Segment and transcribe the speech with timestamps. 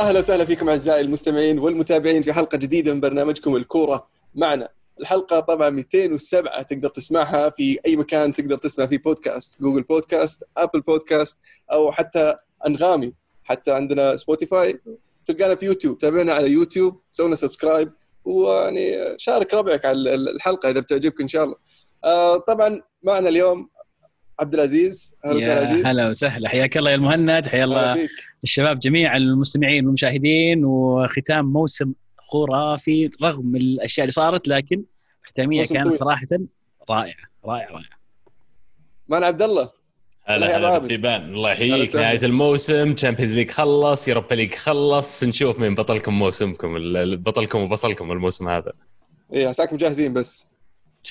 [0.00, 4.68] أهلا وسهلا فيكم أعزائي المستمعين والمتابعين في حلقة جديدة من برنامجكم الكورة معنا.
[5.00, 10.80] الحلقة طبعا 207 تقدر تسمعها في أي مكان تقدر تسمع فيه بودكاست، جوجل بودكاست، أبل
[10.80, 11.38] بودكاست
[11.72, 12.34] أو حتى
[12.66, 13.12] أنغامي،
[13.44, 14.80] حتى عندنا سبوتيفاي
[15.26, 17.92] تلقانا في يوتيوب، تابعنا على يوتيوب، سوينا subscribe
[18.24, 21.56] ويعني شارك ربعك على الحلقة إذا بتعجبك إن شاء الله.
[22.04, 23.68] آه، طبعا معنا اليوم
[24.40, 25.86] عبد العزيز أهلا وسهلا عزيز.
[25.86, 26.48] هلا وسهلا.
[26.48, 28.08] حياك الله يا المهند حيا الله
[28.44, 34.82] الشباب جميع المستمعين والمشاهدين وختام موسم خرافي رغم الأشياء اللي صارت لكن
[35.24, 35.98] ختامية كانت طويل.
[35.98, 36.26] صراحة
[36.90, 38.00] رائعة رائعة رائعة.
[39.08, 39.70] مان عبد الله.
[40.24, 41.96] هلا هلا بالثيبان الله يحييك.
[41.96, 45.24] نهاية الموسم Champions League خلص Europa League خلص.
[45.24, 46.74] نشوف مين بطلكم موسمكم
[47.16, 48.72] بطلكم وبصلكم الموسم هذا.
[49.32, 50.46] إيه عساكم جاهزين بس.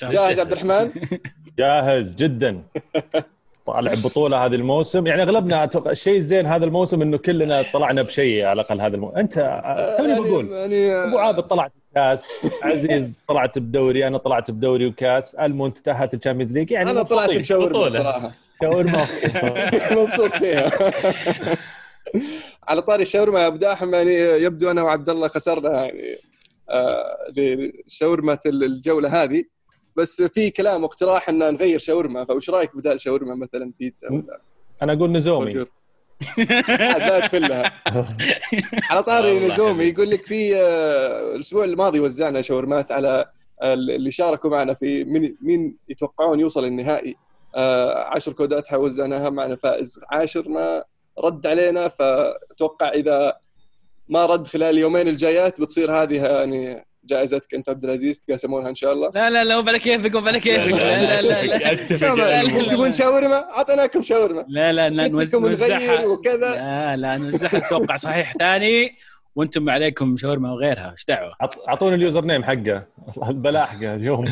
[0.02, 0.40] جاهز.
[0.40, 0.92] عبد الرحمن؟
[1.60, 2.64] جاهز جدا.
[3.68, 5.08] طالع بطولة هذا الموسم.
[5.08, 9.18] يعني أغلبنا أتوقع الشيء الزين هذا الموسم إنه كلنا طلعنا بشيء على الأقل هذا الموسم.
[9.18, 9.34] أنت
[9.98, 12.28] توني يعني بقول يعني أبو عابد طلعت بكاس.
[12.64, 15.36] عزيز طلعت بدوري أنا طلعت بدوري وكاس.
[15.36, 16.72] ألمونت تاهلت ال Champions League.
[16.72, 19.08] يعني أنا طلعت بشاورما شاورما.
[20.04, 20.72] مبسوط فيها.
[22.68, 26.18] على طاري الشاورما يا أبو داحم يعني يبدو أنا وعبد الله خسرنا يعني
[26.70, 27.18] آه
[27.88, 29.59] شاورما الجولة هذه.
[29.96, 34.42] بس في كلام واقتراح إن نغير شاورما فوش رأيك بدال شاورما مثلا بيتزا ولا؟
[34.82, 35.66] أنا أقول نزومي.
[36.78, 37.74] لا تفلها
[38.90, 43.26] على طاري نزومي يقول لك في آه، الأسبوع الماضي وزعنا شاورمات على
[43.64, 47.16] اللي شاركوا معنا في مين مين يتوقعون يوصل النهائي.
[47.56, 50.84] آه، عشر كودات وزعناها معنا فائز عاشر ما
[51.20, 53.38] رد علينا فاتوقع إذا
[54.10, 58.94] ما رد خلال اليومين الجايات بتصير هذه يعني جائزتك انت عبد العزيز تقاسمونها ان شاء
[58.94, 64.02] الله لا لا لا بلا كيفك وبلا كيفك لا لا لا لا تبون شاورما اعطيناكم
[64.02, 68.96] شاورما لا لا نوزعها وكذا لا لا نوزعها أتوقع صحيح ثاني
[69.36, 71.34] وأنتم عليكم شاورما وغيرها إيش دعوه
[71.68, 72.88] اعطوني اليوزر نيم حقه
[73.30, 74.26] البلاء حقه اليوم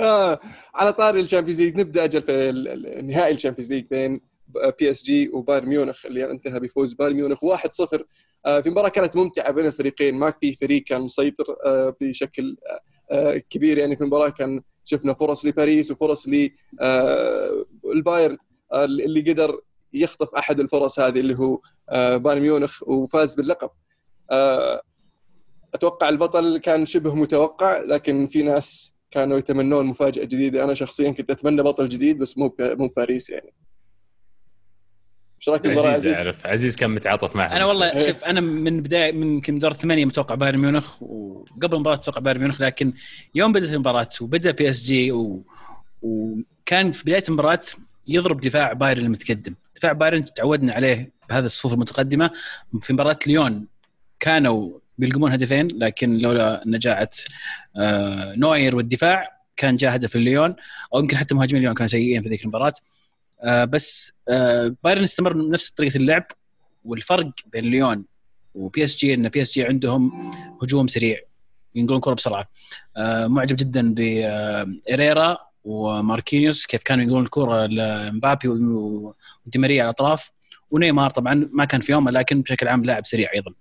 [0.00, 0.40] آه
[0.74, 2.52] على طاري ال Champions League نبدا أجل في
[3.02, 4.20] نهائي ال Champions League بين
[4.78, 8.04] PSG وبايرن ميونخ اللي انتهى بفوز بايرن ميونخ 1-0
[8.46, 10.14] آه، في مباراة كانت ممتعة بين الفريقين.
[10.14, 12.56] ما في فريق كان مسيطر آه، بشكل
[13.10, 13.78] آه، كبير.
[13.78, 16.28] يعني في المباراة كان شفنا فرص لباريس وفرص
[17.84, 18.38] للبايرن
[18.74, 19.60] اللي قدر
[19.92, 21.60] يخطف أحد الفرص هذه اللي هو
[22.18, 23.70] بايرن ميونخ وفاز باللقب.
[25.74, 30.64] أتوقع البطل كان شبه متوقع لكن في ناس كانوا يتمنون مفاجأة جديدة.
[30.64, 33.54] أنا شخصيا كنت أتمنى بطل جديد بس مو مو باريس يعني.
[35.38, 37.56] إيش رايك بالمباراه عزيز؟ عزيز عزيز كان متعاطف معها.
[37.56, 38.06] أنا والله إيه.
[38.06, 42.40] شوف أنا من بداية من يمكن دور الثمانيه متوقع بايرن ميونخ وقبل المباراة أتوقع بايرن
[42.40, 42.92] ميونخ لكن
[43.34, 45.42] يوم بدأت المباراة وبدأ بي إس جي و...
[46.02, 47.60] وكان في بداية المباراة
[48.06, 52.30] يضرب دفاع بايرن المتقدم، دفاع بايرن تعودنا عليه بهذا الصفوف المتقدمة.
[52.80, 53.66] في مباراة ليون
[54.20, 57.10] كانوا بيلقمون هدفين لكن لولا نجاعة
[57.76, 60.54] آه نوير والدفاع كان جاء هدف الليون
[60.94, 62.72] أو يمكن حتى مهاجمين ليون كانوا سيئين في ذيك المباراة.
[63.42, 66.26] آه بس آه بايرن استمر بنفس طريقة اللعب
[66.84, 68.04] والفرق بين ليون
[68.54, 70.30] وبي اس جي إن بي اس جي عندهم
[70.62, 71.20] هجوم سريع
[71.74, 72.48] ينقلون كرة بسرعة.
[72.96, 80.30] آه معجب جدا بإيريرا وماركينيوس كيف كانوا ينقلون الكرة لمبابي ودي ماريا على الأطراف.
[80.70, 83.52] ونيمار طبعا ما كان في يومه لكن بشكل عام لاعب سريع أيضا.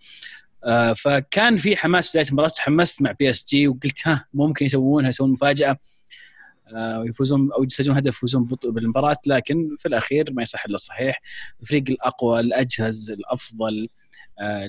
[0.64, 5.10] آه فكان في حماس بداية المباراة تحمست مع بي اس جي وقلت ها ممكن يسوونها
[5.10, 5.78] يسوون مفاجأة.
[6.76, 11.22] ويفوزون أو يسجلون هدف يفوزون بالمباراة لكن في الأخير ما يصح إلا الصحيح.
[11.62, 13.90] الفريق الأقوى الأجهز الأفضل
[14.40, 14.66] آه،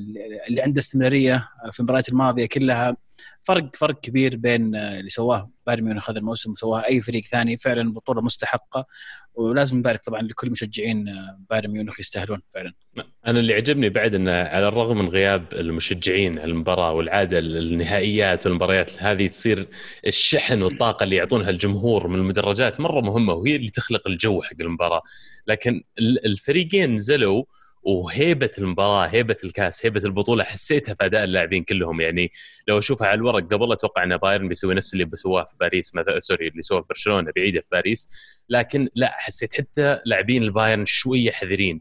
[0.48, 2.96] اللي عنده استمرارية في المباريات الماضية كلها.
[3.42, 7.56] فرق فرق كبير بين آه، اللي سواه بايرن ميونخ هذا الموسم وسواه أي فريق ثاني
[7.56, 8.86] فعلا بطولة مستحقة
[9.34, 12.72] ولازم نبارك طبعا لكل مشجعين آه، بايرن ميونخ يستاهلون فعلا.
[13.26, 19.26] أنا اللي عجبني بعد إنه على الرغم من غياب المشجعين المباراه والعادة النهائيات والمباريات هذه
[19.26, 19.68] تصير
[20.06, 25.02] الشحن والطاقة اللي يعطونها الجمهور من المدرجات مرة مهمة وهي اللي تخلق الجو حق المباراة
[25.46, 25.82] لكن
[26.24, 27.44] الفريقين نزلوا
[27.82, 32.00] وهيبة المباراة هيبة الكاس هيبة البطولة حسيتها في أداء اللاعبين كلهم.
[32.00, 32.32] يعني
[32.69, 36.20] لو أشوفها على الورق قبل أتوقع إن بايرن بيسوي نفس اللي بسواه في باريس مثلا
[36.20, 38.08] sorry اللي سواه في برشلونة بيعيده في باريس.
[38.48, 41.80] لكن لا حسيت حتى لاعبين البايرن شوية حذرين.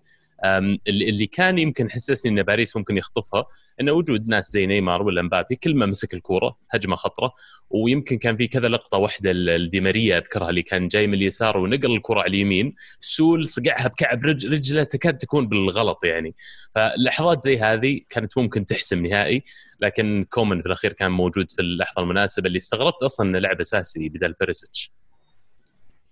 [0.87, 3.45] اللي كان يمكن حسسني إن باريس ممكن يخطفها
[3.81, 7.33] انه وجود ناس زي نيمار ولا مبابي كل ما مسك الكورة هجمة خطرة.
[7.69, 11.95] ويمكن كان في كذا لقطة واحدة لدي ماريا أذكرها اللي كان جاي من اليسار ونقل
[11.95, 16.35] الكرة على اليمين سول صقعها بكعب رجله تكاد تكون بالغلط يعني.
[16.75, 19.43] فلحظات زي هذه كانت ممكن تحسم نهائي
[19.79, 24.09] لكن كومن في الأخير كان موجود في اللحظة المناسبة اللي استغربت أصلا إنه لعب أساسي
[24.09, 24.91] بدل بيريسيتش.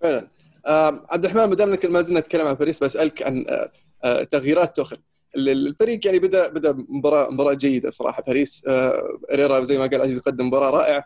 [0.01, 0.27] فعلا.
[1.09, 3.45] عبد الرحمن ما دام ما زلنا نتكلم عن باريس بسألك عن
[4.29, 4.97] تغييرات توخل
[5.35, 8.23] الفريق يعني بدا بدا مباراه مباراة جيدة صراحة.
[8.27, 8.63] باريس
[9.31, 11.05] إريرا زي ما قال عزيز قدم مباراة رائعة.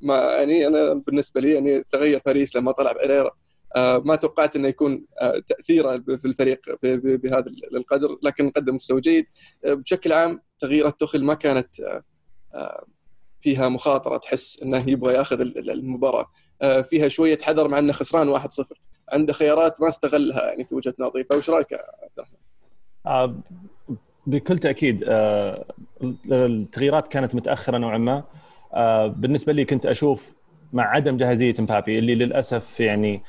[0.00, 3.30] ما يعني أنا بالنسبة لي يعني تغير باريس لما طلع اريرا
[3.76, 5.06] ما توقعت إنه يكون
[5.46, 7.44] تأثيره في الفريق بهذا
[7.74, 9.26] القدر لكن قدم مستوى جيد.
[9.64, 12.00] بشكل عام تغييرات توخل ما كانت
[13.40, 16.30] فيها مخاطرة تحس إنه يبغى يأخذ المباراة.
[16.82, 18.46] فيها شوية حذر مع إنه خسران 1-0
[19.12, 22.36] عنده خيارات ما استغلها يعني في وجهة نظري فايش رأيك عبد الرحمن؟
[23.06, 23.34] آه
[24.26, 25.64] بكل تأكيد آه
[26.32, 28.24] التغييرات كانت متأخرة نوعا ما.
[28.74, 30.34] آه بالنسبة لي كنت أشوف
[30.72, 33.22] مع عدم جاهزية مبابي اللي للأسف يعني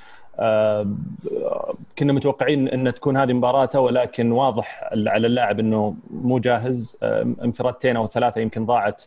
[1.99, 6.97] كنا متوقعين إن تكون هذه مباراته ولكن واضح على اللاعب إنه مو جاهز.
[7.43, 9.03] انفرادتين أو ثلاثة يمكن ضاعت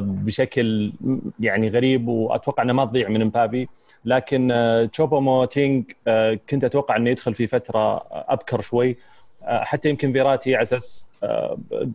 [0.00, 0.92] بشكل
[1.40, 3.68] يعني غريب وأتوقع إنه ما تضيع من مبابي.
[4.04, 4.52] لكن
[4.92, 5.84] تشوبو موتينج
[6.50, 8.96] كنت أتوقع إنه يدخل في فترة أبكر شوي.
[9.44, 11.08] حتى يمكن فيراتي على أساس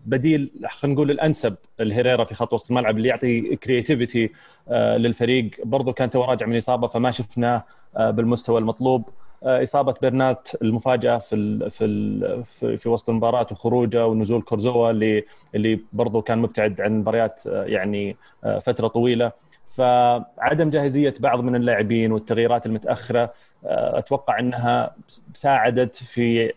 [0.06, 4.32] بديل خلينا نقول الأنسب لهيريرا في خط وسط الملعب اللي يعطي creativity
[4.72, 5.52] للفريق.
[5.64, 7.64] برضو كان توه راجع من إصابة فما شفناه
[7.98, 9.10] بالمستوى المطلوب.
[9.44, 15.24] إصابة برنات المفاجأة في ال في ال في, في وسط المباراة وخروجه ونزول كورزاوا اللي
[15.56, 18.18] اللي برضو كان مبتعد عن مباريات يعني
[18.62, 19.32] فترة طويلة.
[19.68, 23.34] فعدم جاهزية بعض من اللاعبين والتغييرات المتأخرة
[23.66, 24.96] أتوقع إنها
[25.34, 26.54] ساعدت في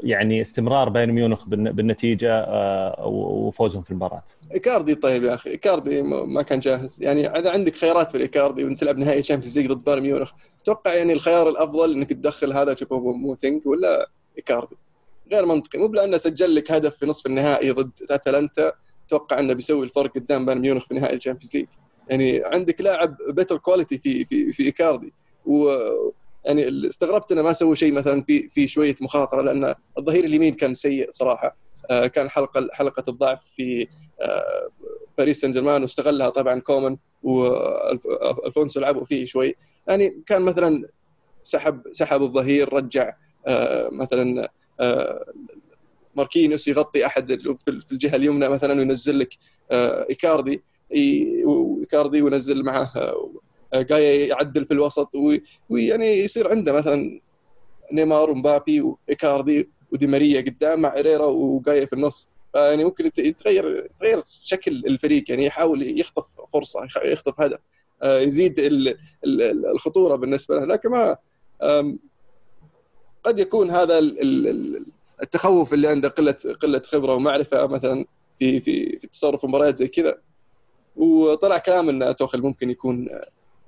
[0.00, 2.46] يعني استمرار بايرن ميونخ بالنتيجة
[3.06, 4.22] وفوزهم في المباراة.
[4.54, 8.80] إيكاردي طيب يا أخي، إيكاردي ما كان جاهز، يعني إذا عندك خيارات في الايكاردي وانت
[8.80, 10.32] تلعب نهائي Champions League ضد بايرن ميونخ،
[10.62, 14.76] أتوقع يعني الخيار الأفضل إنك تدخل هذا تشوبو موتينج ولا إيكاردي.
[15.32, 18.72] غير منطقي، مو لأنه سجل لك هدف في نصف النهائي ضد أتلانتا
[19.06, 21.66] أتوقع إنه بيسوي الفرق قدام بايرن ميونخ في نهائي ال Champions League.
[22.08, 25.12] يعني عندك لاعب better quality في في في إيكاردي.
[25.46, 25.70] و
[26.44, 30.74] يعني استغربت إنه ما سووا شيء مثلا في في شوية مخاطرة لأن الظهير اليمين كان
[30.74, 31.56] سيء بصراحة.
[31.90, 33.88] آه كان حلقه حلقة الضعف في
[34.20, 34.68] آه
[35.18, 39.54] باريس سان جيرمان واستغلها طبعا كومان والفونسو لعبوا فيه شوي.
[39.88, 40.86] يعني كان مثلا
[41.42, 43.14] سحب سحب الظهير رجع
[43.46, 44.48] آه مثلا
[44.80, 45.24] آه
[46.16, 49.34] ماركينيوس يغطي أحد في الجهة اليمنى مثلا وينزل لك
[49.70, 50.62] آه إيكاردي.
[50.94, 52.92] ايكاردي وينزل معه
[53.74, 55.10] جاي يعدل في الوسط
[55.68, 57.20] ويعني يصير عنده مثلا
[57.92, 62.28] نيمار ومبابي وإيكاردي ودي ماريا قدام مع إريرا وجاي في النص.
[62.52, 67.58] فيعني ممكن يتغير يتغير شكل الفريق يعني يحاول يخطف فرصة يخطف هدف
[68.04, 68.54] يزيد
[69.74, 70.64] الخطورة بالنسبة له.
[70.64, 71.16] لكن ما
[73.24, 73.98] قد يكون هذا
[75.22, 78.04] التخوف اللي عنده قلة قلة خبرة ومعرفة مثلا
[78.38, 80.18] في في في تصرف مباريات زي كذا.
[80.96, 83.08] وطلع كلام إن توخل ممكن يكون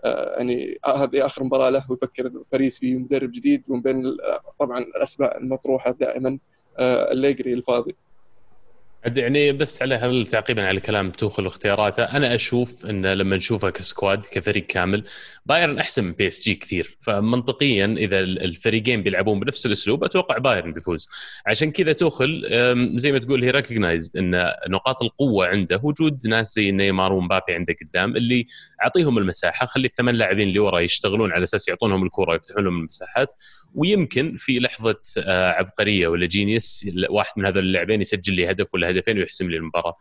[0.05, 4.17] يعني هذه آخر مباراة له ويفكر باريس في مدرب جديد ومن بين
[4.59, 6.39] طبعا الاسماء المطروحة دائما
[6.81, 7.97] الليجري الفاضي.
[9.17, 13.80] يعني بس على هل تعقيبا على كلام توخل واختياراته أنا أشوف إن لما نشوفه ك
[13.80, 15.05] squad كفريق كامل
[15.49, 16.97] بايرن أحسن من بي إس جي كثير.
[17.01, 21.09] فمنطقيا إذا الفريقين بيلعبون بنفس الأسلوب أتوقع بايرن بيفوز.
[21.47, 22.43] عشان كذا توخل
[22.95, 27.77] زي ما تقول he recognized إن نقاط القوة عنده وجود ناس زي نيمار ومبابي عنده
[27.83, 28.47] قدام اللي
[28.83, 33.33] أعطيهم المساحة خلي الثمان لاعبين اللي ورا يشتغلون على أساس يعطونهم الكرة ويفتحون لهم المساحات.
[33.75, 39.19] ويمكن في لحظة عبقرية ولا جينيس واحد من هذول اللاعبين يسجل لي هدف ولا هدفين
[39.19, 39.95] ويحسم لي المباراة.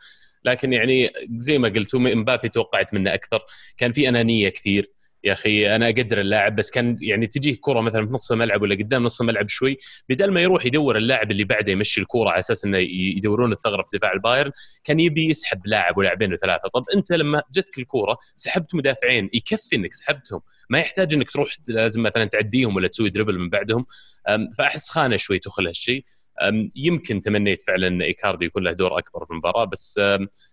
[0.46, 3.40] لكن يعني زي ما قلت مبابي توقعت منه أكثر.
[3.78, 4.97] كان في أنانية كثير.
[5.24, 8.76] يا أخي أنا أقدر اللاعب بس كان يعني تجيه كرة مثلا في نص الملعب ولا
[8.76, 9.78] قدام نص الملعب شوي
[10.10, 13.98] بدل ما يروح يدور اللاعب اللي بعده يمشي الكرة على أساس إنه يدورون الثغرة في
[13.98, 14.52] دفاع البايرن
[14.84, 16.68] كان يبي يسحب لاعب ولاعبين وثلاثة.
[16.70, 22.04] طب أنت لما جتك الكرة سحبت مدافعين يكفي إنك سحبتهم ما يحتاج إنك تروح لازم
[22.04, 23.86] مثلا تعديهم ولا تسوي dribble من بعدهم
[24.58, 26.06] فأحس خانه شوي توخل هالشيء.
[26.76, 30.02] يمكن تمنيت فعلا إن إيكاردي يكون له دور أكبر في المباراة بس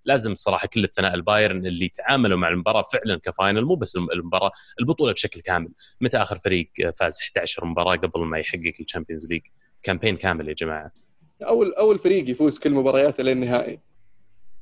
[0.04, 4.50] لازم الصراحة كل الثناء للبايرن اللي تعاملوا مع المباراة فعلا ك final مو بس المباراة
[4.80, 5.68] البطولة بشكل كامل.
[6.00, 9.42] متى آخر فريق فاز 11 مباراة قبل ما يحقق ال Champions League؟
[9.82, 10.92] campaign كامل يا جماعة.
[11.42, 13.80] أول أول فريق يفوز كل مبارياته للنهائي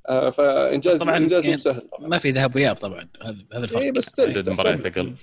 [0.09, 2.09] آه فانجاز طبعا انجاز يعني سهل طبعا.
[2.09, 3.81] ما في ذهاب واياب طبعا هذا هذا الفرق.
[3.81, 5.15] اي بس عدد مباريات أقل.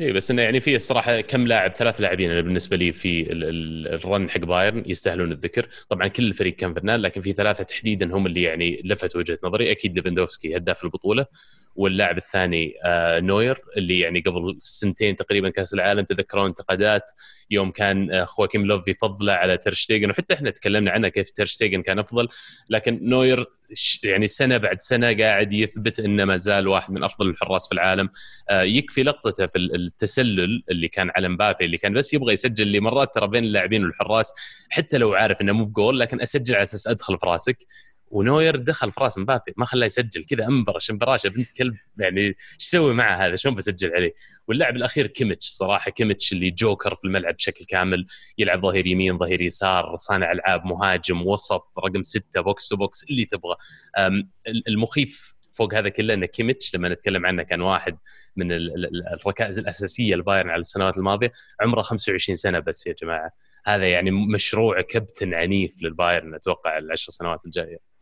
[0.00, 3.56] اي بس إنه يعني في الصراحة كم لاعب ثلاث لاعبين أنا بالنسبة لي في ال
[3.56, 5.68] run حق بايرن يستاهلون الذكر.
[5.88, 9.70] طبعا كل الفريق كان فنان لكن في ثلاثة تحديدا هم اللي يعني لفتوا وجهة نظري.
[9.70, 11.26] أكيد ليفندوفسكي هداف البطولة
[11.76, 17.12] واللاعب الثاني آه نوير اللي يعني قبل سنتين تقريبا كأس العالم تذكرون انتقادات
[17.50, 22.28] يوم كان خواكيم لوف يفضله على ترشتيجن وحتى إحنا تكلمنا عنه كيف ترشتيجن كان أفضل.
[22.70, 23.46] لكن نوير
[24.02, 28.08] يعني سنة بعد سنة قاعد يثبت إنه ما زال واحد من أفضل الحراس في العالم.
[28.50, 32.80] آه، يكفي لقطته في التسلل اللي كان على مبابي اللي كان بس يبغى يسجل لي
[32.80, 34.32] مرات ترى بين اللاعبين والحراس
[34.70, 37.58] حتى لو عارف إنه مو بجول لكن أسجل على أساس أدخل في راسك.
[38.14, 42.34] ونوير دخل في راس مبابي ما خلاه يسجل كذا انبر شمبراشه بنت كلب يعني إيش
[42.60, 44.14] يسوي مع هذا؟ شلون بسجل عليه؟
[44.48, 48.06] واللاعب الأخير كيميتش صراحة كيميتش اللي جوكر في الملعب بشكل كامل
[48.38, 53.24] يلعب ظهير يمين ظهير يسار صانع ألعاب مهاجم وسط رقم ستة box to box اللي
[53.24, 53.56] تبغى.
[54.68, 57.98] المخيف فوق هذا كله إن كيميتش لما نتكلم عنه كان واحد
[58.36, 58.52] من
[59.12, 61.32] الركائز الأساسية لبايرن على السنوات الماضية.
[61.60, 63.30] عمره 25 سنة بس يا جماعة.
[63.66, 67.93] هذا يعني مشروع كابتن عنيف للبايرن أتوقع العشر سنوات الجاية.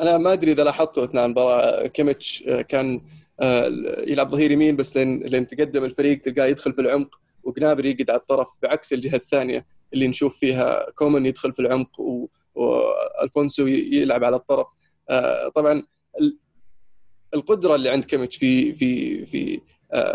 [0.00, 3.00] أنا ما أدري إذا لاحظتوا أثناء المباراة كيميتش آه، كان
[3.40, 3.66] آه،
[4.06, 8.20] يلعب ظهير يمين بس لين لين تقدم الفريق تلقاه يدخل في العمق وجنابري يقعد على
[8.20, 12.00] الطرف بعكس الجهة الثانية اللي نشوف فيها كومان يدخل في العمق
[12.54, 14.66] وألفونسو يلعب على الطرف.
[15.10, 15.82] آه، طبعا
[17.34, 19.60] القدرة اللي عند كيميتش في في في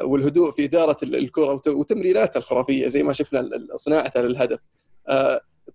[0.04, 4.60] والهدوء في إدارة الكرة وتمريراته الخرافية زي ما شفنا صناعته للهدف.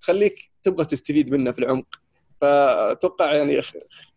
[0.00, 2.09] تخليك تبغى تستفيد منه في العمق.
[2.40, 3.60] فأتوقع يعني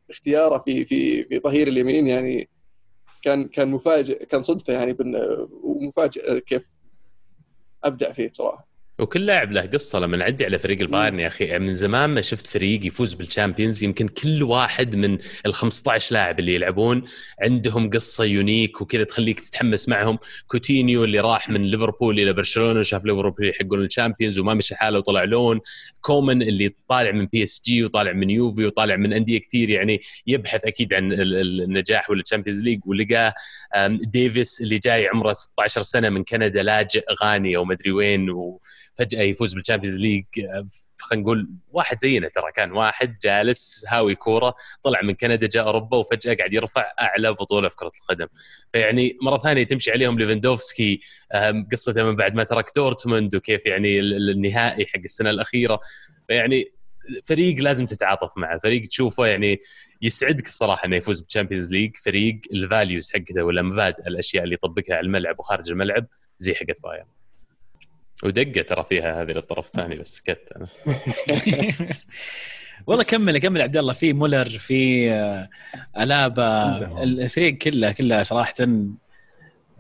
[0.10, 2.50] اختياره في في في ظهير اليمين يعني
[3.22, 4.98] كان كان مفاجئ كان صدفة يعني
[5.63, 6.75] ومفاجئ كيف
[7.84, 8.73] ابدع فيه بصراحة.
[9.00, 10.00] وكل لاعب له قصة.
[10.00, 13.83] لما نعدي على فريق البايرن يا أخي من زمان ما شفت فريق يفوز بال Champions.
[13.83, 17.03] يمكن كل واحد من ال 15 لاعب اللي يلعبون
[17.41, 20.19] عندهم قصة unique وكذا تخليك تتحمس معهم.
[20.47, 24.97] كوتينيو اللي راح من ليفربول إلى برشلونة وشاف ليفربول يحققون ال Champions وما مشي حاله
[25.00, 25.59] وطلع لون.
[26.01, 30.01] كومان اللي طالع من بي إس جي وطالع من يوفي وطالع من أندية كثير يعني
[30.27, 32.79] يبحث أكيد عن النجاح ولا ال Champions League.
[32.85, 33.33] ولقاه
[33.89, 38.62] ديفيس اللي جاي عمره 16 سنة من كندا لاجئ غاني أو مدري وين و
[38.97, 40.25] فجأة يفوز بال Champions League
[41.00, 45.97] خلينا نقول واحد زينا ترى كان واحد جالس هاوي كورة طلع من كندا جاء أوروبا
[45.97, 48.27] وفجأة قاعد يرفع أعلى بطولة في كرة القدم.
[48.71, 51.00] فيعني مرة ثانية تمشي عليهم ليفندوفسكي
[51.71, 55.79] قصته من بعد ما ترك دورتموند وكيف يعني النهائي حق السنة الأخيرة.
[56.27, 56.71] فيعني
[57.23, 59.62] فريق لازم تتعاطف معه فريق تشوفه يعني
[60.01, 64.55] يسعدك الصراحة إنه يفوز بال Champions League فريق ال values حقته ولا مبادئ الأشياء اللي
[64.55, 66.05] يطبقها على الملعب وخارج الملعب
[66.39, 67.05] زي حقت بايرن.
[68.25, 70.68] ودقة ترى فيها هذه للطرف الثاني بس سكت أنا
[72.88, 73.94] والله كمل كمل عبد الله.
[73.94, 75.48] في مولر في آه،
[76.00, 78.53] ألابا الفريق كله كله صراحة.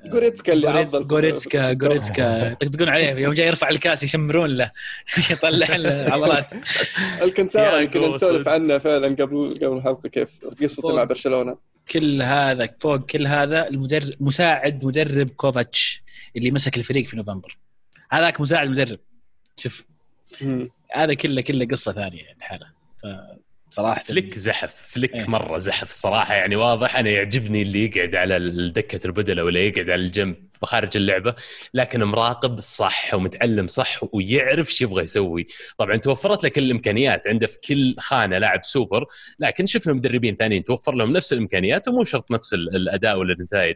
[0.05, 1.07] جوريتسكا اللي أفضل.
[1.07, 4.71] جوريتسكا جوريتسكا يطقطقون عليه يوم جاي يرفع الكاس يشمرون له.
[5.31, 6.45] يطلع العضلات.
[7.21, 10.29] الكنتارا يمكن نسولف عنه فعلا قبل قبل الحلقة كيف
[10.63, 11.57] قصته مع برشلونة.
[11.91, 16.03] كل هذا فوق كل هذا المدرب مساعد مدرب كوفاتش
[16.37, 17.57] اللي مسك الفريق في نوفمبر.
[18.13, 18.99] هذاك مساعد مدرب.
[19.57, 19.83] شوف.
[20.93, 22.67] هذا كله كله قصة ثانية يعني حاله
[23.71, 24.75] صراحة فليك زحف.
[24.75, 25.29] فليك إيه.
[25.29, 26.95] مرة زحف الصراحه يعني واضح.
[26.97, 30.35] أنا يعجبني اللي يقعد على دكة البدلة ولا يقعد على الجنب.
[30.65, 31.35] خارج اللعبة
[31.73, 35.45] لكن مراقب صح ومتعلم صح ويعرف إيش يبغى يسوي.
[35.77, 39.05] طبعا توفرت له كل الإمكانيات عنده في كل خانة لاعب سوبر
[39.39, 43.75] لكن شفنا مدربين ثانيين توفر لهم نفس الإمكانيات ومو شرط نفس الأداء ولا النتائج.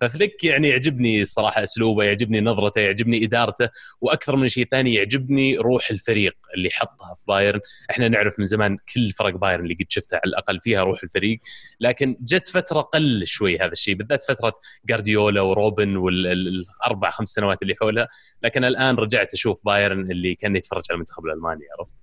[0.00, 3.68] ففليك يعني يعجبني الصراحه أسلوبه يعجبني نظرته يعجبني إدارته
[4.00, 7.60] وأكثر من شيء ثاني يعجبني روح الفريق اللي حطها في بايرن.
[7.90, 11.40] إحنا نعرف من زمان كل فرق بايرن اللي قد شفتها على الأقل فيها روح الفريق
[11.80, 14.52] لكن جت فترة قل شوي هذا الشيء بالذات فترة
[14.88, 18.08] جارديولا وروبن وال الأربع خمس سنوات اللي حولها
[18.42, 21.94] لكن الآن رجعت أشوف بايرن اللي كان يتفرج على المنتخب الألماني عرفت؟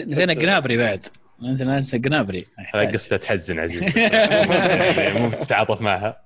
[0.00, 1.04] نسينا جنابري بعد.
[1.42, 3.82] ننسى ننسى جنابري قصته تحزن عزيز
[5.20, 6.24] مو تتعاطف معها.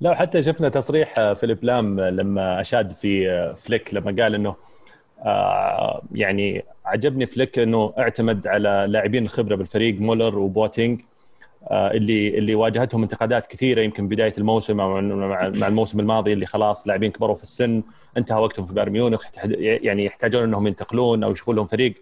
[0.00, 4.56] لا حتى شفنا تصريح فيليب لام لما أشاد في فليك لما قال إنه
[5.24, 11.00] آه، يعني عجبني فليك إنه اعتمد على لاعبين الخبرة بالفريق مولر وبوتينج.
[11.00, 11.04] آه،
[11.70, 17.10] اللي اللي واجهتهم انتقادات كثيرة يمكن بداية الموسم أو مع الموسم الماضي اللي خلاص لاعبين
[17.10, 17.82] كبروا في السن
[18.16, 21.94] انتهى وقتهم في بايرن ميونخ يعني يحتاجون إنهم ينتقلون أو يشوفون لهم فريق.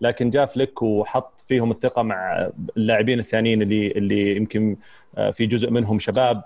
[0.00, 4.76] لكن جاء فليك وحط فيهم الثقة مع اللاعبين الثانيين اللي اللي يمكن
[5.18, 6.42] آه، في جزء منهم شباب.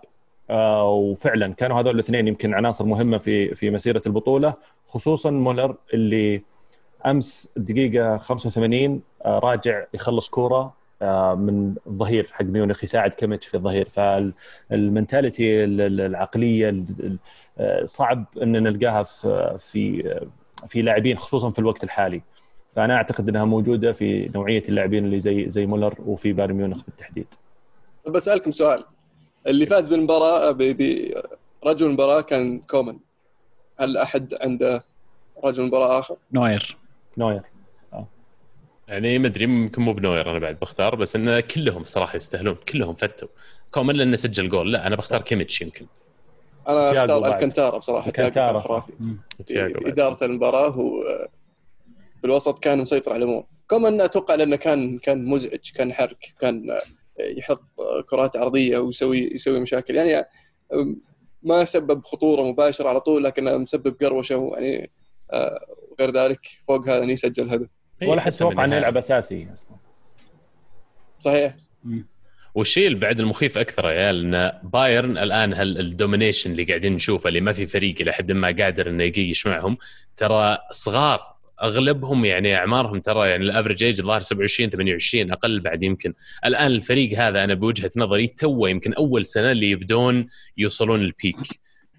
[0.50, 4.54] آه، وفعلا كانوا هذول الاثنين يمكن عناصر مهمة في في مسيرة البطولة
[4.86, 6.42] خصوصا مولر اللي
[7.06, 10.72] أمس الدقيقه 85 راجع يخلص كورة آه،
[11.38, 13.88] من الظهير حق ميونخ يساعد كيميتش في الظهير.
[13.88, 16.84] فال mentality العقلية
[17.58, 20.14] آه، صعب إن نلقاها في في
[20.68, 22.22] في لاعبين خصوصا في الوقت الحالي.
[22.70, 27.26] فأنا أعتقد إنها موجودة في نوعية اللاعبين اللي زي زي مولر وفي بايرن ميونخ بالتحديد.
[28.08, 28.84] بسألكم سؤال.
[29.46, 32.98] اللي فاز بالمباراة برجل المباراه كان كومان.
[33.80, 34.84] هل أحد عنده
[35.44, 36.76] رجل مباراة آخر؟ نوير.
[37.18, 37.42] نوير.
[38.88, 42.94] يعني ما أدري يمكن مو بنوير أنا بعد بختار بس انه كلهم صراحة يستاهلون كلهم
[42.94, 43.28] فتوا.
[43.70, 44.72] كومان لأنه سجل جول.
[44.72, 45.86] لا أنا بختار كيميتش يمكن.
[46.68, 47.34] أنا أختار.
[47.34, 48.08] الكنتارا بصراحة.
[48.08, 48.60] الكنتارا.
[48.60, 48.92] خرافي.
[49.50, 51.04] إدارة المباراة و
[52.20, 53.44] في الوسط كان مسيطر على الأمور.
[53.70, 56.78] كمان أتوقع لأنه كان كان مزعج كان حرك كان
[57.20, 57.62] يحط
[58.06, 59.94] كرات عرضية ويسوي يسوي مشاكل.
[59.94, 60.26] يعني
[61.42, 64.90] ما سبب خطورة مباشرة على طول لكنه مسبب قروشة يعني
[65.32, 65.66] آه،
[66.00, 67.68] غير ذلك فوق هذا إنه يسجل هدف.
[68.02, 68.76] ولا حد حسب توقع إنه.
[68.76, 69.76] يلعب أساسي أصلا.
[71.18, 71.56] صحيح.
[72.54, 77.28] والشيء اللي بعد المخيف أكثر يا عيال إن بايرن الآن ال domination اللي قاعدين نشوفه
[77.28, 79.76] اللي ما في فريق إلى حد ما قادر إنه يقيس معهم
[80.16, 85.82] ترى صغار أغلبهم يعني أعمارهم ترى يعني ال average age الظاهر 27 28 أقل بعد
[85.82, 86.12] يمكن.
[86.46, 90.26] الآن الفريق هذا أنا بوجهة نظري تو يمكن أول سنة اللي يبدون
[90.56, 91.36] يوصلون ال peak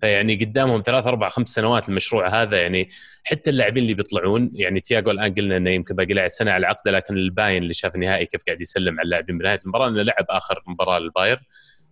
[0.01, 2.89] فيعني قدامهم ثلاث أربع خمس سنوات المشروع هذا يعني
[3.23, 6.91] حتى اللاعبين اللي بيطلعون يعني تياجو الآن قلنا إنه يمكن باقي له سنة على عقده
[6.91, 10.63] لكن الباين اللي شاف النهائي كيف قاعد يسلم على اللاعبين بنهايه المباراة إنه لعب آخر
[10.67, 11.39] مباراة للبايرن.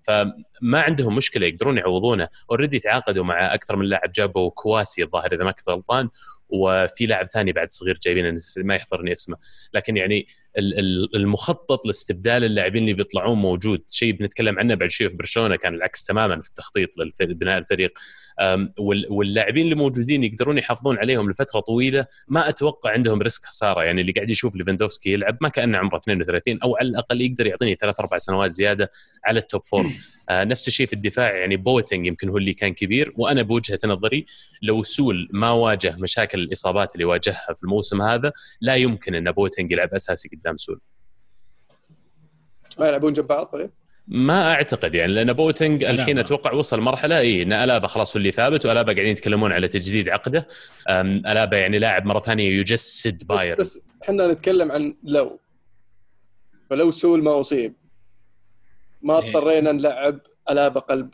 [0.08, 2.28] فما عندهم مشكلة يقدرون يعوضونه.
[2.52, 6.10] already تعاقدوا مع أكثر من لاعب جابوا كواسي الظاهر إذا ما كنت غلطان
[6.50, 9.38] وفي لاعب ثاني بعد صغير جايبينه ما يحضرني اسمه.
[9.74, 10.28] لكن يعني
[11.16, 13.82] المخطط لاستبدال اللاعبين اللي بيطلعون موجود.
[13.90, 15.56] شيء بنتكلم عنه بعد شوي في برشلونة.
[15.56, 16.90] كان العكس تماما في التخطيط
[17.22, 17.92] لبناء الفريق.
[19.10, 23.84] واللاعبين اللي موجودين يقدرون يحافظون عليهم لفترة طويلة ما أتوقع عندهم risk خسارة.
[23.84, 27.76] يعني اللي قاعد يشوف ليفاندوفسكي يلعب ما كأنه عمره 32 أو على الأقل يقدر يعطيني
[27.76, 28.92] ثلاث أربع سنوات زيادة
[29.26, 29.86] على ال top form
[30.30, 31.36] آه نفس الشيء في الدفاع.
[31.36, 33.14] يعني بوتنج يمكن هو اللي كان كبير.
[33.16, 34.26] وأنا بوجهة نظري
[34.62, 39.72] لو سول ما واجه مشاكل الإصابات اللي واجهها في الموسم هذا لا يمكن أن بوتنج
[39.72, 40.82] يلعب أساسي قدام سول.
[42.80, 43.72] ما يلعبون جنب بعض طيب.
[44.08, 46.22] ما أعتقد يعني لأن بوتنج الحين لا.
[46.22, 50.10] أتوقع وصل مرحلة اي إن ألابا خلاص هو اللي ثابت وألابا قاعدين يتكلمون على تجديد
[50.10, 50.48] عقده
[50.90, 55.40] ألابا يعني لاعب مرة ثانية يجسد بس بايرن بس إحنا نتكلم عن لو
[56.70, 57.74] فلو سول ما أصيب
[59.02, 59.30] ما إيه.
[59.30, 61.10] اضطرينا نلعب ألابا قلب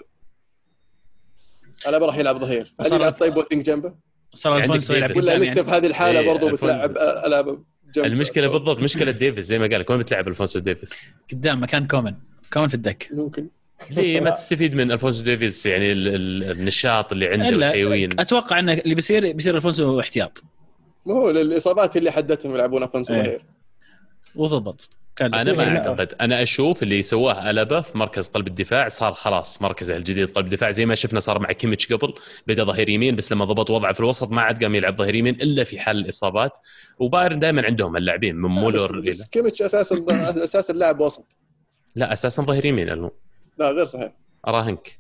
[1.88, 3.94] ألابا راح يلعب ظهير هل يلعب طيب بوتنج جنبه؟
[4.34, 5.18] صار الفونسو يلعب.
[5.18, 6.50] ولا لسه في هذه الحالة إيه، برضو.
[6.50, 7.64] بتلعب ألابا
[7.96, 10.96] جنبه المشكلة بالضبط مشكلة ديفيس زي ما قال لك وين بتلعب الفونسو ديفيس
[11.32, 12.16] قدام مكان كومن
[12.54, 13.08] كومن في الدك.
[13.12, 13.48] ممكن.
[13.92, 18.60] ليه ما تستفيد من ألفونسو ديفيس يعني ال- ال- النشاط اللي عنده الا والحيوين أتوقع
[18.60, 20.44] انه اللي بيصير بيصير ألفونسو احتياط.
[21.06, 23.22] ما هو الاصابات اللي حدتهم يلعبون افونسو إيه.
[23.22, 23.46] ظهير
[24.36, 24.90] وضبط.
[25.16, 25.78] كان أنا ما.
[25.78, 26.14] أعتقد.
[26.22, 30.72] أنا أشوف اللي سواه البا في مركز قلب الدفاع صار خلاص مركزه الجديد قلب الدفاع
[30.72, 32.14] زي ما شفنا صار مع كيميتش قبل
[32.48, 35.36] بدأ ظهير يمين بس لما ضبط وضعه في الوسط ما عاد قام يلعب ظهير يمين
[35.36, 36.58] إلا في حال الإصابات.
[37.00, 39.96] وبايرن دائما عندهم اللاعبين من مولر بس, بس كيميتش أساسا
[40.44, 41.26] أساسا لاعب وسط.
[41.96, 43.12] لا أساسا ظهير يمين إلا مو
[43.58, 44.12] لا غير صحيح.
[44.48, 45.00] أراهنك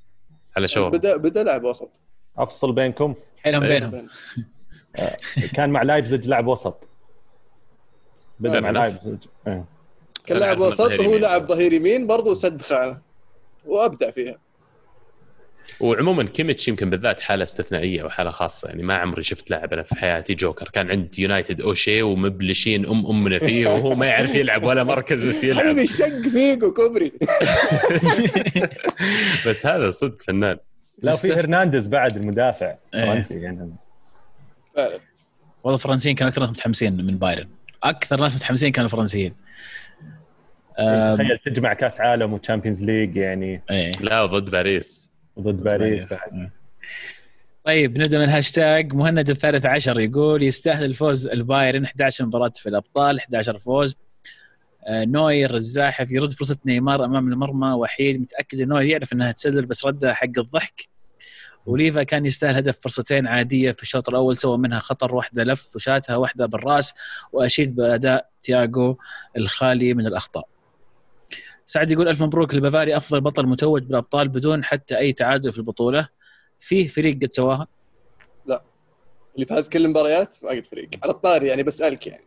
[0.57, 1.89] على شاورما بدا بدأ لاعب وسط.
[2.37, 3.15] أفصل بينكم.
[3.37, 3.79] حيلهم إيه.
[3.79, 4.07] بينهم.
[5.55, 6.83] كان مع لايبزج لاعب وسط.
[8.39, 8.59] بدأ.
[8.59, 9.65] مع لايبزج إيه.
[10.25, 11.21] كان لاعب وسط يمين.
[11.21, 13.01] لاعب ظهير يمين برضه سد خانة.
[13.65, 14.37] وأبدع فيها.
[15.79, 18.67] وعموما كيميتش يمكن بالذات حالة استثنائية وحالة خاصة.
[18.67, 20.69] يعني ما عمري شفت لاعب أنا في حياتي جوكر.
[20.69, 25.43] كان عند يونايتد أوشي ومبلشين أم امنا فيه وهو ما يعرف يلعب ولا مركز بس
[25.43, 25.65] يلعب.
[25.65, 27.11] حبيبي الشق فيك وكوبري
[29.47, 30.57] بس هذا صدق فنان.
[31.01, 32.75] لا في هرنانديز بعد المدافع.
[32.93, 33.05] إيه.
[33.05, 33.75] فرنسي يعني.
[35.63, 37.47] والله الفرنسيين كانوا أكثر ناس متحمسين من بايرن.
[37.83, 39.33] أكثر ناس متحمسين كانوا فرنسيين.
[40.79, 43.61] آم، تخيل تجمع كأس عالم وتشامبيونز ليج يعني.
[43.71, 43.91] إيه.
[43.99, 45.10] لا ضد باريس.
[45.39, 46.49] ضد باريس بعد.
[47.65, 48.93] طيب نبدأ من الهاشتاج.
[48.93, 53.95] مهند الثالث عشر يقول يستاهل الفوز البايرن 11 مباراة في الأبطال 11 فوز.
[54.87, 59.65] آه، نوير الزاحف يرد فرصة نيمار أمام المرمى وحيد متأكد إن نوير يعرف إنها تسلل
[59.65, 60.87] بس ردها حق الضحك.
[61.65, 66.15] وليفا كان يستاهل هدف فرصتين عادية في الشوط الأول سوى منها خطر واحدة لف وشاتها
[66.15, 66.93] واحدة بالرأس
[67.31, 68.97] وأشيد بأداء تياغو
[69.37, 70.47] الخالي من الأخطاء.
[71.65, 76.07] سعد يقول ألف مبروك البافاري أفضل بطل متوج بالأبطال بدون حتى أي تعادل في البطولة.
[76.59, 77.67] فيه فريق قد سواها؟
[79.35, 80.89] اللي فاز كل المباريات ما قد فريق.
[81.03, 82.23] على الطاري يعني بسالك يعني.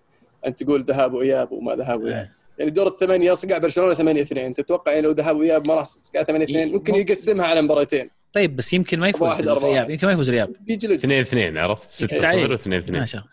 [0.46, 2.30] أنت تقول ذهاب وإياب وما ذهاب وإياب.
[2.58, 6.22] يعني دور الثمانية صقع برشلونة 8 2 تتوقع يعني لو ذهاب وإياب ما راح صقع
[6.22, 8.10] 8 2 ممكن يقسمها على مباراتين.
[8.32, 9.28] طيب بس يمكن ما يفوز.
[9.40, 12.38] الرياب يمكن ما يفوز بيجلد 2 2 عرفت؟ 6 تعال.
[12.44, 13.32] 0 و 2 2 ما شاء الله.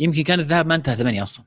[0.00, 1.44] يمكن كان الذهاب ما انتهى ثمانية أصلا.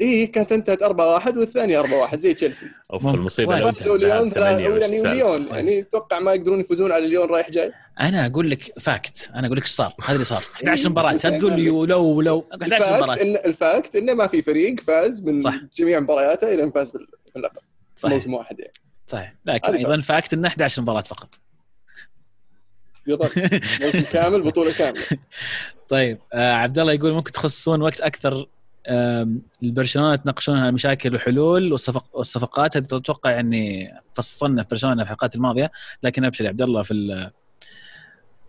[0.00, 2.66] اي كانت انتهت 4 1 والثانية 4 1 زي تشيلسي.
[2.92, 3.06] أوف.
[3.06, 7.50] المصيبة؟ لو فازوا ليون يعني السالفة؟ وليون يعني أتوقع ما يقدرون يفوزون على ليون رايح
[7.50, 7.72] جاي.
[8.00, 10.42] أنا أقول لك fact أنا أقول لك إيش صار؟ هذا اللي صار.
[10.54, 13.96] 11 إيه، مباراه لا تقول لي ولو ولو 11 ال fact مباراه ان ال fact
[13.96, 15.54] إنه ما في فريق فاز من صح.
[15.76, 17.58] جميع مبارياته إلى أن فاز بال- باللقب.
[17.96, 18.12] صحيح.
[18.14, 18.72] موسم واحد يعني.
[19.06, 19.34] صحيح.
[19.44, 20.32] لكن أيضا fact.
[20.32, 21.34] إنه 11 مباراه فقط.
[23.82, 25.02] موسم كامل بطولة كاملة.
[25.88, 28.46] طيب آه عبد الله يقول ممكن تخصصون وقت أكثر
[29.62, 35.72] البرشلونة يتناقشون المشاكل وحلول والصفق والصفقات هذه أتوقع يعني فصلنا في برشلونة في الحلقات الماضية
[36.02, 37.30] لكن أبشر يا عبد الله في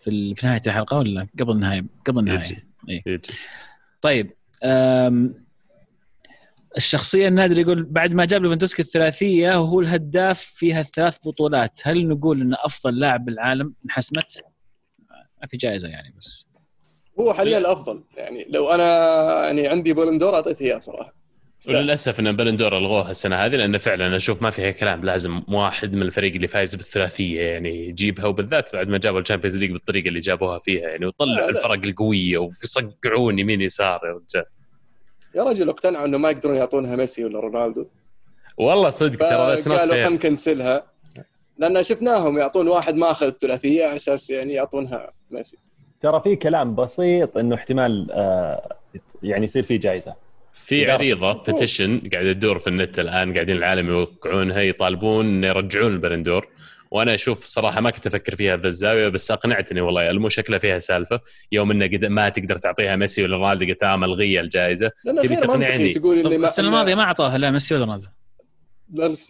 [0.02, 2.68] في, في نهاية الحلقة ولا قبل النهاية؟ قبل النهاية.
[2.90, 3.22] إيه.
[4.02, 4.32] طيب
[6.78, 11.80] الشخصية النادر يقول بعد ما جاب ليفاندوسكي الثلاثية وهو الهداف فيها الثلاث بطولات.
[11.84, 14.44] هل نقول انه أفضل لاعب بالعالم انحسمت؟
[15.42, 16.48] ما في جائزة يعني بس.
[17.20, 18.86] هو حاليا الافضل يعني لو أنا
[19.46, 21.26] يعني عندي بالون دور اعطيته إياه صراحة
[21.70, 25.06] وللأسف إن بالون دور الغوها السنة هذه لأنه فعلا أشوف ما فيها كلام.
[25.06, 29.72] لازم واحد من الفريق اللي فايز بالثلاثية يعني يجيبها وبالذات بعد ما جابوا الشامبيونز ليج
[29.72, 34.46] بالطريقة اللي جابوها فيها يعني وطلعوا الفرق القوية ويصقعون يمين يسار يا رجال.
[35.36, 37.86] يا رجل اقتنعوا إنه ما يقدرون يعطونها ميسي ولا رونالدو.
[38.58, 40.84] والله صدق ترى قالوا خلينا ن cancel ها.
[41.58, 45.58] لأن شفناهم يعطون واحد ما أخذ الثلاثية على أساس يعني يعطونها ميسي.
[46.06, 48.76] ترى في كلام بسيط إنه احتمال آه
[49.24, 50.16] يعني يصير في جائزة.
[50.54, 56.48] في عريضه petition قاعدة تدور في النت الآن قاعدين العالم يوقعونها يطالبون يرجعون البالون دور.
[56.92, 60.60] وأنا أشوف صراحة ما كنت أفكر فيها في الزاوية ذي بس أقنعتني والله إلا شكلها
[60.60, 61.20] فيها سالفة.
[61.52, 64.92] يوم إنه قد ما تقدر تعطيها ميسي ولا رونالدو قلت آه ملغيه الجائزة.
[65.24, 65.94] تبي تقنعني.
[65.94, 68.08] تقول اللي السنة الماضية ما اعطوها لا ميسي ولا رونالدو.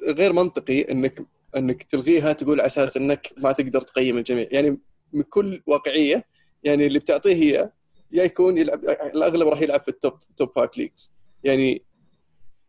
[0.08, 1.20] غير منطقي انك
[1.58, 4.48] إنك تلغيها تقول على أساس إنك ما تقدر تقيم الجميع.
[4.52, 4.78] يعني
[5.14, 6.35] بكل واقعية
[6.66, 7.70] يعني اللي بتعطيه هي
[8.12, 11.12] يا يكون يلعب الأغلب راح يلعب في ال top top five leagues
[11.44, 11.82] يعني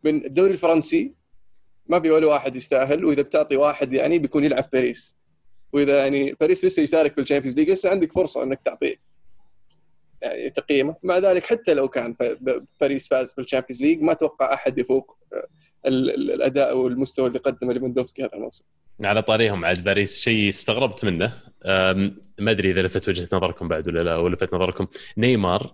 [0.03, 1.13] من الدوري الفرنسي
[1.89, 5.15] ما في ولا واحد يستاهل وإذا بتعطي واحد يعني بيكون يلعب في باريس.
[5.73, 8.95] وإذا يعني باريس لسه يشارك في الشامبيونز ليج لسه عندك فرصة إنك تعطيه.
[10.21, 10.95] يعني تقييمه.
[11.03, 12.15] مع ذلك حتى لو كان
[12.81, 15.17] باريس فاز بالشامبيونز ليج ما أتوقع أحد يفوق
[15.85, 18.63] الأداء والمستوى اللي قدمه ليفاندوفسكي هذا الموسم.
[19.05, 21.33] على طاريهم عاد باريس شيء استغربت منه.
[22.39, 24.87] ما أدري إذا لفت وجهة نظركم بعد ولا لا ولفت نظركم.
[25.17, 25.73] نيمار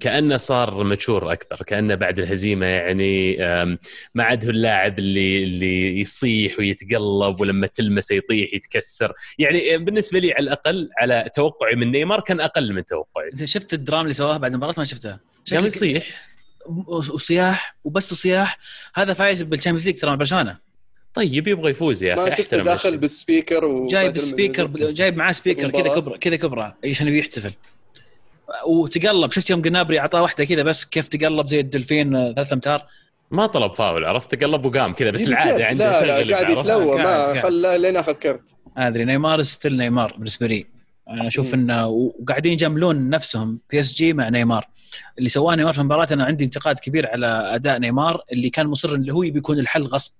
[0.00, 3.36] كأنه صار مكسور أكثر كأنه بعد الهزيمة يعني
[4.14, 9.12] ما عاد هو اللاعب اللي اللي يصيح ويتقلب ولما تلمسه يطيح يتكسر.
[9.38, 13.28] يعني بالنسبة لي على الأقل على توقعي من نيمار كان أقل من توقعي.
[13.32, 15.20] انت شفت الدراما اللي سواها بعد المباراة ما شفتها
[15.50, 16.32] كان يصيح.
[16.86, 18.58] وصياح وبس صياح.
[18.94, 20.71] هذا فايز بالشامبيونز ليج ترى برشلونة.
[21.14, 25.32] طيب يبغى يفوز يا أخي ما شفته داخل بال speaker و جايب speaker جايب معاه
[25.32, 27.52] speaker كذا كبره كذا كبرة عشان يبي يحتفل
[28.66, 32.86] وتقلب شفت يوم جنابري أعطاه واحدة كذا بس كيف تقلب زي الدلفين ثلاث أمتار؟
[33.30, 37.40] ما طلب فاول عرفت؟ تقلب وقام كذا بس العادة عنده لا لا قاعد يتلوى ما
[37.42, 38.42] خلى لين اخذ كرت.
[38.76, 40.66] أدري نيمار still نيمار بالنسبة لي.
[41.08, 44.68] أنا أشوف انه وقاعدين يجاملون نفسهم بي اس جي مع نيمار.
[45.18, 48.22] اللي سواه نيمار في المباراة أنا عندي انتقاد كبير على أداء نيمار.
[48.32, 50.12] اللي كان مصر انه هو بيكون الحل غصب.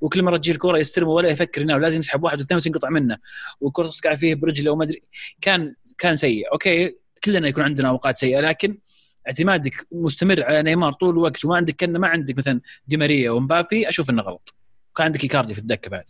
[0.00, 3.18] وكل مرة تجي الكره يستلم ولا يفكر انه لازم يسحب واحد واثنين وتنقطع منه.
[3.60, 5.02] والكره تصقع فيه برجله وما أدري.
[5.40, 6.52] كان كان سيء.
[6.52, 8.78] أوكي كلنا يكون عندنا أوقات سيئة لكن
[9.28, 13.88] اعتمادك مستمر على نيمار طول الوقت وما عندك كان ما عندك مثلا دي ماريا ومبابي
[13.88, 14.54] أشوف إنه غلط.
[14.96, 16.04] كان عندك إيكاردي في الدكة بعد.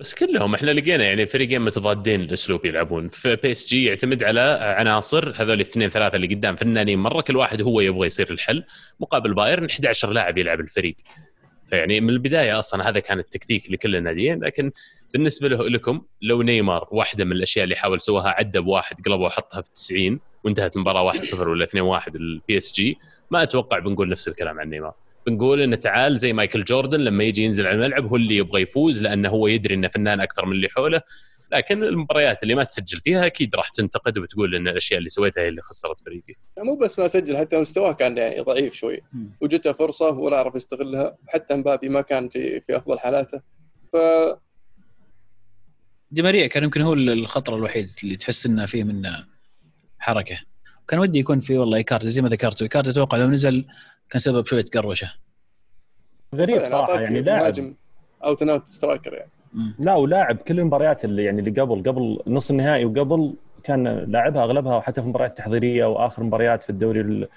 [0.00, 3.08] بس كلهم إحنا لقينا يعني فريقين متضادين الأسلوب يلعبون.
[3.08, 7.36] في بي اس جي يعتمد على عناصر هذول الاثنين ثلاثة اللي قدام فنانين مرة كل
[7.36, 8.64] واحد هو يبغى يصير الحل.
[9.00, 10.96] مقابل بايرن 11 لاعب يلعب الفريق.
[11.70, 14.72] فيعني من البداية أصلا هذا كان التكتيك لكل الناديين لكن
[15.12, 19.62] بالنسبة له لكم لو نيمار واحدة من الأشياء اللي حاول سواها عدى بواحد قلبه وحطها
[19.62, 21.76] في 90 وانتهت المباراه 1-0 ولا 2-1
[22.14, 22.98] للبي اس جي
[23.30, 24.92] ما أتوقع بنقول نفس الكلام عن نيمار.
[25.26, 29.02] بنقول إنه تعال زي مايكل جوردن لما يجي ينزل على الملعب هو اللي يبغى يفوز
[29.02, 31.00] لأنه هو يدري إنه فنان أكثر من اللي حوله.
[31.52, 35.48] لكن المباريات اللي ما تسجل فيها أكيد راح تنتقد وتقول إن الأشياء اللي سويتها هي
[35.48, 36.34] اللي خسرت فريقي.
[36.58, 39.00] مو بس ما سجل حتى مستواه كان يعني ضعيف شوي.
[39.40, 41.16] وجته فرصة ولا عرف يستغلها.
[41.28, 43.40] حتى مبابي ما كان في في أفضل حالاته.
[43.92, 43.96] ف
[46.10, 49.26] دي ماريا كان يمكن هو الخطر الوحيد اللي تحس إنه فيه منه
[49.98, 50.38] حركة.
[50.88, 52.62] كان ودي يكون في والله إيكاردي زي ما ذكرت.
[52.62, 53.66] إيكاردي أتوقع لو نزل
[54.10, 55.12] كان سبب شوية قروشة.
[56.34, 57.74] غريب صراحة يعني لاعب.
[58.24, 59.30] out and out striker يعني.
[59.78, 64.76] لا ولاعب كل المباريات اللي يعني اللي قبل قبل نص النهائي وقبل كان لاعبها أغلبها
[64.76, 67.28] وحتى في المباريات التحضيرية وآخر مباريات في الدوري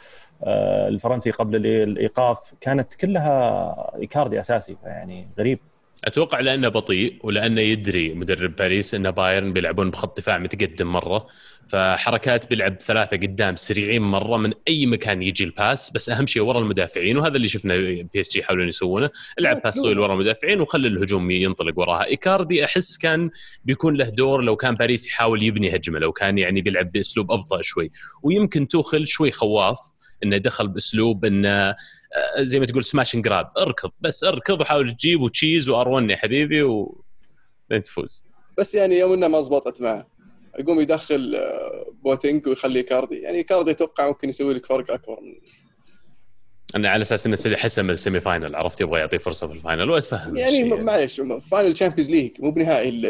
[0.43, 5.60] آه، الفرنسي قبل الإيقاف كانت كلها إيكاردي أساسي يعني غريب.
[6.05, 11.27] أتوقع لأنه بطيء ولأنه يدري مدرب باريس أن بايرن بيلعبون بخط دفاع متقدم مرة
[11.67, 16.41] فحركات بيلعب ثلاثة قدام سريعين مرة من أي مكان يجي ال pass بس أهم شيء
[16.43, 21.31] ورا المدافعين وهذا اللي شفنا PSG يحاولون يسوونه العب pass طويل ورا المدافعين وخلي الهجوم
[21.31, 22.05] ينطلق وراها.
[22.05, 23.29] إيكاردي أحس كان
[23.65, 27.62] بيكون له دور لو كان باريس يحاول يبني هجمة لو كان يعني بيلعب بأسلوب أبطأ
[27.62, 27.91] شوي.
[28.23, 29.79] ويمكن توخل شوي خواف
[30.23, 31.75] إنه دخل بأسلوب إنه
[32.38, 36.63] زي ما تقول سماش جراب اركض بس اركض وحاول تجيب وتشيز وار 1 يا حبيبي
[36.63, 37.04] و
[37.84, 38.26] تفوز.
[38.58, 40.08] بس يعني يوم انه ما زبطت معه
[40.60, 43.15] يقوم يدخل آه، موتينج ويخلي إيكاردي.
[43.15, 45.20] يعني إيكاردي أتوقع ممكن يسوي لك فرق أكبر.
[45.22, 45.36] من
[46.76, 49.89] أنا على أساس إنه حسم ال semi final عرفت يبغى يعطيه فرصة في ال final
[49.89, 53.02] واتفهم يعني معلش final Champions League مو بنهائي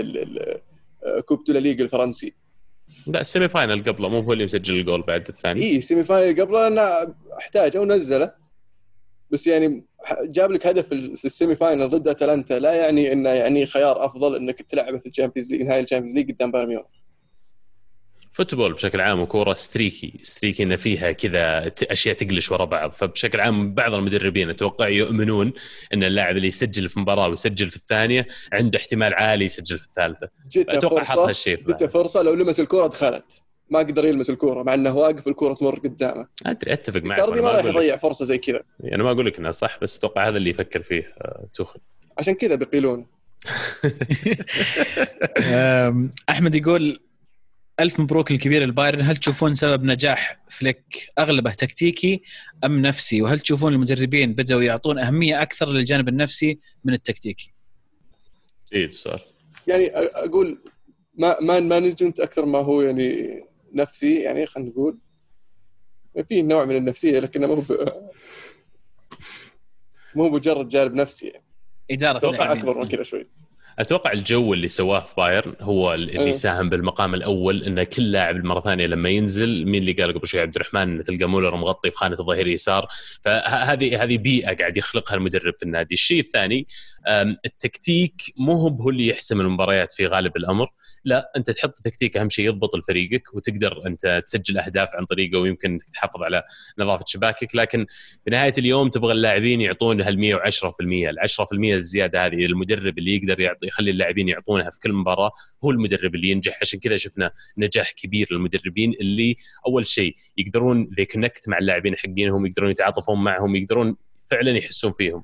[1.25, 2.33] كوب دو ليج الفرنسي.
[3.07, 5.63] لا ال semi final قبله مو هو اللي مسجل الجول بعد الثاني.
[5.63, 8.46] اي semi final قبله أنا أحتاجه ونزله.
[9.31, 9.85] بس يعني
[10.23, 14.35] جاب لك هدف في ال semi final ضد أتلانتا لا يعني إنه يعني خيار أفضل
[14.35, 16.85] إنك تلعبه في ال Champions League نهائي ال Champions League قدام بايرن ميونخ.
[18.31, 22.91] football بشكل عام وكورة streaky streaky انه فيها كذا أشياء تقلش ورا بعض.
[22.91, 25.53] فبشكل عام بعض المدربين أتوقع يؤمنون
[25.93, 30.29] إن اللاعب اللي يسجل في مباراه ويسجل في الثانية عنده احتمال عالي يسجل في الثالثة.
[30.57, 33.46] أتوقع حط هالشيء جته فرصة لو لمس الكرة دخلت.
[33.69, 36.27] ما قدر يلمس الكورة مع إنه واقف الكوره تمر قدامه.
[36.45, 38.63] أدري أتفق معك إيكاردي ما راح يضيع فرصة زي كذا.
[38.79, 41.79] يعني أنا ما أقول لك انها صح بس أتوقع هذا اللي يفكر فيه آه، توخل.
[42.17, 43.05] عشان كذا بيقيلون.
[46.29, 46.99] أحمد يقول
[47.79, 49.01] ألف مبروك الكبير البايرن.
[49.01, 52.21] هل تشوفون سبب نجاح فليك أغلبه تكتيكي
[52.63, 57.53] أم نفسي؟ وهل تشوفون المدربين بدأوا يعطون أهمية أكثر للجانب النفسي من التكتيكي؟
[58.73, 59.19] جيد السؤال.
[59.67, 60.57] يعني أقول
[61.17, 64.97] man man management أكثر ما هو يعني نفسي يعني خلينا نقول
[66.27, 67.63] في نوع من النفسية لكنه مو
[70.15, 71.45] مو مجرد جانب نفسي يعني.
[71.91, 73.27] إدارة أتوقع أكبر من كذا شوي.
[73.79, 76.33] أتوقع الجو اللي سواه في بايرن هو اللي أه.
[76.33, 80.41] ساهم بالمقام الأول انه كل لاعب مرة ثانية لما ينزل مين اللي قال قبل شوي؟
[80.41, 82.87] عبد الرحمن تلقى مولر مغطي في خانة الظهير يسار.
[83.21, 85.93] فهذه هذه بيئة قاعد يخلقها المدرب في النادي.
[85.93, 86.67] الشيء الثاني
[87.45, 90.67] التكتيك مو هو اللي يحسم المباريات في غالب الأمر.
[91.05, 95.79] لا أنت تحط تكتيك أهم شيء يضبط لفريقك وتقدر أنت تسجل أهداف عن طريقه ويمكن
[95.93, 96.43] تحافظ على
[96.79, 97.55] نظافة شباكك.
[97.55, 97.85] لكن
[98.25, 103.67] بنهايه اليوم تبغى اللاعبين يعطون هال 110% ال 10% الزيادة هذه المدرب اللي يقدر يعطي
[103.67, 105.31] يخلي اللاعبين يعطونها في كل مباراة
[105.63, 106.59] هو المدرب اللي ينجح.
[106.61, 109.35] عشان كذا شفنا نجاح كبير للمدربين اللي
[109.67, 113.95] أول شيء يقدرون ذي كونكت مع اللاعبين حقينهم يقدرون يتعاطفون معهم يقدرون
[114.31, 115.23] فعلا يحسون فيهم.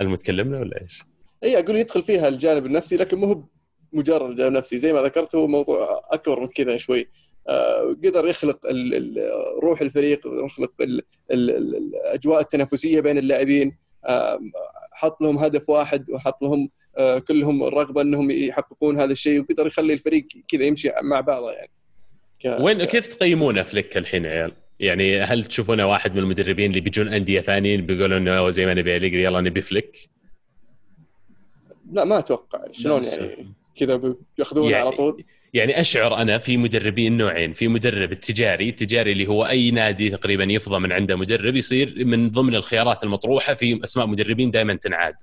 [0.00, 1.02] المتكلمنا ولا إيش؟
[1.44, 3.42] إي أقول يدخل فيها الجانب النفسي لكن مو هو
[3.92, 4.78] مجرد الجانب النفسي.
[4.78, 7.08] زي ما ذكرت هو موضوع أكبر من كذا شوي.
[7.48, 8.58] آه، قدر يخلق
[9.62, 10.72] روح الفريق يخلق
[11.30, 13.76] الأجواء التنافسية بين اللاعبين.
[14.92, 19.40] حط لهم هدف واحد وحط لهم آه، كلهم الرغبة إنهم يحققون هذا الشيء.
[19.40, 21.70] وقدر يخلي الفريق كذا يمشي مع بعضه يعني.
[22.64, 27.40] وين كيف تقيمونه فليك الحين عيال؟ يعني هل تشوفونه واحد من المدربين اللي بيجون أندية
[27.40, 29.96] ثانيين بيقولوا إنه زي ما نبي أليجري يلا نبي فليك؟
[31.92, 32.64] لا ما أتوقع.
[32.72, 38.12] شلون يعني؟ كذا بياخذونه يعني على طول؟ يعني أشعر أنا في مدربين نوعين في مدرب
[38.12, 43.04] التجاري التجاري اللي هو أي نادي تقريبا يفضى من عنده مدرب يصير من ضمن الخيارات
[43.04, 45.14] المطروحة في أسماء مدربين دائما تنعاد.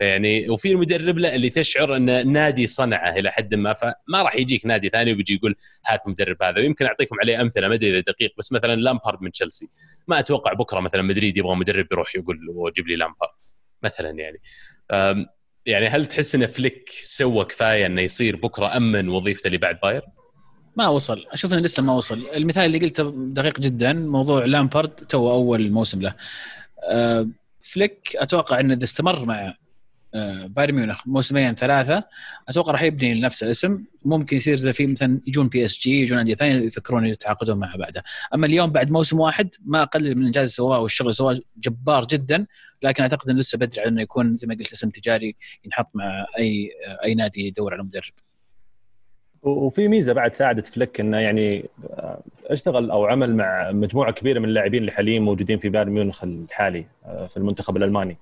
[0.00, 4.66] يعني وفي المدرب لا اللي تشعر إن نادي صنعه إلى حد ما فما راح يجيك
[4.66, 5.54] نادي ثاني وبيجي يقول
[5.86, 6.58] هات مدرب هذا.
[6.58, 9.68] ويمكن أعطيكم عليه أمثلة ما أدري إذا دقيق بس مثلا لامبارد من تشيلسي.
[10.08, 13.32] ما أتوقع بكرة مثلا مدريد يبغى مدرب يروح يقول له جيب لي لامبارد
[13.82, 14.40] مثلا يعني.
[15.66, 20.02] يعني هل تحس إن فليك سوى كفاية إنه يصير بكرة أمن وظيفته اللي بعد بايرن؟
[20.76, 21.26] ما وصل.
[21.32, 22.26] أشوف إنه لسه ما وصل.
[22.34, 26.14] المثال اللي قلته دقيق جدا موضوع لامبارد تو أول موسم له.
[27.60, 29.54] فليك أتوقع إنه إذا استمر مع
[30.44, 32.04] بايرن ميونخ موسمين ثلاثة.
[32.48, 37.06] أتوقع راح يبني لنفسه اسم ممكن يصير في مثلا يجون PSG يجون انديه ثانية يفكرون
[37.06, 38.02] يتعاقدون معه بعده
[38.34, 42.46] أما اليوم بعد موسم واحد ما اقلل من اللي سواه والشغل سواه جبار جدا.
[42.82, 46.70] لكن أعتقد إنه لسه بدري إنه يكون زي ما قلت اسم تجاري ينحط مع أي
[47.04, 48.12] أي نادي يدور على مدرب.
[49.42, 54.48] وفي ميزة بعد ساعدت فليك إنه يعني آه، اشتغل أو عمل مع مجموعة كبيرة من
[54.48, 58.16] اللاعبين اللي حاليا موجودين في بايرن ميونخ الحالي آه، في المنتخب الألماني.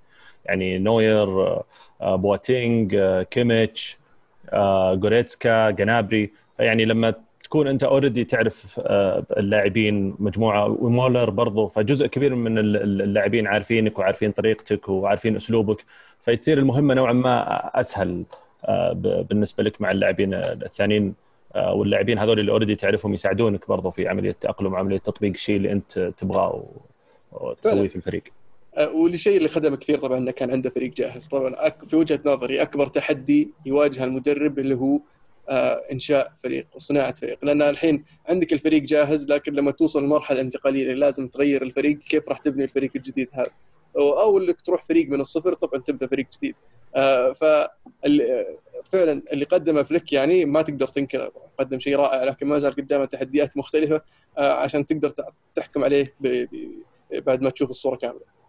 [0.51, 1.65] يعني نوير آه،
[2.01, 3.99] آه، بواتينج آه، كيميتش
[4.95, 8.81] جوريتسكا جنابري فيعني لما تكون انت already تعرف
[9.37, 15.85] اللاعبين مجموعة ومولر برضو فجزء كبير من اللاعبين عارفينك وعارفين طريقتك وعارفين أسلوبك
[16.21, 18.25] فتصير المهمة نوعا ما أسهل
[19.31, 21.15] بالنسبة لك مع اللاعبين الثانيين.
[21.57, 25.99] واللاعبين هذول اللي اوريدي تعرفهم يساعدونك برضو في عملية التاقلم وعمليه تطبيق الشيء اللي أنت
[25.99, 26.65] تبغاه
[27.33, 28.23] وتسويه في الفريق.
[28.77, 31.29] أه، والشيء اللي خدمه كثير طبعا إنه كان عنده فريق جاهز.
[31.29, 35.01] طبعا في وجهة نظري أكبر تحدي يواجه المدرب اللي هو
[35.49, 37.45] أه، إنشاء فريق وصناعة فريق.
[37.45, 42.29] لأن الحين عندك الفريق جاهز لكن لما توصل للمرحله الانتقاليه اللي لازم تغير الفريق كيف
[42.29, 43.51] راح تبني الفريق الجديد هذا؟
[43.97, 46.55] أو إنك تروح فريق من الصفر طبعا تبدأ فريق جديد.
[46.97, 47.45] أه، ف
[48.93, 51.33] فعلا اللي قدمه فليك يعني ما تقدر تنكره.
[51.59, 54.03] قدم شيء رائع لكن ما زال قدامه تحديات مختلفة
[54.39, 55.13] عشان تقدر
[55.55, 56.15] تحكم عليه
[57.13, 58.40] بعد ما تشوف الصورة كاملة.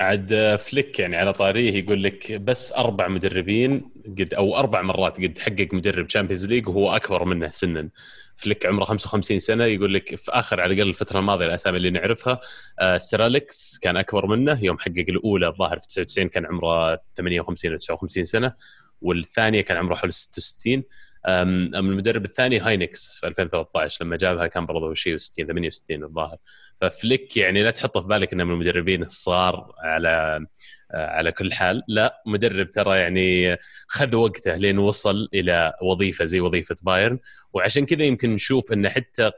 [0.00, 5.38] عاد فليك يعني على طاريه يقول لك بس أربع مدربين قد أو أربع مرات قد
[5.38, 7.88] حقق مدرب Champions League وهو أكبر منه سنا.
[8.36, 12.40] فليك عمره 55 سنة يقول لك في آخر على الأقل الفترة الماضية الأسامي اللي نعرفها
[12.80, 17.72] آه سير اليكس كان أكبر منه يوم حقق الأولى الظاهر في 99 كان عمره 58
[17.72, 18.52] أو 59 سنة
[19.00, 20.84] والثانية كان عمره حول 66 اما
[21.26, 26.36] المدرب الثاني هاينكس في 2013 لما جابها كان برضه شيء 60 68 الظاهر.
[26.76, 30.46] ففليك يعني لا تحطه في بالك انه من المدربين الصغار على
[30.94, 31.82] على كل حال.
[31.88, 33.56] لا مدرب ترى يعني
[33.88, 37.18] خذ وقته لين وصل إلى وظيفة زي وظيفة بايرن.
[37.52, 39.30] وعشان كذا يمكن نشوف إن حتى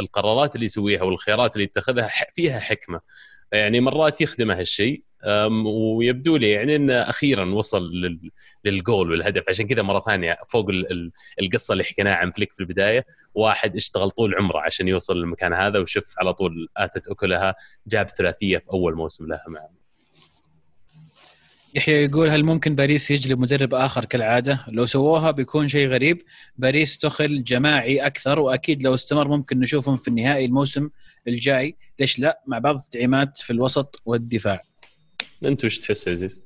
[0.00, 3.00] القرارات اللي يسويها والخيارات اللي يتخذها فيها حكمة.
[3.52, 5.02] يعني مرات يخدمه هالشيء
[5.66, 7.90] ويبدو لي يعني انه أخيرا وصل
[8.64, 10.66] للجول والهدف عشان كذا مرة ثانية فوق
[11.40, 15.78] القصة اللي حكيناها عن فليك في البداية واحد اشتغل طول عمره عشان يوصل للمكان هذا
[15.78, 17.54] وشوف على طول آتت أكلها
[17.86, 19.84] جاب ثلاثية في أول موسم لها معه
[21.76, 26.22] يحيى يقول هل ممكن باريس يجلب مدرب آخر كالعادة؟ لو سووها بيكون شيء غريب،
[26.56, 30.90] باريس توخل جماعي أكثر وأكيد لو استمر ممكن نشوفهم في النهائي الموسم
[31.28, 34.62] الجاي، ليش لا؟ مع بعض التدعيمات في الوسط والدفاع.
[35.46, 36.44] انت وش تحس عزيز؟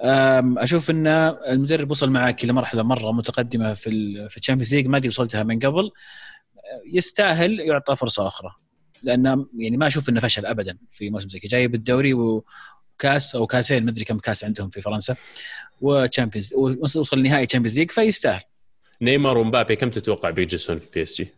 [0.00, 3.90] أشوف إن المدرب وصل معك إلى مرحلة مرة متقدمة في
[4.30, 5.90] في ال Champions League ما قد وصلتها من قبل
[6.92, 8.50] يستاهل يعطى فرصة أخرى
[9.02, 13.84] لأن يعني ما أشوف إنه فشل ابدا في موسم زي جايب الدوري وكاس أو كاسين
[13.84, 15.16] ما أدري كم كاس عندهم في فرنسا
[15.80, 18.42] و Champions وصل نهائي Champions League فيستاهل
[19.02, 21.28] نيمار ومبابي كم تتوقع بيجلسون في PSG؟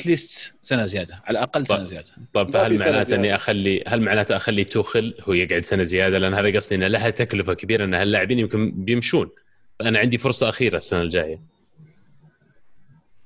[0.00, 2.10] at least سنة زيادة على الأقل سنة زيادة.
[2.32, 6.56] طيب فهل معناته إني اخلي هل معناته أخلي توخل هو يقعد سنة زيادة؟ لأن هذا
[6.56, 9.30] قصدي انه لها تكلفة كبيرة إن هاللاعبين يمكن بيمشون.
[9.78, 11.40] فانا عندي فرصة أخيرة السنة الجاية.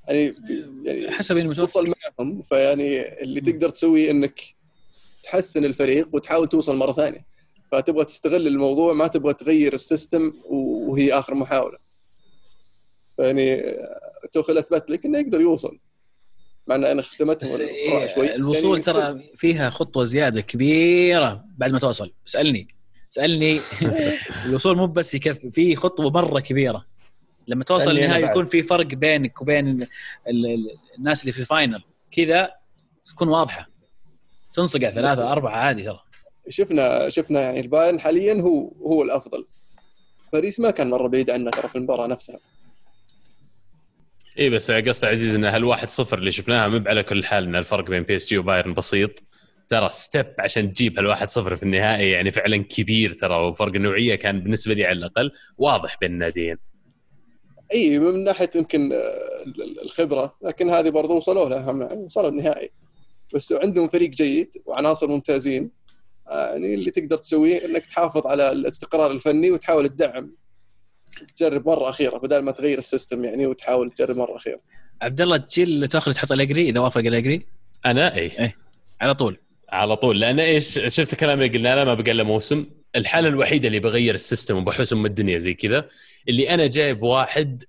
[0.07, 0.35] يعني
[0.85, 4.41] يعني حسب توخل معهم فيعني اللي تقدر تسويه إنك
[5.23, 7.25] تحسن الفريق وتحاول توصل مرة ثانية.
[7.71, 11.77] فتبغى تستغل الموضوع ما تبغى تغير السيستم وهي آخر محاولة.
[13.17, 13.75] فيعني
[14.33, 15.79] توخل أثبت لك إنه يقدر يوصل.
[16.67, 18.35] مع إن أنا خدمتهم إيه شوي.
[18.35, 22.13] الوصول يعني ترى فيها خطوة زيادة كبيرة بعد ما توصل.
[22.27, 22.67] اسألني.
[23.13, 23.59] اسألني.
[24.45, 26.85] الوصول مو بس يكفي في خطوة مرة كبيرة.
[27.47, 29.87] لما توصل النهائي يكون في فرق بينك وبين
[30.97, 31.83] الناس اللي في ال final.
[32.11, 32.51] كذا
[33.05, 33.69] تكون واضحة.
[34.53, 35.99] تنصقع ثلاثة أربعة عادي ترى.
[36.49, 39.45] شفنا شفنا يعني البايرن حاليا هو هو الأفضل.
[40.33, 42.39] باريس ما كان مرة بعيد عنه ترى في المباراة نفسها.
[44.39, 47.89] اي بس قصدي عزيز إن هالواحد صفر اللي شفناها مو على كل حال إن الفرق
[47.89, 49.23] بين PSG وبايرن بسيط
[49.69, 54.39] ترى step عشان تجيب هالواحد صفر في النهائي يعني فعلا كبير ترى وفرق النوعية كان
[54.39, 56.57] بالنسبة لي على الأقل واضح بين الناديين.
[57.73, 59.43] إي من ناحية يمكن آه،
[59.83, 62.71] الخبرة لكن هذه برضو وصلوا لها وصلوا النهائي
[63.33, 65.71] بس عندهم فريق جيد وعناصر ممتازين
[66.27, 70.35] آه، يعني اللي تقدر تسويه إنك تحافظ على الاستقرار الفني وتحاول تدعم
[71.37, 74.59] تجرب مرة أخيرة بدل ما تغير ال system يعني وتحاول تجرب مرة أخيرة.
[75.01, 77.45] عبد الله تشيل توخل تحط أليجري إذا وافق أليجري
[77.85, 78.31] أنا؟ إي.
[78.39, 78.55] إيه
[79.01, 79.37] على طول.
[79.69, 80.19] على طول.
[80.19, 82.65] لأن إيش؟ شفت الكلام اللي قلنا ما بقى له موسم.
[82.95, 85.87] الحالة الوحيدة اللي بغير ال system وبحوس ام الدنيا زي كذا
[86.29, 87.63] اللي أنا جايب واحد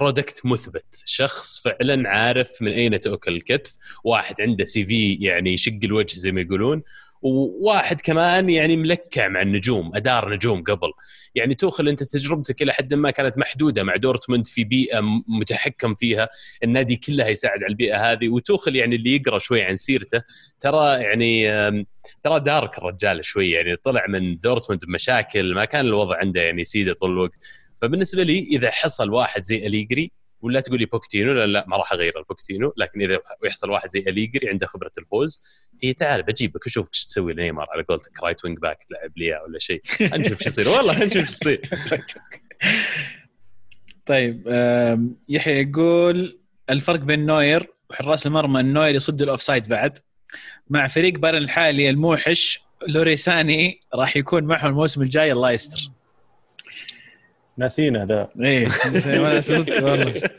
[0.00, 1.02] product آه، مثبت.
[1.04, 3.76] شخص فعلا عارف من أين تؤكل الكتف.
[4.04, 6.82] واحد عنده CV يعني يشق الوجه زي ما يقولون.
[7.26, 10.92] وواحد كمان يعني ملكع مع النجوم أدار نجوم قبل.
[11.34, 16.28] يعني توخل أنت تجربتك إلى حد ما كانت محدودة مع دورتموند في بيئة متحكم فيها
[16.64, 18.28] النادي كله يساعد على البيئة هذه.
[18.28, 20.22] وتوخل يعني اللي يقرأ شوي عن سيرته
[20.60, 21.46] ترى يعني
[22.22, 26.92] ترى dark الرجال شوي يعني طلع من دورتموند بمشاكل ما كان الوضع عنده يعني سيدة
[26.92, 27.44] طول الوقت.
[27.76, 30.10] فبالنسبة لي إذا حصل واحد زي أليجري
[30.46, 34.00] ولا تقول لي بوكيتينو لا, لا ما راح أغير البوكيتينو لكن إذا يحصل واحد زي
[34.00, 35.42] أليجري عنده خبرة الفوز
[35.84, 39.58] اي تعال بجيبك اشوفك إيش تسوي نيمار على قولتك right wing back تلعب لي ولا
[39.58, 39.80] شيء.
[40.00, 40.68] نشوف إيش يصير.
[40.68, 41.60] والله نشوف إيش يصير.
[44.06, 44.48] طيب
[45.28, 46.40] يحيى يقول
[46.70, 49.98] الفرق بين نوير وحراس المرمى النوير يصد ال offside بعد.
[50.70, 55.90] مع فريق بايرن الحالي الموحش لوروي ساني راح يكون معهم الموسم الجاي الله يستر.
[57.58, 58.28] ناسينا ذا.
[58.40, 58.68] إيه
[59.82, 60.22] والله.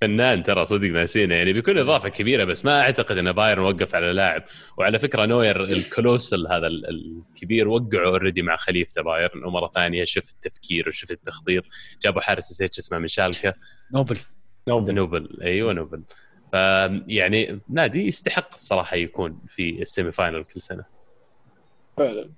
[0.00, 4.12] فنان ترى صدق ناسينا يعني بيكون إضافة كبيرة بس ما أعتقد إن بايرن وقف على
[4.12, 4.44] لاعب.
[4.78, 10.34] وعلى فكرة نوير ال colossal هذا الكبير وقعوا already مع خليفته بايرن ومرة ثانية شفت
[10.34, 11.64] التفكير وشفت التخطيط.
[12.02, 13.54] جابوا حارس نسيت اسمه من شالكه
[13.94, 14.18] نوبل.
[14.68, 14.94] نوبل.
[14.94, 16.02] نوبل أيوه نوبل.
[16.52, 20.84] فيعني نادي يستحق الصراحه يكون في ال semi final كل سنة.
[21.96, 22.30] فعلا.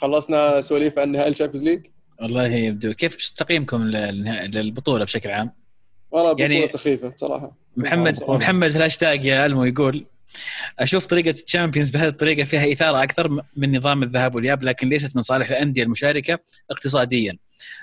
[0.00, 1.86] خلصنا سواليف عن نهائي ال Champions League؟
[2.20, 2.92] والله يبدو.
[2.92, 5.52] كيف تقييمكم للبطولة بشكل عام؟
[6.10, 7.56] والله يعني سخيفة صراحة.
[7.76, 10.06] محمد محمد في الهاشتاج يا ألمو يقول
[10.78, 15.16] أشوف طريقة ال Champions بهذه الطريقة فيها إثارة أكثر من نظام الذهاب والاياب لكن ليست
[15.16, 16.38] من صالح الأندية المشاركة
[16.70, 17.38] اقتصاديا.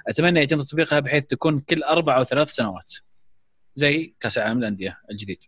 [0.08, 2.94] أتمنى يتم تطبيقها بحيث تكون كل أربع أو ثلاث سنوات.
[3.76, 5.44] زي كأس العالم للأندية الجديد.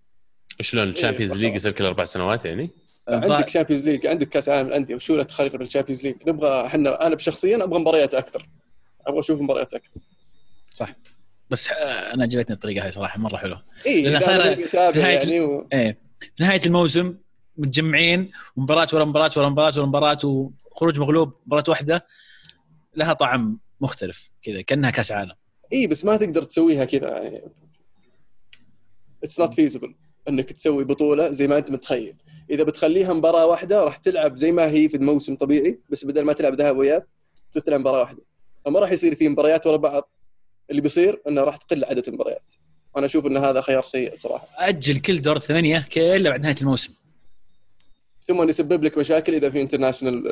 [0.62, 2.70] شلون ال Champions League يصير كل أربع سنوات يعني؟
[3.08, 7.08] عندك Champions League عندك كأس العالم للانديه وشو لا تخرب ال Champions League نبغى إحنا
[7.08, 8.50] أنا شخصيا أبغى مباريات أكثر.
[9.08, 10.00] أبغى أشوف مباريات أكثر.
[10.74, 10.90] صح.
[11.50, 13.64] بس أنا عجبتني الطريقة هاي صراحة مرة حلوة.
[13.86, 15.68] اي لأنها صايرة في نهاية يعني و...
[15.74, 17.18] إيه في نهاية الموسم
[17.58, 22.06] متجمعين ومباراة ورا مباراة ورا مباراة ورا مباراة وخروج مغلوب مباراة واحدة
[22.96, 25.36] لها طعم مختلف كذا كأنها كأس عالم.
[25.74, 27.44] اي بس ما تقدر تسويها كذا يعني.
[29.24, 29.96] it's not feasible
[30.30, 32.16] إنك تسوي بطولة زي ما أنت متخيل.
[32.50, 36.34] إذا بتخليها مباراة واحدة راح تلعب زي ما هي في الموسم طبيعي بس بدل ما
[36.34, 37.06] تلعب ذهاب وإياب
[37.66, 38.22] تلعب مباراة واحدة.
[38.66, 40.10] فما راح يصير في مباريات ورا بعض.
[40.70, 42.54] اللي بيصير إنه راح تقل عدد المباريات.
[42.98, 46.94] أنا أشوف إن هذا خيار سيء بصراحه أجل كل دور الثمانيه كله بعد نهاية الموسم.
[48.28, 50.24] ثم يسبب لك مشاكل إذا في international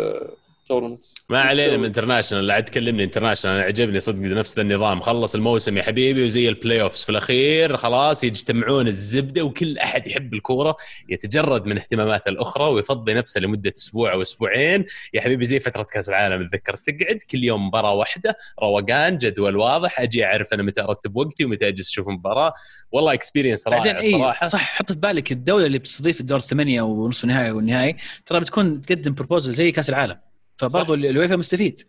[0.66, 1.16] tournaments.
[1.30, 5.02] ما علينا من international لا تكلمني international أنا عجبني صدق نفس النظام.
[5.02, 10.34] خلص الموسم يا حبيبي وزي ال playoffs في الأخير خلاص يجتمعون الزبدة وكل أحد يحب
[10.34, 10.78] الكورة
[11.10, 14.86] يتجرد من اهتماماته الأخرى ويفضي نفسه لمدة أسبوع أو أسبوعين.
[15.14, 20.00] يا حبيبي زي فترة كأس العالم اتذكر تقعد كل يوم مباراة واحدة روقان جدول واضح
[20.00, 22.54] أجي أعرف أنا متى أرتب وقتي ومتى أجلس أشوف مباراة.
[22.92, 27.52] والله experience رائع صراحة صح حط في بالك الدولة اللي بتستضيف الدور الثمانية ونصف النهائي
[27.52, 27.96] والنهائي
[28.26, 30.18] ترى بتكون تقدم proposal زي كأس العالم.
[30.58, 31.82] فبرضه الويفا مستفيد.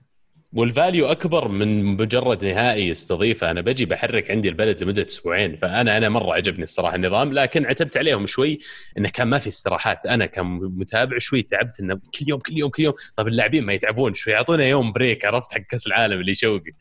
[0.53, 3.51] وال value أكبر من مجرد نهائي يستضيفه.
[3.51, 7.97] أنا بجي بحرك عندي البلد لمدة أسبوعين فانا أنا مرة عجبني الصراحة النظام لكن عتبت
[7.97, 8.59] عليهم شوي
[8.99, 10.07] إنه كان ما في استراحات.
[10.07, 12.95] أنا كمتابع شوي تعبت إنه كل يوم كل يوم كل يوم.
[13.17, 14.33] طب اللاعبين ما يتعبون شوي.
[14.33, 16.73] يعطونا يوم break عرفت حق كأس العالم اللي يشوقي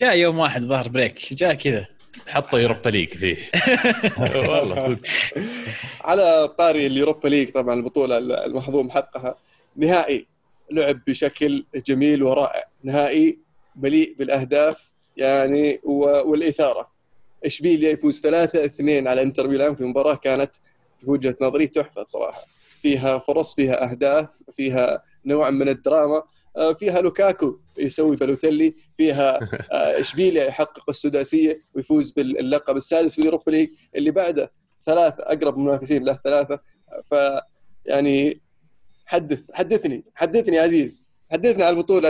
[0.00, 1.34] جاء يوم واحد ظهر break.
[1.34, 1.86] جاء كذا.
[2.28, 3.36] حطوا Europa League فيه.
[4.50, 5.00] والله صدق.
[6.00, 9.34] على طاري ال Europa League طبعا البطولة المهضوم حقها.
[9.76, 10.35] نهائي.
[10.70, 12.64] لعب بشكل جميل ورائع.
[12.84, 13.38] نهائي
[13.76, 16.90] مليء بالأهداف يعني والإثارة.
[17.44, 20.50] إشبيليا يفوز 3 2 على إنتر ميلان في مباراة كانت
[21.00, 22.40] في وجهة نظري تحفة بصراحه
[22.80, 26.22] فيها فرص فيها أهداف فيها نوع من الدراما
[26.56, 29.36] آه، فيها لوكاكو يسوي بالوتيلي فيها
[29.72, 34.52] آه، إشبيليا يحقق السداسية ويفوز باللقب السادس في ال Europa League اللي بعده
[34.86, 36.60] ثلاثة أقرب منافسين له ثلاثة.
[37.04, 37.14] ف
[37.86, 38.40] يعني
[39.06, 41.06] حدث حدثني حدثني عزيز.
[41.32, 42.08] حدثني على البطولة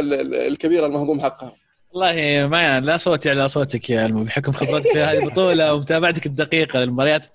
[0.48, 1.52] الكبيرة المهضوم حقها.
[1.92, 6.78] والله ما يعلى صوتي على صوتك يا ألمو بحكم خبرتك في هذه البطولة ومتابعتك الدقيقة
[6.78, 7.26] للمباريات.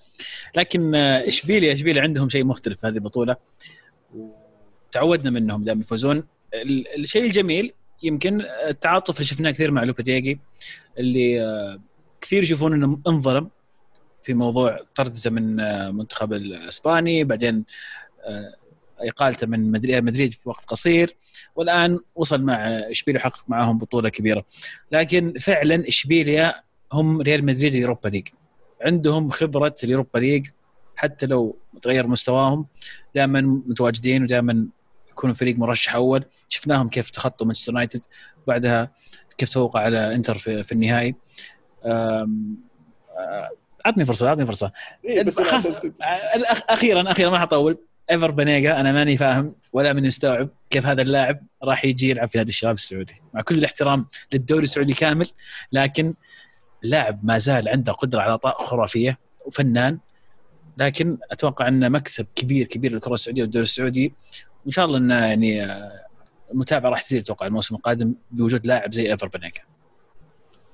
[0.56, 3.36] لكن اشبيليا اشبيليا عندهم شيء مختلف في هذه البطولة؟
[4.16, 6.24] وتعودنا منهم دائما يفوزون.
[6.98, 10.40] الشيء الجميل يمكن التعاطف اللي شفناه كثير مع لوبيتيجي
[10.98, 11.80] اللي آه،
[12.22, 13.50] كثير يشوفون إنه انظلم
[14.24, 17.66] في موضوع طردته من المنتخب الإسباني بعدين
[18.24, 18.56] آه،
[19.08, 21.16] إقالته من مدريد في وقت قصير
[21.56, 24.46] والآن وصل مع إشبيليا وحقق معهم بطولة كبيرة.
[24.92, 26.54] لكن فعلا إشبيليا
[26.94, 28.28] هم ريال مدريد ال Europa League.
[28.82, 30.48] عندهم خبرة ال Europa League
[30.96, 32.66] حتى لو تغير مستواهم
[33.16, 34.68] دائما متواجدين ودائما
[35.12, 36.26] يكونوا فريق مرشح أول.
[36.50, 38.06] شفناهم كيف تخطوا مانشستر يونايتد
[38.48, 38.92] بعدها
[39.38, 41.16] كيف تفوق على إنتر في, في النهائي.
[43.86, 44.72] أعطني فرصة أعطني فرصة.
[45.06, 45.40] إيه بس
[46.70, 47.78] أخيرا أخيرا ما حطول
[48.12, 52.38] إيفر بنيجا أنا ماني فاهم ولا من يستوعب كيف هذا اللاعب راح يجي يلعب في
[52.38, 53.14] نادي الشباب السعودي.
[53.34, 55.28] مع كل الاحترام للدوري السعودي كامل
[55.72, 56.14] لكن
[56.84, 60.00] اللاعب ما زال عنده قدرة على عطاء خرافية وفنان
[60.78, 64.14] لكن أتوقع أنه مكسب كبير كبير للكرة السعودية والدوري السعودي.
[64.64, 66.06] وإن شاء الله إنه يعني آه،
[66.52, 69.62] المتابعة راح تزيد أتوقع الموسم القادم بوجود لاعب زي إيفر بنيجا.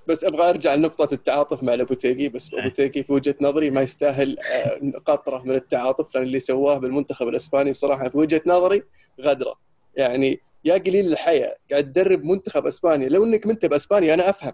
[0.08, 4.99] بس أبغى أرجع لنقطة التعاطف مع لابوتيجي بس لابوتيجي في وجهة نظري ما يستاهل آه،
[5.05, 8.84] قطره من التعاطف لأن اللي سواه بالمنتخب الإسباني بصراحة في وجهة نظري
[9.22, 9.53] غدرة.
[9.95, 13.10] يعني يا قليل الحياة قاعد تدرب منتخب إسباني.
[13.10, 14.53] لو إنك منت باسبانيا أنا أفهم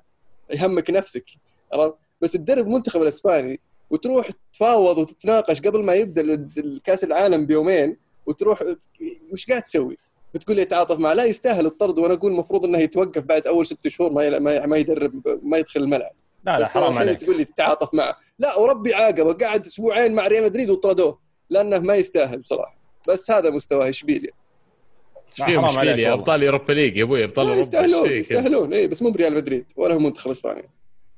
[0.49, 1.25] يهمك نفسك
[2.21, 6.21] بس تدرب منتخب الإسباني وتروح تفاوض وتتناقش قبل ما يبدأ
[6.57, 8.63] الكاس العالم بيومين وتروح
[9.31, 9.97] وش قاعد تسوي؟
[10.33, 11.13] بتقول لي تعاطف معه.
[11.13, 15.39] لا يستاهل الطرد وأنا أقول المفروض إنه يتوقف بعد أول ست شهور ما ما يدرب
[15.43, 16.11] ما يدخل الملعب.
[16.45, 17.21] لا لا حرام عليك.
[17.21, 18.17] تقول لي تتعاطف معه.
[18.39, 19.33] لا وربي عاقبه.
[19.33, 21.19] قعد أسبوعين مع ريال مدريد وطردوه
[21.49, 22.77] لأنه ما يستاهل بصراحة.
[23.07, 23.89] بس هذا مستواه.
[23.89, 24.31] اشبيليا
[25.39, 27.61] إيش فيهم؟ اشبيليا أبطال اوروبا league يا أبوي أبطال أوروبا.
[27.61, 28.73] يستاهلون يستاهلون.
[28.73, 30.69] اي بس مو بريال مدريد ولا هو منتخب إسبانيا.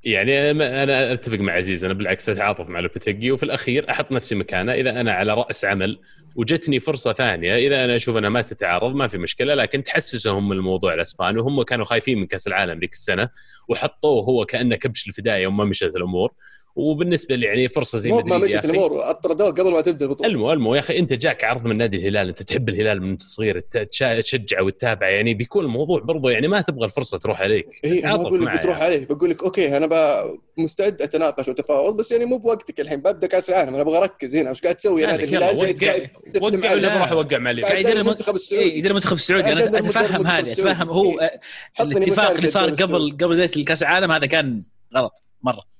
[0.03, 1.85] يعني أنا أتفق مع عزيز.
[1.85, 5.99] أنا بالعكس أتعاطف مع لوبيتيجي وفي الأخير أحط نفسي مكانه إذا أنا على رأس عمل
[6.35, 7.55] وجتني فرصة ثانية.
[7.55, 11.39] إذا أنا أشوف أنها ما تتعارض ما في مشكلة لكن تحسسهم من الموضوع الأسباني.
[11.39, 13.29] وهم كانوا خايفين من كأس العالم ذيك السنة
[13.69, 16.31] وحطوه هو كأنه كبش الفدايه وما مشت الأمور.
[16.75, 18.65] وبالنسبة لي يعني فرصة زي ما يا مشت.
[18.65, 21.97] الأمور طردوه قبل ما تبدأ البطوله المو المو يا أخي أنت جاك عرض من نادي
[21.97, 26.85] الهلال أنت تحب الهلال من صغير تشجعه وتتابعه يعني بيكون الموضوع برضو يعني ما تبغى
[26.85, 28.95] الفرصة تروح عليك اي أنا بقول لك بتروح يعني.
[28.95, 30.23] عليه بقول لك أوكي أنا
[30.57, 34.49] مستعد أتناقش وأتفاوض بس يعني مو بوقتك الحين ببدا كأس العالم أنا أبغى أركز هنا
[34.49, 36.09] وش قاعد تسوي نادي الهلال جاي
[36.41, 40.51] وقع ولا بروح اوقع مع يدرب يدرب المنتخب السعودي يدري المنتخب السعودي أنا أتفهم السعودي.
[40.51, 41.39] أتفهم هو آه،
[41.79, 43.11] الاتفاق اللي صار قبل.
[43.11, 44.65] قبل بداية الكأس العالم هذا كان
[44.95, 45.13] غلط
[45.43, 45.74] مرة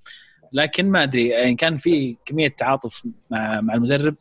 [0.56, 4.16] لكن ما أدري يعني كان في كمية تعاطف مع مع المدرب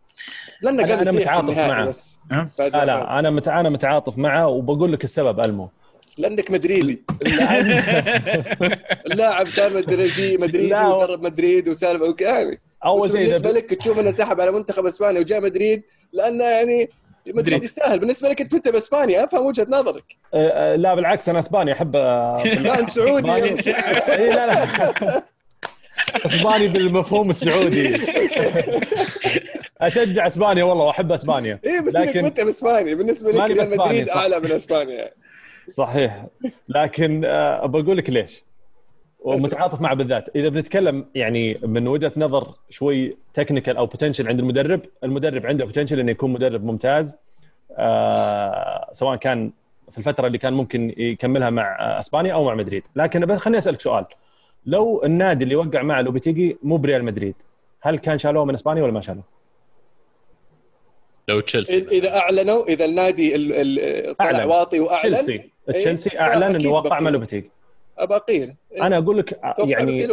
[0.62, 1.84] لأنه يصيح في متعاطف معه.
[1.84, 3.18] بس أه؟ لا لا.
[3.18, 3.48] أنا مت...
[3.48, 5.68] أنا متعاطف معه وبقول لك السبب ألمو
[6.18, 7.02] لأنك مدريدي
[9.10, 10.88] اللاعب كان مدريدي مدريدي لا.
[10.88, 13.50] ودرب مدريد وسالفه وكامل أول شيء بالنسبة.
[13.50, 15.82] لك تشوف إنه سحب على منتخب إسبانيا وجاء مدريد
[16.12, 16.90] لأنه يعني
[17.26, 17.64] مدريد مدريد.
[17.64, 20.04] يستاهل بالنسبة لك أنت أنت بإسبانيا أفهم وجهة نظرك
[20.34, 25.33] آه، آه، لا بالعكس أنا إسباني أحب لا أنت سعودي اي لا لا
[26.26, 27.96] اسباني بالمفهوم السعودي.
[29.80, 31.58] أشجع إسبانيا والله وأحب إسبانيا.
[31.64, 34.08] إيه بس لكن- أنت باسباني بالنسبة لك ريال مدريد.
[34.08, 34.94] أعلى من إسبانيا.
[34.94, 35.14] يعني.
[35.68, 36.26] صحيح.
[36.68, 38.44] لكن آه، بقول لك ليش؟
[39.20, 40.28] ومتعاطف معه بالذات.
[40.36, 46.00] إذا بنتكلم يعني من وجهة نظر شوي technical أو potential عند المدرب المدرب عنده potential
[46.00, 47.16] إنه يكون مدرب ممتاز
[47.78, 49.52] آه سواء كان
[49.90, 52.82] في الفترة اللي كان ممكن يكملها مع آه، إسبانيا أو مع مدريد.
[52.96, 54.04] لكن خليني أسألك سؤال.
[54.66, 57.34] لو النادي اللي وقع مع لوبيتيجي مو بريال مدريد
[57.80, 59.24] هل كان شالوه من إسبانيا ولا ما شالوه؟
[61.28, 64.44] لو تشيلسي اذا أعلنوا إذا النادي ال- ال- طلع أعلن.
[64.44, 67.10] واطي وأعلن تشيلسي تشيلسي إيه، أعلن أكيد انه وقع مع.
[67.10, 67.50] لوبيتيجي
[68.00, 70.08] باقيين أنا أقول لك يعني.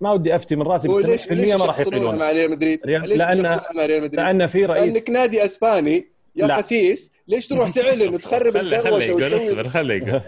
[0.00, 2.80] ما ودي أفتي من رأسي بس وليش 80% ليش ما راح يقيلون مع ريال مدريد؟
[2.86, 6.56] ريال- ليش لأن- يشخصنونها مع ريال مدريد؟ لأن في رئيس لأنك نادي إسباني يا لا.
[6.56, 10.20] خسيس ليش تروح تعلن وتخرب الدروشه يقول وتسوي اصبر خلي يقول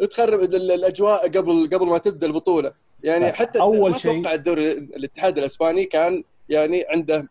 [0.10, 2.72] تخرب ال- ال- الأجواء قبل قبل ما تبدأ البطولة
[3.06, 7.28] يعني لا، حتى أول ما شيء- أتوقع الدوري الاتحاد الإسباني كان يعني عنده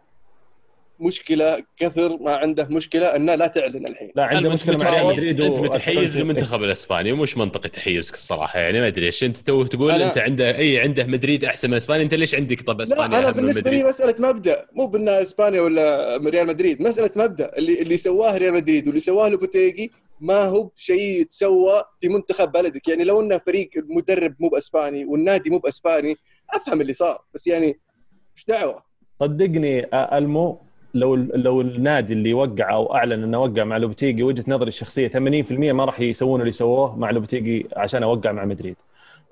[1.00, 4.12] مشكلة كثر ما عنده مشكلة إنه لا تعلن الحين.
[4.16, 8.80] لا عنده مشكلة مع ريال مدريد أنت متحيز للمنتخب الإسباني ومش منطقي تحيزك الصراحة يعني
[8.82, 9.06] ما أدري.
[9.06, 12.36] إيش أنت تو تقول أنا- أنت عنده اي عنده مدريد أحسن من إسبانيا أنت ليش
[12.36, 16.18] عندك طب لا إسبانيا أنا أهم من بالنسبة لي؟ مسألة مبدأ مو بانها إسبانيا ولا
[16.26, 17.52] ريال مدريد مسألة مبدأ.
[17.58, 22.88] اللي اللي سواه ريال مدريد واللي سواه لوبوتيجي ما هو بشيء يتسوى في منتخب بلدك
[22.88, 26.16] يعني لو إنه فريق المدرب مو بأسباني والنادي مو بأسباني
[26.56, 27.80] أفهم اللي صار بس يعني
[28.36, 28.84] مش دعوة
[29.20, 30.60] صدقني ألمو
[30.94, 35.18] لو لو النادي اللي وقع أو أعلن إنه وقع مع لوبتيجي وجهة نظري الشخصية 80%
[35.52, 38.76] ما راح يسوون اللي سووه مع لوبتيجي عشان أوقع مع مدريد.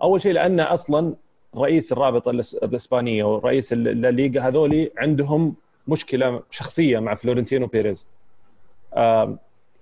[0.01, 1.15] أول شيء لأن أصلا
[1.55, 2.29] رئيس الرابطة
[2.63, 5.55] الإسبانية ورئيس ال- الليغا هذولي عندهم
[5.87, 8.07] مشكلة شخصية مع فلورنتينو بيريز.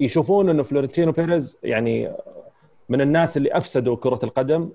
[0.02, 2.12] يشوفون إنه فلورنتينو بيريز يعني
[2.89, 4.70] من الناس اللي أفسدوا كرة القدم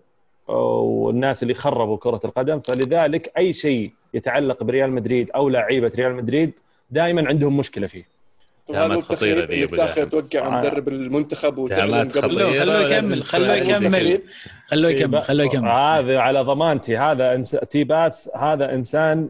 [0.49, 6.53] والناس اللي خربوا كرة القدم فلذلك أي شيء يتعلق بريال مدريد أو لعيبه ريال مدريد
[6.91, 8.17] دائما عندهم مشكلة فيه
[8.75, 10.05] هذا خطيرة التخريب ذي دحم.
[10.05, 10.61] توقع.
[10.61, 12.61] مدرب المنتخب قبل خطيرة.
[12.61, 14.21] خلوه يكمل خلوه يكمل.
[14.67, 17.51] خلوه يكمل خلوه يكمل هذا على ضمانتي هذا إنس...
[17.51, 19.29] تيباس هذا إنسان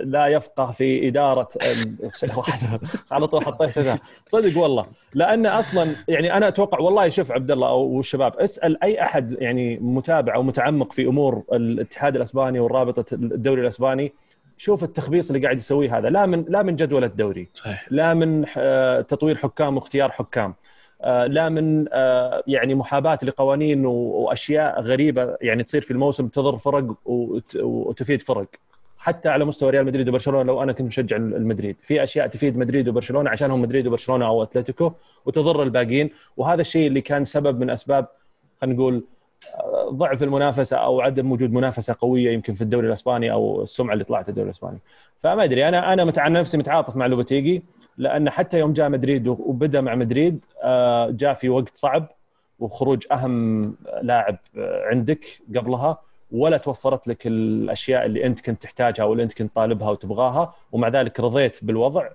[0.00, 1.48] لا يفقه في إدارة
[3.12, 4.86] على طول حطيت ذا صدق والله.
[5.14, 10.34] لأن أصلا يعني أنا أتوقع والله شوف عبد الله والشباب اسأل أي أحد يعني متابع
[10.34, 14.12] أو متعمق في أمور الاتحاد الأسباني والرابطة الدوري الأسباني
[14.56, 16.10] شوف التخبيص اللي قاعد يسويه هذا.
[16.10, 17.48] لا من لا من جدول الدوري.
[17.52, 17.86] صحيح.
[17.90, 20.54] لا من آه، تطوير حكام واختيار حكام.
[21.02, 26.94] آه، لا من آه، يعني محاباة لقوانين وأشياء غريبة يعني تصير في الموسم تضر فرق
[27.04, 28.46] وت- وتفيد فرق.
[29.08, 31.76] حتى على مستوى ريال مدريد وبرشلونة لو أنا كنت مشجع المدريد.
[31.82, 34.92] في أشياء تفيد مدريد وبرشلونة عشانهم مدريد وبرشلونة أو أتلتيكو
[35.26, 36.10] وتضر الباقيين.
[36.36, 38.06] وهذا الشيء اللي كان سبب من أسباب
[38.60, 39.04] خلينا نقول
[39.88, 44.28] ضعف المنافسة أو عدم وجود منافسة قوية يمكن في الدوري الإسباني أو السمعة اللي طلعت
[44.28, 44.78] الدوري الإسباني.
[45.18, 46.28] فما أدري أنا أنا متع...
[46.28, 47.62] نفسي متعاطف مع لوبتيجي
[47.96, 52.06] لأن حتى يوم جاء مدريد وبدأ مع مدريد آه، جاء في وقت صعب
[52.58, 53.62] وخروج أهم
[54.02, 55.24] لاعب آه، عندك
[55.56, 56.07] قبلها.
[56.32, 61.20] ولا توفرت لك الأشياء اللي أنت كنت تحتاجها واللي أنت كنت طالبها وتبغاها ومع ذلك
[61.20, 62.08] رضيت بالوضع.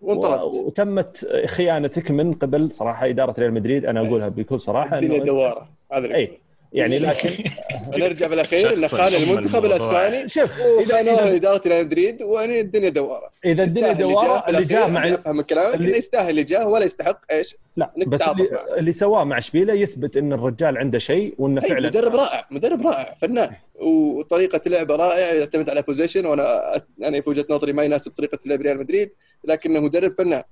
[0.00, 5.24] وانطردت و- وتمت خيانتك من قبل صراحة إدارة ريال مدريد أنا أقولها بكل صراحة الدنيا
[5.24, 5.68] دوارة.
[5.92, 6.38] هذا اي
[6.72, 7.28] يعني لكن
[8.02, 9.64] نرجع بالأخير انه خان المنتخب.
[9.64, 14.64] الأسباني شوف اذا وخانوه اذا, إدارة ريال مدريد ويعني الدنيا دوارة إذا الدنيا دوارة اللي
[14.64, 18.48] جاء مع أفهم من كلامك انه يستاهل اللي جاء ولا يستحق إيش؟ لا بس اللي.
[18.78, 23.16] اللي سواه مع اشبيلية يثبت إن الرجال عنده شيء وإنه فعلا مدرب رائع مدرب رائع
[23.20, 28.38] فنان وطريقة لعبه رائعة يعتمد على possession وأنا أنا في وجهة نظري ما يناسب طريقة
[28.46, 29.10] لعب ريال مدريد
[29.44, 30.42] لكنه مدرب فنان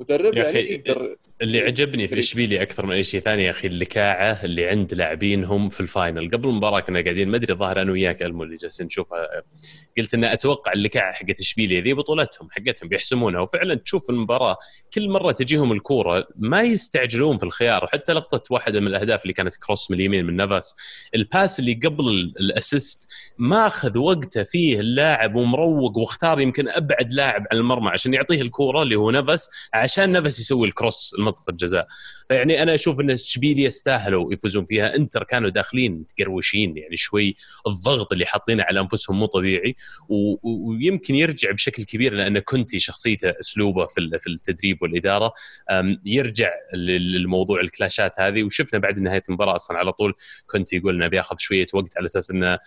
[0.00, 3.68] مدرب يا يعني يقدر اللي عجبني في اشبيلي أكثر من أي شيء ثاني يا أخي
[3.68, 6.30] اللكاعة اللي عند لاعبينهم في ال final.
[6.30, 9.28] قبل المباراة كنا قاعدين ما أدري الظاهر أنا وياك ألمو اللي جالسين نشوفها.
[9.98, 13.40] قلت ان أتوقع اللكاعة حقت اشبيليا ذي بطولتهم حقتهم بيحسمونها.
[13.40, 14.56] وفعلا تشوف المباراة
[14.94, 17.84] كل مرة تجيهم الكورة ما يستعجلون في الخيار.
[17.84, 20.74] وحتى لقطة واحدة من الأهداف اللي كانت cross من اليمين من نفس
[21.14, 22.08] الباس اللي قبل
[22.40, 28.42] الأسيست ما أخذ وقته فيه اللاعب ومروق واختار يمكن أبعد لاعب عن المرمى عشان يعطيه
[28.42, 31.86] الكورة اللي هو نفس عشان نفس يسوي الكروس منطقة الجزاء.
[32.28, 34.96] فيعني أنا أشوف إن إشبيليا يستاهلوا يفوزون فيها.
[34.96, 37.34] إنتر كانوا داخلين متقروشين يعني شوي
[37.66, 39.76] الضغط اللي حاطينه على أنفسهم مو طبيعي.
[40.42, 45.32] ويمكن يرجع بشكل كبير لأن كنتي شخصيته أسلوبه في في التدريب والإدارة
[46.04, 48.42] يرجع للموضوع الكلاشات هذه.
[48.42, 50.14] وشفنا بعد نهاية المباراة أصلا على طول
[50.46, 52.58] كنت يقول إنه بياخذ شوية وقت على أساس إنه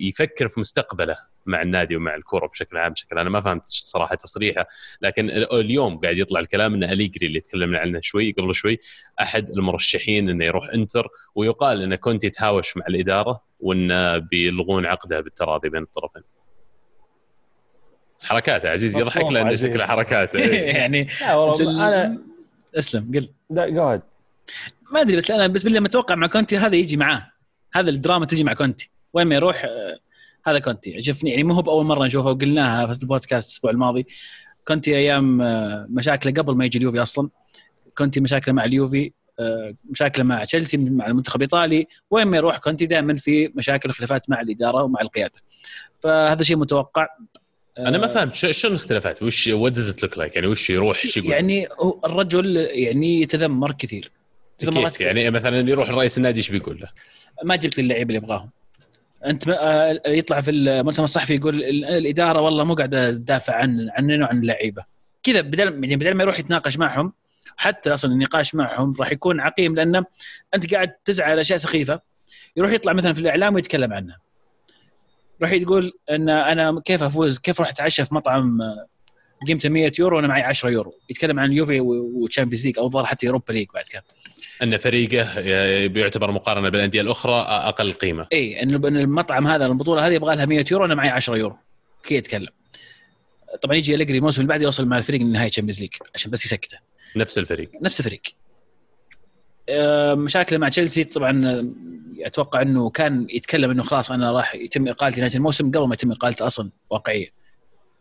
[0.00, 1.35] يفكر في مستقبله.
[1.48, 4.66] مع النادي ومع الكورة بشكل عام بشكل أنا ما فهمت صراحة تصريحه.
[5.00, 8.78] لكن اليوم قاعد يطلع الكلام إن أليجري اللي تكلمنا عنه شوي قبل شوي
[9.20, 15.68] أحد المرشحين إنه يروح إنتر ويقال إن كنت يتهاوش مع الإدارة وإن بيلغون عقده بالتراضي
[15.68, 16.22] بين الطرفين.
[18.24, 20.34] حركات يا عزيز يضحك لأن شكلها حركات
[20.78, 22.18] يعني أنا
[22.74, 23.28] اسلم قل.
[23.50, 24.00] لا
[24.92, 27.32] ما أدري بس أنا بس بالله متوقع مع كونتي هذا يجي معاه.
[27.72, 28.90] هذا الدراما تجي مع كونتي.
[29.12, 29.98] وين ما يروح آه،
[30.46, 31.02] هذا كونتي.
[31.02, 34.06] شفني يعني مو هو بأول مرة نشوفه وقلناها في البودكاست الأسبوع الماضي.
[34.68, 37.28] كونتي أيام آه، مشاكله قبل ما يجي اليوفي أصلا.
[37.98, 41.86] كونتي مشاكله مع اليوفي آه، مشاكله مع تشيلسي مع المنتخب الإيطالي.
[42.10, 45.40] وين ما يروح كونتي دائما في مشاكل وخلافات مع الإدارة ومع القيادة.
[46.00, 47.06] فهذا شيء متوقع.
[47.78, 51.68] أنا ما فهمت شو الاختلافات؟ وش what look like يعني وش يروح إيش يقول؟ يعني
[52.04, 54.10] الرجل يعني يتذمر كثير.
[54.58, 56.88] كيف؟ يعني مثلا يروح رئيس النادي إيش بيقول له؟
[57.44, 58.50] ما جبت لي اللعيبه اللي يبغاهم.
[59.24, 64.38] انت آه، يطلع في المؤتمر الصحفي يقول الإدارة والله مو قاعدة تدافع عن عننا وعن
[64.38, 64.84] اللعيبة.
[65.22, 67.12] كذا بدل يعني بدل ما يروح يتناقش معهم
[67.56, 70.04] حتى أصلا النقاش معهم راح يكون عقيم لأنه
[70.54, 72.00] أنت قاعد تزعل على أشياء سخيفة
[72.56, 74.18] يروح يطلع مثلا في الإعلام ويتكلم عنها.
[75.42, 78.86] راح تقول إن أنا كيف أفوز؟ كيف أروح أتعشى في مطعم آه،
[79.46, 83.06] قيمته 100 يورو وأنا معي 10 يورو؟ يتكلم عن اليوفي و Champions League أو الظاهر
[83.06, 84.02] حتى Europa League بعد كان
[84.62, 85.40] أن فريقه
[85.86, 88.26] بيعتبر مقارنة بالأندية الأخرى أقل قيمة.
[88.32, 91.56] إي إن المطعم هذا البطولة هذه يبغى لها 100 يورو أنا معي 10 يورو.
[92.02, 92.48] كي يتكلم.
[93.62, 96.78] طبعا يجي الجري الموسم اللي بعده يوصل مع الفريق لنهاية Champions League عشان بس يسكته.
[97.16, 97.70] نفس الفريق.
[97.82, 98.22] نفس الفريق.
[99.68, 101.64] آه، مشاكله مع تشيلسي طبعا
[102.20, 106.12] أتوقع إنه كان يتكلم إنه خلاص أنا راح يتم اقالتي نهاية الموسم قبل ما يتم
[106.12, 107.28] إقالته أصلا واقعيه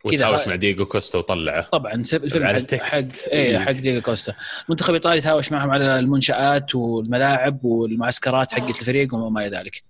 [0.06, 1.62] وتهاوش مع دييغو كوستا وطلعه.
[1.62, 3.00] طبعا الفيلم حق حق
[3.34, 4.34] اي حق دييغو كوستا.
[4.66, 9.84] المنتخب الايطالي تهاوش معهم على المنشآت والملاعب والمعسكرات حقت الفريق وما إلى ذلك.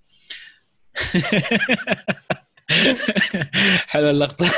[3.88, 4.50] حلو اللقطة.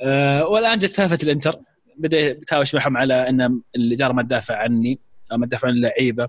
[0.00, 1.58] آه، والآن جت سالفة الإنتر.
[1.96, 4.98] بدأ يتهاوش معهم على إن الإدارة ما تدافع عني
[5.32, 6.28] ما تدافع عن اللعيبة.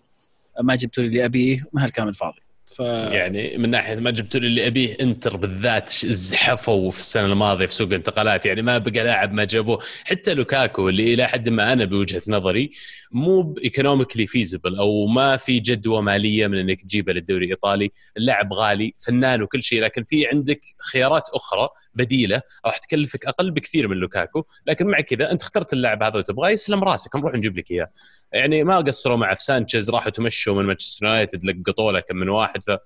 [0.62, 2.42] ما جبتوا لي اللي ابيه ما هالكلام الفاضي.
[2.78, 2.80] ف...
[2.80, 7.74] يعني من ناحية ما جبتوا لي اللي أبيه إنتر بالذات زحفوا في السنة الماضية في
[7.74, 9.80] سوق الانتقالات يعني ما بقى لاعب ما جابوه.
[10.04, 12.72] حتى لوكاكو اللي إلى حد ما أنا بوجهة نظري
[13.12, 18.94] مو economically feasible أو ما في جدوى مالية من إنك تجيبه للدوري الإيطالي، اللاعب غالي
[19.06, 20.62] فنان وكل شيء لكن في عندك
[20.92, 22.42] خيارات أخرى بديلة.
[22.66, 26.84] راح تكلفك أقل بكثير من لوكاكو، لكن مع كذا أنت اخترت اللاعب هذا وتبغاه يسلم
[26.84, 27.16] راسك.
[27.16, 27.90] نروح نجيب لك إياه.
[28.34, 32.61] يعني ما قصروا مع سانشيز راحوا تمشوا من مانشستر يونايتد لقطوا له كم من واحد
[32.62, 32.78] ف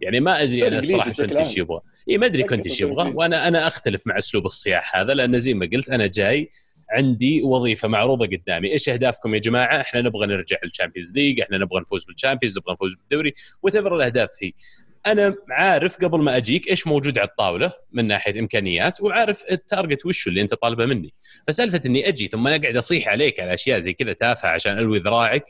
[0.00, 1.80] يعني ما أدري أنا الصراحه كنت إيش يبغى.
[2.10, 3.12] إي ما أدري كنت إيش يبغى.
[3.14, 6.50] وأنا أنا أختلف مع أسلوب الصياح هذا لأن زي ما قلت أنا جاي
[6.90, 8.72] عندي وظيفة معروضة قدامي.
[8.72, 12.58] إيش أهدافكم يا جماعة؟ إحنا نبغى نرجع لل Champions League إحنا نبغى نفوز بال Champions
[12.58, 13.32] نبغى نفوز بالدوري.
[13.62, 14.52] what الأهداف هي.
[15.06, 20.06] أنا عارف قبل ما أجيك إيش موجود على الطاولة من ناحية إمكانيات وعارف ال target
[20.06, 21.14] وش اللي أنت طالبه مني.
[21.48, 24.98] فسالفة إني أجي ثم أنا قاعد أصيح عليك على أشياء زي كذا تافهة عشان ألوي
[24.98, 25.44] ذراعك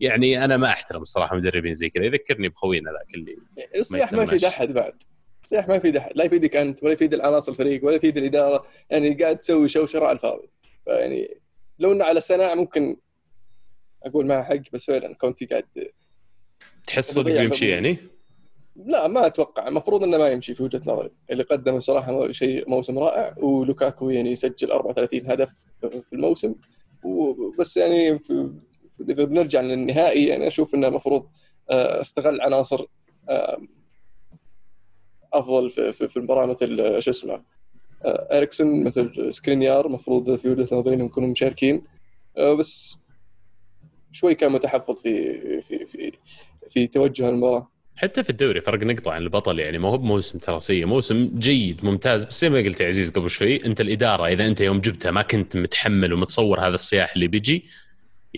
[0.00, 3.36] يعني أنا ما أحترم الصراحة مدربين زي كذا يذكرني بخوينا ذاك اللي
[3.76, 5.02] الصياح ما يفيد احد بعد.
[5.44, 9.14] الصياح ما يفيد احد لا يفيدك أنت ولا يفيد العناصر الفريق ولا يفيد الإدارة يعني
[9.14, 10.48] قاعد تسوي شوشره على الفاضي.
[10.84, 11.38] فيعني
[11.78, 12.96] لو إنه على سنه ممكن
[14.04, 15.64] أقول معه حق بس فعلا كونتي قاعد
[16.86, 17.96] تحس صدق بيمشي يعني؟
[18.76, 19.68] لا ما أتوقع.
[19.68, 21.10] المفروض إنه ما يمشي في وجهة نظري.
[21.30, 26.54] اللي قدمه صراحة شيء موسم رائع ولوكاكو يعني يسجل 34 هدف في الموسم.
[27.04, 28.50] وبس يعني في
[29.08, 31.26] إذا بنرجع للنهائي يعني أشوف إنه المفروض
[31.70, 32.86] آه، استغل عناصر
[35.32, 37.42] أفضل في المباراة مثل شو اسمه
[38.04, 41.82] آه، إريكسون مثل سكرينيار المفروض في وجهه نظري انهم يكونوا مشاركين.
[42.36, 42.98] آه، بس
[44.12, 46.12] شوي كان متحفظ في في في
[46.70, 47.70] في توجه المباراة.
[47.96, 51.84] حتى في الدوري فرق نقطة عن البطل يعني ما هو بموسم ترى سيء موسم جيد
[51.84, 52.24] ممتاز.
[52.24, 55.22] بس زي ما قلت يا عزيز قبل شوي أنت الإدارة إذا أنت يوم جبتها ما
[55.22, 57.64] كنت متحمل ومتصور هذا الصياح اللي بيجي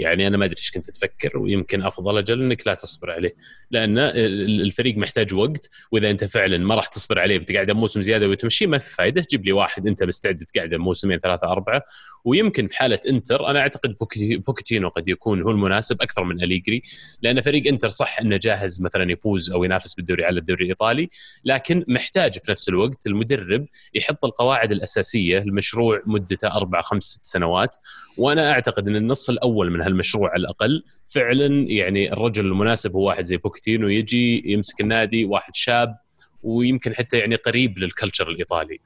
[0.01, 3.35] يعني أنا ما أدري إيش كنت تفكر ويمكن أفضل أجل إنك لا تصبر عليه.
[3.71, 8.67] لأن الفريق محتاج وقت وإذا أنت فعلا ما راح تصبر عليه بتقعد موسم زيادة وتمشي
[8.67, 11.83] ما في فائده جيب لي واحد أنت مستعد تقعده موسمين ثلاثة أربعة.
[12.25, 13.97] ويمكن في حالة إنتر أنا أعتقد
[14.47, 16.83] بوكيتينو قد يكون هو المناسب أكثر من أليجري
[17.23, 21.09] لأن فريق إنتر صح إنه جاهز مثلا يفوز أو ينافس بالدوري على الدوري الإيطالي
[21.45, 27.77] لكن محتاج في نفس الوقت المدرب يحط القواعد الأساسية المشروع مدته أربع خمس ست سنوات.
[28.17, 33.25] وأنا أعتقد إن النص الأول من هالمشروع على الأقل فعلا يعني الرجل المناسب هو واحد
[33.25, 33.60] زي بوكيتينو.
[33.69, 35.97] يجي يمسك النادي واحد شاب
[36.43, 38.81] ويمكن حتى يعني قريب لل culture الإيطالي.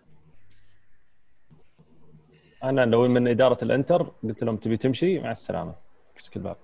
[2.64, 5.74] أنا لو من إدارة الإنتر قلت لهم تبي تمشي؟ مع السلامة.
[6.14, 6.56] امسك الباب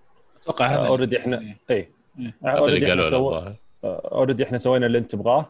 [0.42, 1.88] أتوقع هذا already إحنا اي
[2.44, 3.42] already إحنا سو...
[3.84, 5.48] already إحنا سوينا اللي أنت تبغاه.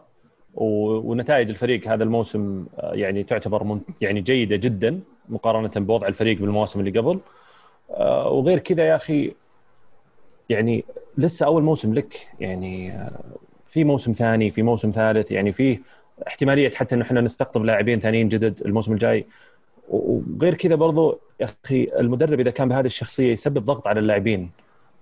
[0.53, 4.99] ونتائج الفريق هذا الموسم آه، يعني تعتبر يعني جيدة جدا
[5.29, 7.19] مقارنة بوضع الفريق بالمواسم اللي قبل.
[7.91, 9.33] آه، وغير كذا يا أخي
[10.51, 10.85] يعني
[11.17, 12.99] لسه أول موسم لك يعني
[13.67, 15.81] في موسم ثاني في موسم ثالث يعني فيه
[16.27, 19.25] احتمالية حتى انه إحنا نستقطب لاعبين ثانيين جدد الموسم الجاي.
[19.89, 24.51] وغير كذا برضو يا أخي المدرب إذا كان بهذه الشخصية يسبب ضغط على اللاعبين.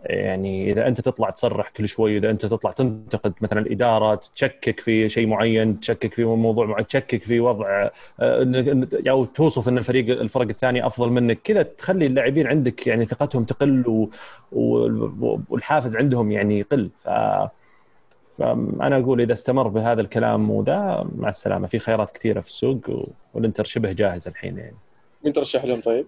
[0.03, 5.09] يعني إذا أنت تطلع تصرح كل شوي إذا أنت تطلع تنتقد مثلا الإدارة تشكك في
[5.09, 7.89] شيء معين تشكك في موضوع معين تشكك في وضع
[8.19, 13.43] آه، أو توصف إن الفريق الفرق الثانية أفضل منك كذا تخلي اللاعبين عندك يعني ثقتهم
[13.43, 14.07] تقل
[15.49, 17.09] والحافز عندهم يعني يقل ف
[18.39, 22.79] فانا أقول إذا استمر بهذا الكلام وذا مع السلامة في خيارات كثيرة في السوق
[23.33, 24.75] والإنتر شبه جاهز الحين يعني
[25.23, 26.05] مين ترشح لهم طيب؟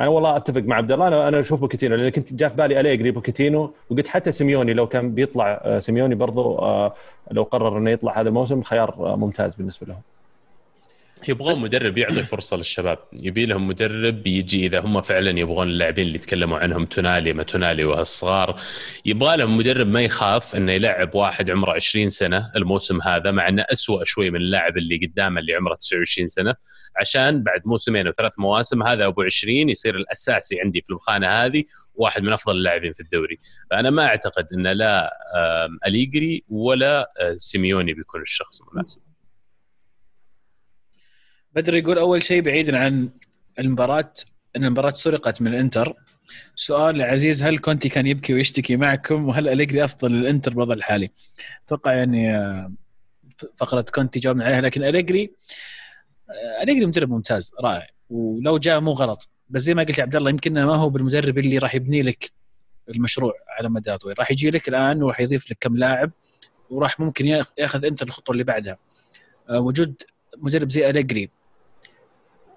[0.00, 3.10] أنا والله أتفق مع عبد الله أنا أشوف بوكيتينو لأن كنت جاء في بالي أليجري
[3.10, 6.94] بوكيتينو وقلت حتى سيميوني لو كان بيطلع آه، سيميوني برضو آه،
[7.30, 10.00] لو قرر إنه يطلع هذا الموسم خيار آه، ممتاز بالنسبة لهم.
[11.28, 12.98] يبغون مدرب يعطي فرصة للشباب.
[13.12, 17.84] يبي لهم مدرب يجي إذا هم فعلا يبغون اللاعبين اللي تكلموا عنهم تونالي ما تونالي
[17.84, 18.60] والصغار.
[19.04, 23.64] يبغى لهم مدرب ما يخاف إنه يلعب واحد عمره 20 سنة الموسم هذا مع إنه
[23.72, 26.54] اسوء شوي من اللاعب اللي قدامه اللي عمره 29 سنة.
[27.00, 31.64] عشان بعد موسمين أو ثلاث مواسم هذا أبو 20 يصير الأساسي عندي في الخانة هذه
[31.94, 33.38] واحد من أفضل اللاعبين في الدوري.
[33.70, 35.12] فأنا ما أعتقد ان لا
[35.86, 39.07] أليجري ولا آه، سيميوني بيكون الشخص المناسب.
[41.58, 43.08] بدر يقول أول شيء بعيدا عن
[43.58, 44.12] المباراة
[44.56, 45.94] إن المباراة سرقت من الإنتر.
[46.56, 51.10] سؤال عزيز هل كونتي كان يبكي ويشتكي معكم؟ وهل أليجري أفضل للإنتر بالوضع الحالي؟
[51.66, 52.72] أتوقع يعني آه،
[53.56, 55.32] فقرة كونتي جاوبنا عليها لكن أليجري
[56.30, 57.86] آه، أليجري مدرب ممتاز رائع.
[58.10, 59.28] ولو جاء مو غلط.
[59.48, 62.30] بس زي ما قلت يا عبد الله يمكن ما هو بالمدرب اللي راح يبني لك
[62.88, 64.18] المشروع على مدى طويل.
[64.18, 66.10] راح يجي لك الآن وراح يضيف لك كم لاعب
[66.70, 67.26] وراح ممكن
[67.58, 68.78] يأخذ إنتر الخطوة اللي بعدها.
[69.50, 70.02] آه، وجود
[70.36, 71.37] مدرب زي أليجري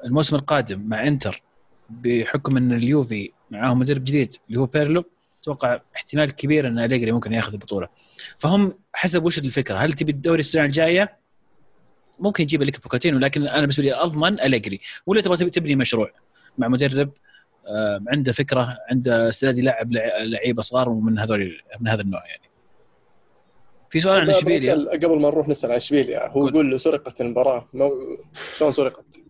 [0.05, 1.43] الموسم القادم مع انتر
[1.89, 5.03] بحكم ان اليوفي معاهم مدرب جديد اللي هو بيرلو
[5.41, 7.87] أتوقع احتمال كبير إن أليجري ممكن ياخذ البطولة.
[8.37, 9.77] فهم حسب وش الفكرة.
[9.77, 11.17] هل تبي الدوري السنة الجاية؟
[12.19, 14.79] ممكن يجيب لك بوكيتينو لكن أنا بالنسبة لي أضمن أليجري.
[15.05, 16.11] ولا تبغى تبني مشروع
[16.57, 17.11] مع مدرب
[18.07, 22.51] عنده فكرة عنده استعداد يلعب لعيبة صغار ومن هذول من هذا النوع يعني.
[23.89, 27.69] في سؤال عن إشبيليا؟ قبل ما نروح نسأل عن إشبيليا هو يقول سرقت المباراة.
[28.57, 29.20] شلون سرقت؟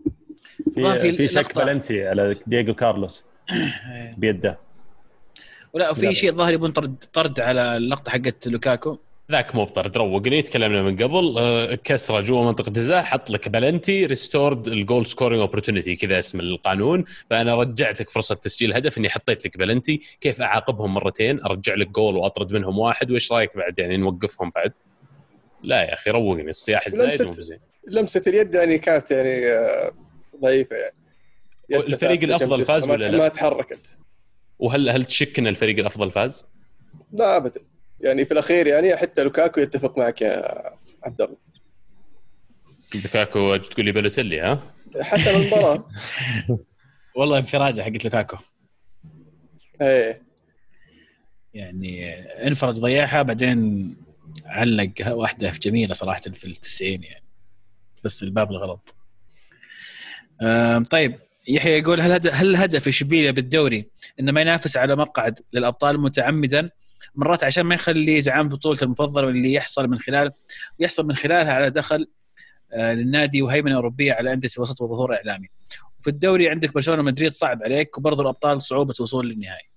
[0.76, 3.24] في في شك بلنتي على دييغو كارلوس.
[4.18, 4.58] بيده.
[5.74, 8.97] ولا وفي شيء الظاهر يبون طرد طرد على اللقطة حقت لوكاكو.
[9.32, 14.05] ذاك مو بطرد روقني تكلمنا من قبل آه، كسرة جوا منطقة جزاء حط لك penalty
[14.05, 17.06] restored ال goal scoring opportunity كذا اسم القانون.
[17.30, 21.88] فأنا رجعت لك فرصة تسجيل هدف إني حطيت لك بلنتي كيف أعاقبهم مرتين؟ أرجع لك
[21.88, 23.12] جول وأطرد منهم واحد.
[23.12, 24.74] وإيش رأيك بعد؟ يعني نوقفهم بعد.
[25.64, 26.49] لا يا أخي روقني.
[26.49, 27.60] الصياح الزايد مو بزين.
[27.88, 29.91] لمسه اليد يعني كانت يعني آه،
[30.42, 30.96] ضعيفة يعني.
[31.72, 33.98] الفريق الأفضل فاز ولا لا؟ ما تحركت.
[34.60, 36.46] وهل هل تشك ان الفريق الأفضل فاز؟
[37.14, 37.62] لا ابدا.
[38.00, 40.62] يعني في الأخير يعني حتى لوكاكو يتفق معك يا
[41.04, 41.38] عبد الله
[42.96, 44.60] لوكاكو تقول لي بلوتيلي ها؟
[45.02, 45.89] حسب المباراة.
[47.16, 48.38] والله انفراده حقت لوكاكو.
[49.82, 50.22] إيه.
[51.54, 52.14] يعني
[52.48, 53.96] انفرد ضيعها بعدين
[54.46, 57.24] علق واحدة جميلة صراحة في التسعين يعني.
[58.04, 58.96] بس الباب الغلط.
[60.89, 61.16] طيب
[61.48, 63.86] يحيى يقول هل هل هدف اشبيليا بالدوري
[64.20, 66.70] إنه ما ينافس على مقعد للأبطال متعمدا
[67.16, 70.32] مرات عشان ما يخلي زعام بطولته المفضله واللي يحصل من خلال
[70.80, 72.08] يحصل من خلالها على دخل
[72.74, 75.50] آه، للنادي وهيمنة أوروبية على أندية الوسط وظهور إعلامي.
[76.00, 79.70] وفي الدوري عندك برشلونة ومدريد صعب عليك وبرضه الأبطال صعوبة الوصول للنهائي.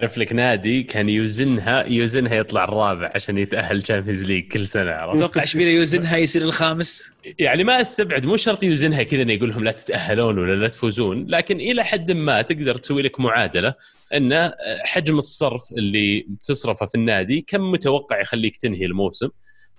[0.00, 5.16] عرف لك نادي كان يوزنها يوزنها يطلع الرابع عشان يتأهل Champions League كل سنة عرفت؟
[5.16, 9.64] أتوقع اشبيليه يوزنها يصير الخامس؟ يعني ما أستبعد مو شرط يوزنها كذا إنه يقول لهم
[9.64, 13.74] لا تتأهلون ولا لا تفوزون لكن إلى حد ما تقدر تسوي لك معادلة
[14.14, 19.28] إن حجم الصرف اللي تصرفه في النادي كم متوقع يخليك تنهي الموسم.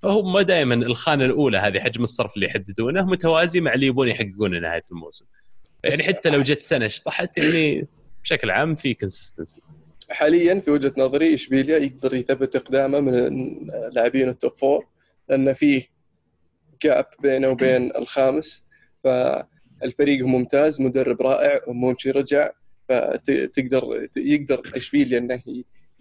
[0.01, 4.85] فهم دائما الخانة الأولى هذه حجم الصرف اللي يحددونه متوازي مع اللي يبون يحققونه نهاية
[4.91, 5.25] الموسم.
[5.83, 7.87] يعني حتى لو جت سنة شطحت يعني
[8.23, 9.61] بشكل عام في consistency
[10.11, 13.55] حاليا في وجهة نظري إشبيليا يقدر يثبت إقدامه من
[13.91, 14.87] لاعبين ال top four
[15.29, 15.87] لأن فيه
[16.83, 18.65] gap بينه وبين الخامس.
[19.03, 22.51] فالفريق ممتاز مدرب رائع ومونشي رجع.
[22.89, 25.41] فتقدر يقدر إشبيليا إنه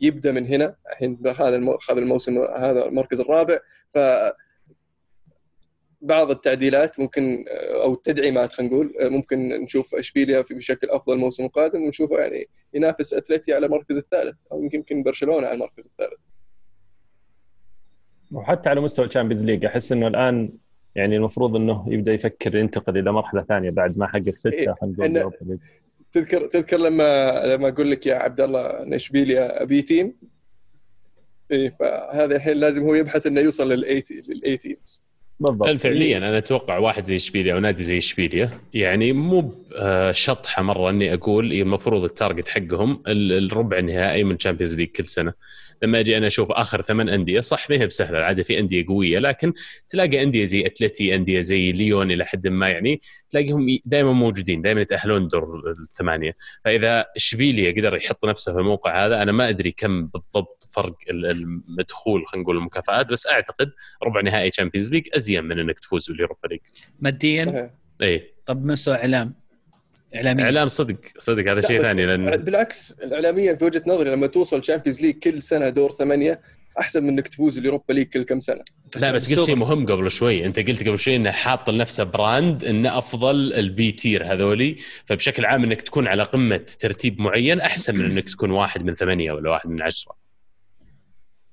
[0.01, 0.77] يبدأ من هنا.
[0.93, 3.59] الحين هذا هذا الموسم هذا المركز الرابع.
[3.95, 3.99] ف
[6.01, 7.45] بعض التعديلات ممكن
[7.83, 13.15] أو التدعيمات خلينا نقول ممكن نشوف إشبيليا في بشكل أفضل الموسم القادم ونشوفه يعني ينافس
[13.15, 16.21] أتلتي على المركز الثالث أو يمكن برشلونة على المركز الثالث.
[18.33, 20.53] وحتى على مستوى ال Champions League أحس إنه الآن
[20.95, 25.21] يعني المفروض إنه يبدأ يفكر ينتقل إلى مرحلة ثانية بعد ما حقق ستة إيه خلينا
[25.21, 25.59] نقول
[26.13, 30.15] تذكر تذكر لما لما أقول لك يا عبد الله إن إشبيليا B team؟
[31.51, 35.03] إيه فهذا الحين لازم هو يبحث إنه يوصل لل A teams.
[35.41, 35.69] بالضبط.
[35.69, 39.53] فعليا أنا أتوقع واحد زي اشبيليا أو نادي زي اشبيليا يعني مو
[40.13, 45.33] شطحة مرة إني أقول المفروض ال target حقهم الربع النهائي من Champions League كل سنة.
[45.83, 49.19] لما أجي أنا أشوف آخر ثمان أندية صح ما هي بسهلة العادة في أندية قوية
[49.19, 49.53] لكن
[49.89, 53.01] تلاقي أندية زي أتلتي أندية زي ليون إلى حد ما يعني
[53.31, 56.37] تلاقيهم دائما موجودين دائما يتأهلون دور الثمانية.
[56.65, 62.27] فإذا اشبيليا قدر يحط نفسه في الموقع هذا أنا ما أدري كم بالضبط فرق المدخول
[62.27, 63.71] خلينا نقول المكافآت بس أعتقد
[64.03, 66.61] ربع نهائي Champions League أزين من إنك تفوز بال Europa League.
[67.01, 67.71] ماديا؟
[68.03, 69.35] اي طب مستوى إعلام؟
[70.15, 70.99] اعلاميا إعلام صدق.
[71.19, 75.43] صدق هذا شيء ثاني لأن بالعكس اعلاميا في وجهة نظري لما توصل Champions League كل
[75.43, 76.41] سنة دور ثمانية
[76.81, 78.65] أحسن من إنك تفوز ال Europa League كل كم سنة.
[78.97, 80.45] لا بس قلت شيء مهم قبل شوي.
[80.45, 84.77] أنت قلت قبل شوي إنه حاط لنفسه brand إنه أفضل ال B tier هذولي.
[85.05, 89.33] فبشكل عام إنك تكون على قمة ترتيب معين أحسن من إنك تكون واحد من ثمانية
[89.33, 90.17] ولا واحد من عشرة.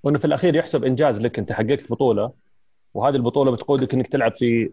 [0.04, 1.40] وإنه في الأخير يحسب إنجاز لك.
[1.40, 2.32] أنت حققت بطولة
[2.94, 4.70] وهذه البطولة بتقودك إنك تلعب في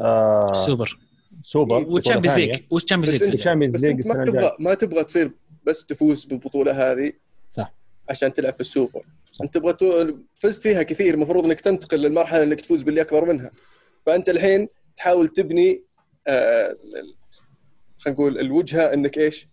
[0.00, 0.98] آه سوبر.
[1.44, 5.30] سوبر وال Champions League وال Champions League بس انت ما تبغى ما تبغى تصير
[5.64, 7.12] بس تفوز بالبطولة هذه
[7.56, 7.74] صح.
[8.08, 9.04] عشان تلعب في السوبر.
[9.42, 13.50] أنت تبغى فزت فيها كثير المفروض إنك تنتقل للمرحلة إنك تفوز باللي أكبر منها.
[14.06, 15.82] فأنت الحين تحاول تبني
[16.26, 16.76] آه
[17.98, 19.48] خلينا نقول الوجهة إنك إيش؟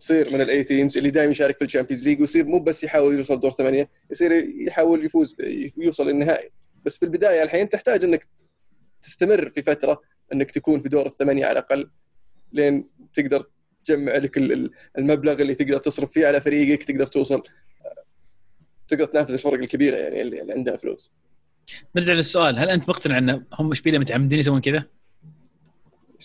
[0.00, 2.84] تصير من ال A teams اللي دائما يشارك في ال Champions League ويصير مو بس
[2.84, 4.32] يحاول يوصل دور ثمانية يصير
[4.66, 5.36] يحاول يفوز
[5.76, 6.50] يوصل للنهائي.
[6.84, 8.26] بس في البداية الحين تحتاج إنك
[9.02, 10.00] تستمر في فترة
[10.32, 11.90] إنك تكون في دور الثمانية على الأقل
[12.52, 13.46] لين تقدر
[13.84, 14.36] تجمع لك
[14.98, 17.42] المبلغ اللي تقدر تصرف فيه على فريقك تقدر توصل
[18.88, 21.12] تقدر تنافس الفرق الكبيرة يعني اللي عندها فلوس.
[21.96, 24.84] نرجع للسؤال هل أنت مقتنع أن هم اشبيليه متعمدين يسوون كذا؟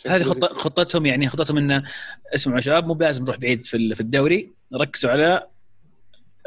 [0.07, 1.83] هذه خطة خطتهم يعني خطتهم انه
[2.33, 5.47] اسمعوا شباب مو بلازم نروح بعيد في الدوري ركزوا على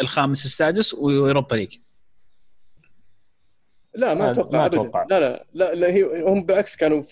[0.00, 1.76] الخامس السادس و Europa League
[3.94, 4.90] لا ما أتوقع ابدا.
[5.10, 7.02] لا لا لا, لا هي هم بالعكس كانوا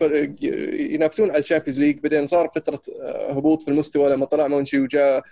[0.92, 1.98] ينافسون على ال Champions League.
[1.98, 2.80] بعدين صار فترة
[3.30, 5.22] هبوط في المستوى لما طلع مونشي وجاء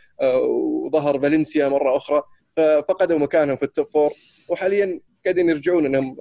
[0.84, 2.22] وظهر فالنسيا مرة أخرى.
[2.56, 4.10] ففقدوا مكانهم في ال top four
[4.48, 6.16] وحاليا قاعدين يرجعون إنهم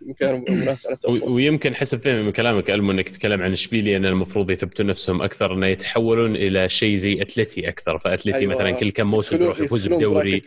[0.00, 4.50] مكان منافس على ويمكن حسب فهمي من كلامك ألمو إنك تتكلم عن إشبيليا إن المفروض
[4.50, 7.98] يثبتون نفسهم أكثر إنه يتحولون إلى شيء زي أتلتي أكثر.
[7.98, 8.54] فأتلتي أيوة.
[8.54, 10.42] مثلا كل كم موسم يروح يفوز بدوري.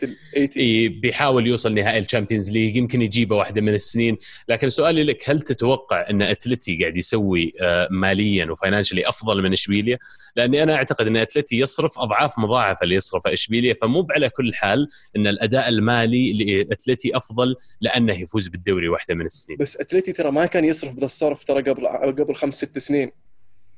[0.88, 4.16] بيحاول يوصل نهائي ال Champions League يمكن يجيبه واحدة من السنين.
[4.48, 7.52] لكن سؤالي لك هل تتوقع إن أتلتي قاعد يسوي
[7.90, 9.98] ماليا و financially أفضل من إشبيليا؟
[10.36, 13.74] لأني أنا أعتقد إن أتلتي يصرف أضعاف مضاعفة اللي يصرفه إشبيليا.
[13.74, 17.56] فمو على كل حال إن الأداء المالي لأتلتي أفضل
[17.92, 19.58] لأنه يفوز بالدوري واحدة من السنين.
[19.58, 23.12] بس اتلتي ترى ما كان يصرف بذا الصرف ترى قبل قبل خمس ست سنين.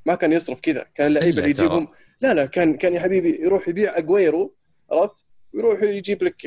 [0.07, 0.87] ما كان يصرف كذا.
[0.95, 1.89] كان اللعيبة اللي يجيبهم
[2.21, 4.55] لا لا كان كان يا حبيبي يروح يبيع اجويرو
[4.93, 6.47] عرفت؟ ويروح يجيب لك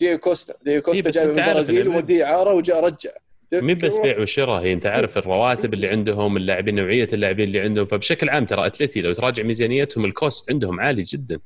[0.00, 0.54] دييغو كوستا.
[0.64, 3.10] دييغو كوستا جاي من البرازيل وموديه اعاره وجاء رجع.
[3.52, 7.84] مو بس بيع وشراء هي أنت عارف الرواتب اللي عندهم اللاعبين نوعية اللاعبين اللي عندهم.
[7.84, 11.38] فبشكل عام ترى اتلتي لو تراجع ميزانيتهم ال cost عندهم عالي جدا.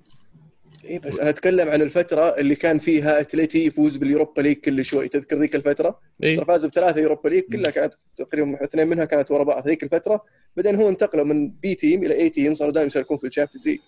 [0.85, 4.85] اي بس أنا اتكلم عن الفترة اللي كان فيها أتلتي يفوز بال Europa League كل
[4.85, 5.09] شوي.
[5.09, 9.43] تذكر ذيك الفترة؟ إيه؟ فازوا بثلاثة Europa League كلها كانت تقريبا اثنين منها كانت ورا
[9.43, 10.25] بعض ذيك الفترة.
[10.57, 13.69] بعدين هو انتقلوا من B team إلى A team صاروا دائما يشاركون في ال Champions
[13.69, 13.79] League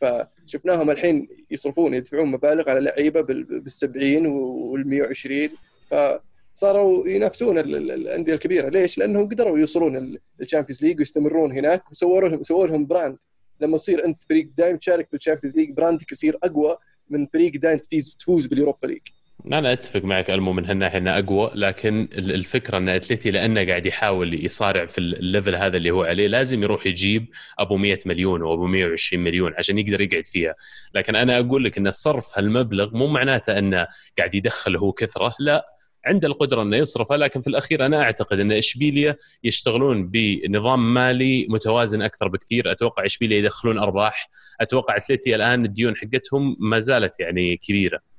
[0.00, 5.48] فشفناهم الحين يصرفون يدفعون مبالغ على لعيبة بال 70 وال 120
[5.90, 8.68] فصاروا ينافسون الأندية الكبيرة.
[8.68, 13.16] ليش؟ لأنهم قدروا يوصلون ال Champions League ويستمرون هناك وسووا لهم سووا لهم brand
[13.60, 16.76] لما تصير أنت فريق دائم تشارك في ال Champions League brand ك يصير أقوى
[17.10, 19.00] من فريق دائم تفوز تفوز بال Europa League.
[19.46, 24.44] أنا أتفق معك ألمو من هالناحيه انه أقوى لكن الفكرة أن اتلتي لأنه قاعد يحاول
[24.44, 27.26] يصارع في ال level هذا اللي هو عليه لازم يروح يجيب
[27.58, 30.54] أبو 100 مليون أو أبو 120 مليون عشان يقدر يقعد فيها.
[30.94, 33.86] لكن أنا أقول لك أن صرف هالمبلغ مو معناته أنه
[34.18, 35.79] قاعد يدخل هو كثرة لا.
[36.06, 42.02] عنده القدرة إنه يصرفها لكن في الأخير أنا أعتقد إن اشبيليا يشتغلون بنظام مالي متوازن
[42.02, 42.72] أكثر بكثير.
[42.72, 44.30] أتوقع اشبيليا يدخلون أرباح.
[44.60, 48.09] أتوقع اتلتي الآن الديون حقتهم ما زالت يعني كبيرة.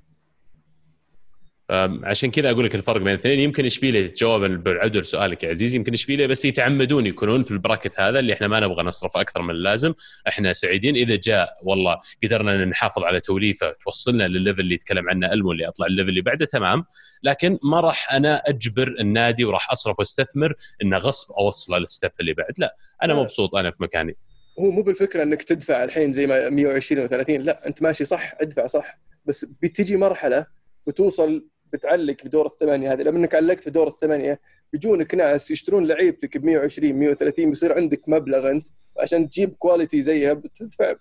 [2.03, 3.39] عشان كذا أقول لك الفرق بين الاثنين.
[3.39, 5.77] يمكن اشبيليا جوابا بالعدل سؤالك يا عزيزي.
[5.77, 9.41] يمكن اشبيليا بس يتعمدون يكونون في ال bracket هذا اللي إحنا ما نبغى نصرف أكثر
[9.41, 9.93] من اللازم.
[10.27, 10.95] إحنا سعيدين.
[10.95, 15.67] إذا جاء والله قدرنا نحافظ على توليفة توصلنا للل level اللي يتكلم عنه ألمو اللي
[15.67, 16.83] أطلع ال level اللي بعده تمام.
[17.23, 20.53] لكن ما راح أنا أجبر النادي وراح أصرف وأستثمر
[20.83, 22.53] إنه غصب أوصله لل step اللي بعد.
[22.57, 24.17] لا أنا مبسوط أنا في مكاني.
[24.59, 28.67] هو مو بالفكرة إنك تدفع الحين زي ما 120 و30 لا أنت ماشي صح ادفع
[28.67, 28.99] صح.
[29.25, 30.45] بس بتجي مرحلة
[30.87, 34.39] بتوصل بتعلق في دور الثمانية هذه لما إنك علقت في دور الثمانية
[34.73, 38.67] بيجونك ناس يشترون لعيبتك ب 120 130 بيصير عندك مبلغ أنت
[38.99, 40.95] عشان تجيب quality زيها بتدفع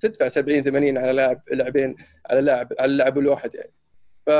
[0.00, 1.96] تدفع 70 80 على لاعب لاعبين
[2.30, 3.72] على لاعب على اللاعب الواحد يعني.
[4.26, 4.30] ف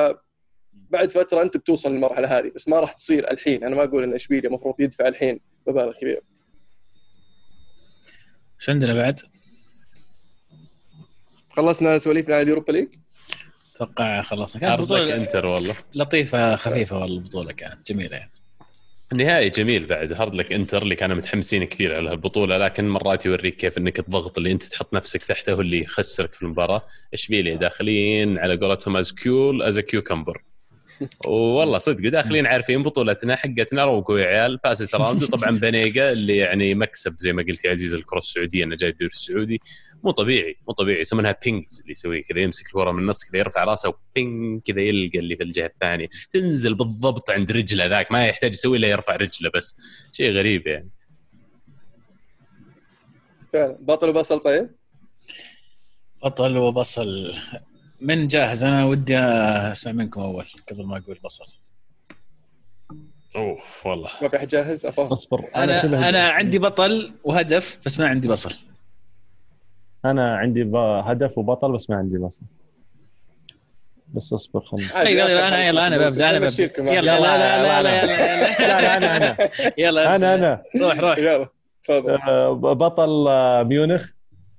[0.72, 3.64] بعد فترة أنت بتوصل للمرحلة هذه بس ما راح تصير الحين.
[3.64, 6.22] أنا ما أقول إن إشبيليا المفروض يدفع الحين مبالغ كبيرة.
[8.60, 9.20] إيش عندنا بعد؟
[11.50, 12.88] خلصنا سواليفنا على ال Europa League؟
[13.82, 15.74] أتوقع خلاص كانت بطولة انتر والله.
[15.94, 18.30] لطيفة خفيفة والله البطولة كانت جميلة يعني.
[19.12, 23.56] النهائي جميل بعد hard luck إنتر اللي كانوا متحمسين كثير على البطوله لكن مرات يوريك
[23.56, 26.82] كيف إنك الضغط اللي أنت تحط نفسك تحته هو اللي يخسرك في المباراة.
[27.14, 30.42] اشبيليا داخلين على قولتهم as cool as cucumber
[31.26, 36.74] والله صدق داخلين عارفين بطولتنا حقتنا روقوا يا عيال فازت round وطبعا بانيغا اللي يعني
[36.74, 39.61] مكسب زي ما قلت يا عزيز الكرة السعودية إنه جاي الدوري السعودي.
[40.05, 41.01] مو طبيعي مو طبيعي.
[41.01, 44.80] يسمونها pings اللي يسويه كذا يمسك الكرة من النص كذا يرفع راسه و ping كذا
[44.80, 46.09] يلقى اللي في الجهة الثانية.
[46.30, 49.80] تنزل بالضبط عند رجله ذاك ما يحتاج يسوي إلا يرفع رجله بس.
[50.12, 50.90] شيء غريب يعني.
[53.53, 53.78] فعلا.
[53.80, 54.70] بطل وبصل طيب؟
[56.24, 57.34] بطل وبصل.
[58.01, 61.46] من جاهز أنا ودي اسمع منكم اول قبل ما أقول بصل
[63.36, 68.01] اوف والله ما في احد جاهز افهم اصبر أنا أنا, أنا عندي بطل وهدف بس
[68.01, 68.55] ما عندي بصل
[70.05, 70.70] أنا عندي
[71.05, 72.44] هدف وبطل بس ما عندي بصل
[74.14, 77.82] بس اصبر خلينا طيب يلا أنا يلا أنا ببدا أنا ببدا يلا لا لا لا
[77.82, 78.07] لا
[78.59, 79.36] لا أنا أنا
[79.78, 81.48] يلا أنا أنا روح روح يلا
[81.82, 84.11] تفضل آه، بطل آه، ميونخ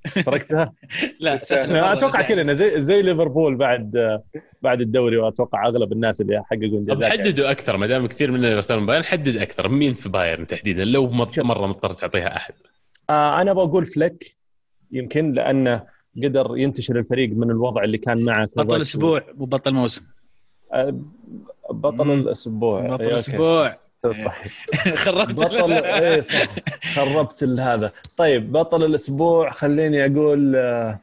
[0.08, 0.74] سرقتها؟
[1.20, 4.24] لا أتوقع كلنا زي زي ليفربول بعد آه،
[4.62, 8.86] بعد الدوري وأتوقع أغلب الناس اللي يحققون طب حددوا أكثر ما دام كثير مننا يختارون
[8.86, 9.70] بايرن حدد أكثر.
[9.70, 12.54] مين في بايرن تحديدا؟ لو مرة مضطر تعطيها أحد.
[13.10, 14.36] أنا بقول فليك
[14.91, 15.84] يمكن لأنه
[16.24, 20.02] قدر ينتشر الفريق من الوضع اللي كان معه بطل الأسبوع وبطل موسم
[21.72, 22.88] بطل الأسبوع.
[22.88, 23.68] بطل الأسبوع.
[23.68, 23.78] طيب
[24.95, 26.45] خربت بطل إيه صح.
[26.95, 27.91] خربت هذا.
[28.18, 30.99] طيب بطل الأسبوع خليني أقول آه،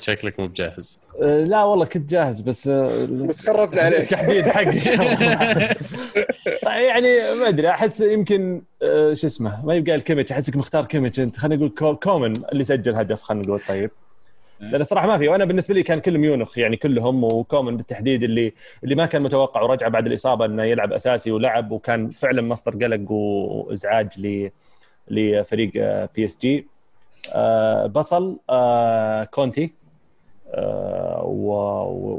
[0.00, 1.00] شكلك مو بجاهز.
[1.22, 4.00] آه، لا والله كنت جاهز بس آه، بس خربنا عليك.
[4.00, 4.76] التحديد حقي.
[6.86, 8.62] يعني ما أدري أحس يمكن
[9.12, 11.36] شو اسمه ما يبقى الكيميتش أحسك مختار كيميتش أنت.
[11.38, 13.60] خلينا نقول كومن اللي سجل هدف خلينا نقول.
[13.60, 13.90] طيب.
[14.60, 18.52] لأن الصراحة ما في وأنا بالنسبة لي كان كلهم يونخ يعني كلهم وكومن بالتحديد اللي
[18.84, 23.10] اللي ما كان متوقع ورجع بعد الإصابة إنه يلعب أساسي ولعب وكان فعلا مصدر قلق
[23.10, 24.50] وإزعاج ل
[25.10, 25.72] لفريق
[26.14, 26.66] بي اس جي
[27.86, 29.72] بصل آه، كونتي
[30.54, 31.22] آه،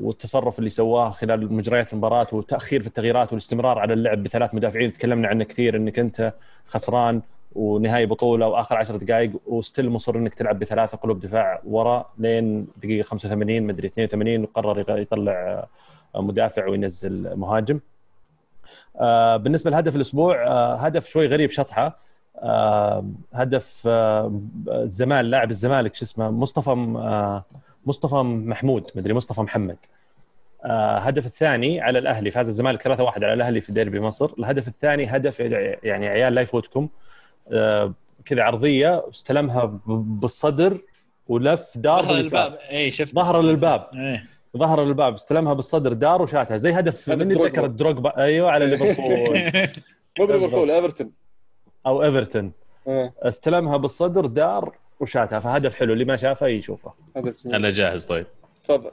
[0.03, 5.27] والتصرف اللي سواه خلال مجريات المباراة وتأخير في التغييرات والاستمرار على اللعب بثلاث مدافعين تكلمنا
[5.27, 6.33] عنه كثير إنك أنت
[6.65, 7.21] خسران.
[7.55, 13.05] ونهايه بطولة وآخر 10 دقائق وستيل مصر إنك تلعب بثلاثة قلوب دفاع ورا لين دقيقة
[13.05, 15.67] 85 مدري 82 وقرر يطلع
[16.15, 17.79] مدافع وينزل مهاجم.
[18.99, 21.99] آه، بالنسبة لهدف الأسبوع آه، هدف شوي غريب شطحة.
[22.37, 23.83] آه، هدف
[24.67, 26.71] الزمال لاعب الزمالك شو اسمه مصطفى
[27.85, 29.77] مصطفى محمود مدري مصطفى محمد.
[30.99, 34.33] هدف الثاني على الأهلي فاز الزمالك 3-1 على الأهلي في ديربي مصر.
[34.39, 35.39] الهدف الثاني هدف
[35.83, 36.83] يعني عيال لا يفوتكم.
[36.83, 37.08] آه،
[38.25, 40.77] كذا عرضية استلمها بالصدر
[41.27, 42.57] ولف دار ظهر للباب.
[42.71, 43.89] اي شفت ظهر للباب.
[43.95, 44.23] إيه.
[44.57, 46.57] ظهر للباب استلمها بالصدر دار وشاتها.
[46.57, 49.39] زي هدف من يتذكر دروجبا أيوه على ليفربول.
[50.19, 51.11] مو بليفربول إيفرتون.
[51.85, 52.51] أو إيفرتون.
[52.87, 53.13] إيه.
[53.19, 55.39] استلمها بالصدر دار وشاتها.
[55.39, 56.93] فهدف حلو اللي ما شافه يشوفه.
[57.45, 58.25] أنا جاهز طيب.
[58.63, 58.91] تفضل.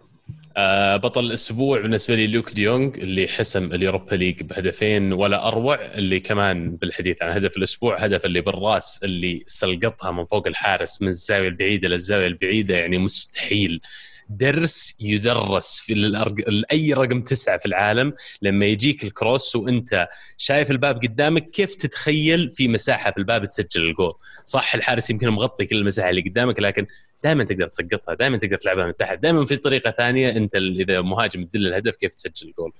[0.56, 6.20] آه بطل الأسبوع بالنسبة لي لوك ديونغ اللي حسم اليوروبا ليج بهدفين ولا أروع اللي
[6.20, 11.48] كمان بالحديث عن هدف الأسبوع هدف اللي بالرأس اللي سلقطها من فوق الحارس من الزاوية
[11.48, 13.80] البعيدة للزاوية البعيدة يعني مستحيل
[14.28, 16.64] درس يدرس في.
[16.72, 22.68] اي رقم تسعة في العالم لما يجيك الكروس وأنت شايف الباب قدامك كيف تتخيل في
[22.68, 24.12] مساحة في الباب تسجل الجول
[24.44, 26.86] صح الحارس يمكن مغطي كل المساحة اللي قدامك لكن
[27.26, 31.44] دائما تقدر تسقطها دائما تقدر تلعبها من تحت دائما في طريقة ثانية أنت إذا مهاجم
[31.44, 32.72] تدل الهدف كيف تسجل الجول.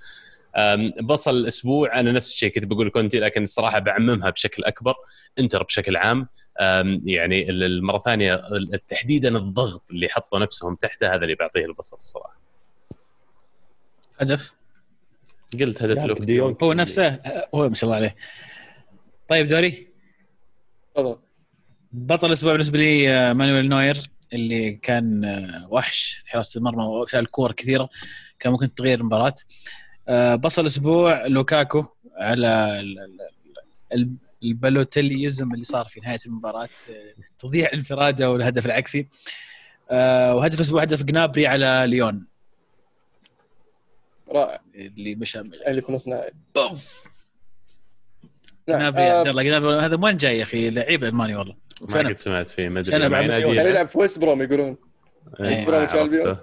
[1.03, 4.95] بصل الأسبوع أنا نفس الشيء كنت بقول كونتي لكن الصراحة بعممها بشكل أكبر
[5.39, 6.27] إنتر بشكل عام.
[7.05, 8.41] يعني المره الثانية
[8.87, 12.39] تحديدا الضغط اللي حطوا نفسهم تحته هذا اللي بيعطيه البصل الصراحة.
[14.19, 14.53] هدف؟
[15.59, 16.19] قلت هدف لوك.
[16.21, 17.19] ديونج هو نفسه
[17.55, 18.15] هو ما شاء الله عليه.
[19.27, 19.87] طيب دوري
[20.95, 21.19] تفضل.
[21.91, 24.16] بطل الأسبوع بالنسبة لي آه، مانويل نوير.
[24.33, 27.89] اللي كان آه، وحش في حراسة المرمى وشال كور كثيرة
[28.39, 29.35] كان ممكن تغير المباراة.
[30.07, 32.77] آه، بصل الأسبوع لوكاكو على
[34.43, 36.69] ال Balotellism اللي صار في نهاية المباراة
[37.39, 39.07] تضيع انفراده والهدف العكسي.
[39.91, 42.27] وهدف الأسبوع هدف جنابري على ليون.
[44.31, 44.61] رائع.
[44.75, 46.33] اللي مشى اللي في نص نهائي.
[48.69, 51.55] جنابري عبد الله جنابري هذا وين جاي يا أخي؟ لعيب ألماني والله.
[51.89, 53.09] ما قد سمعت فيه ما أدري.
[53.09, 54.77] كان يلعب في ويست بروم يقولون.
[55.39, 56.37] ويست بروم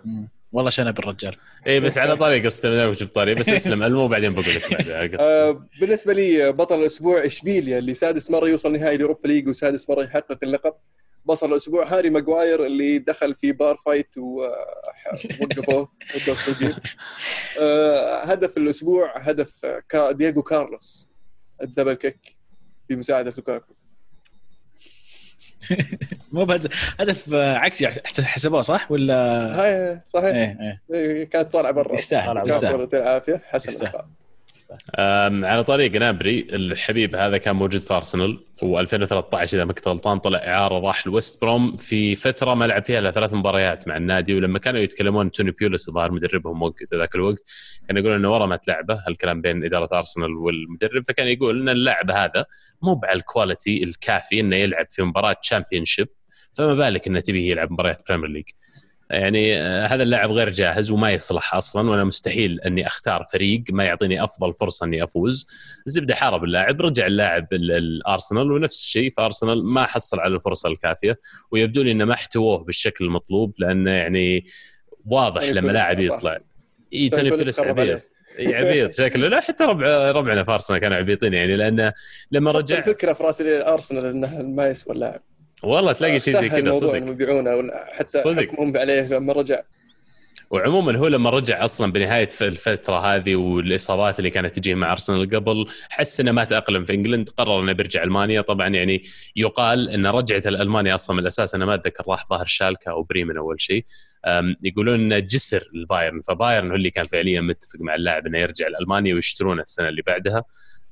[0.55, 4.45] والله شنب الرجال اي بس على طاري استلم جبت طاري بس اسلم المو وبعدين بقول
[4.55, 9.91] لك آه بالنسبة لي بطل الأسبوع إشبيليا اللي سادس مرة يوصل نهائي اليوروبا ليج وسادس
[9.91, 10.72] مرة يحقق اللقب.
[11.25, 16.62] بصل الأسبوع هاري ماجواير اللي دخل في bar fight ووقفوه وقف
[17.61, 19.66] آه هدف الأسبوع هدف
[20.11, 21.09] دييغو كارلوس.
[21.62, 22.37] ال double kick
[22.89, 23.75] بمساعده لوكاكو.
[26.33, 27.87] مو بهدف هدف عكسي
[28.23, 29.15] حسبوه صح؟ ولا
[29.61, 30.35] هاي صحيح.
[30.35, 31.25] إيه إيه.
[31.25, 31.95] كانت طالعة برا.
[31.95, 32.89] يستاهل يستاهل.
[32.95, 33.43] العافية.
[33.45, 33.87] حسن
[35.45, 40.39] على طاري جنابري الحبيب هذا كان موجود في أرسنال و2013 إذا ما كنت غلطان طلع
[40.39, 44.59] إعارة راح لويست بروم في فترة ما لعب فيها إلا ثلاث مباريات مع النادي ولما
[44.59, 47.43] كانوا يتكلمون توني بيولس الظاهر مدربهم وقت ذاك الوقت
[47.89, 52.11] كان يقول إنه ورا ما تلعبه هالكلام بين إدارة أرسنال والمدرب فكان يقول إن اللاعب
[52.11, 52.45] هذا
[52.83, 55.85] مو على ال quality الكافي إنه يلعب في مباراة تشامبيون
[56.53, 58.45] فما بالك إنه تبيه يلعب مباريات بريمير ليج
[59.11, 63.85] يعني آه، هذا اللاعب غير جاهز وما يصلح أصلا وأنا مستحيل أني أختار فريق ما
[63.85, 65.47] يعطيني أفضل فرصة أني أفوز.
[65.87, 71.21] الزبدة حارب اللاعب رجع اللاعب الأرسنال ونفس الشيء في ارسنال ما حصل على الفرصة الكافية
[71.51, 74.47] ويبدو لي إنه ما احتووه بالشكل المطلوب لأنه يعني
[75.07, 76.39] واضح لما لاعب يطلع.
[76.93, 78.03] إي توني بيلس عبيط.
[78.39, 79.29] عبيط شكله.
[79.29, 81.93] لا حتى ربع ربعنا في أرسنال كانوا عبيطين يعني لأنه
[82.31, 85.23] لما رجع الفكرة في راس ارسنال إنه ما يسوى اللاعب.
[85.65, 86.95] والله تلاقي شيء زي كذا صدق.
[86.95, 88.43] يبيعونه حتى صدق.
[88.43, 89.62] حكمهم عليه لما رجع.
[90.51, 95.67] وعموما هو لما رجع أصلا بنهاية الفترة هذه والإصابات اللي كانت تجيه مع أرسنال قبل
[95.91, 98.41] حس إنه ما تأقلم في England قرر إنه بيرجع ألمانيا.
[98.41, 99.03] طبعا يعني
[99.37, 103.37] يقال إن رجعته لالمانيا أصلا من الأساس أنا ما أتذكر راح الظاهر شالكا أو بريمن
[103.37, 103.85] أول شيء.
[104.62, 109.15] يقولون إنه جسر البايرن فبايرن هو اللي كان فعليا متفق مع اللاعب إنه يرجع لألمانيا
[109.15, 110.45] ويشترونه السنة اللي بعدها.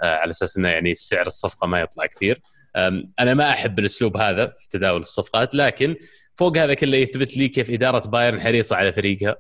[0.03, 2.41] آه، على أساس إنه يعني سعر الصفقة ما يطلع كثير.
[3.20, 5.97] أنا ما أحب الأسلوب هذا في تداول الصفقات لكن
[6.35, 9.37] فوق هذا كله يثبت لي كيف إدارة بايرن حريصة على فريقها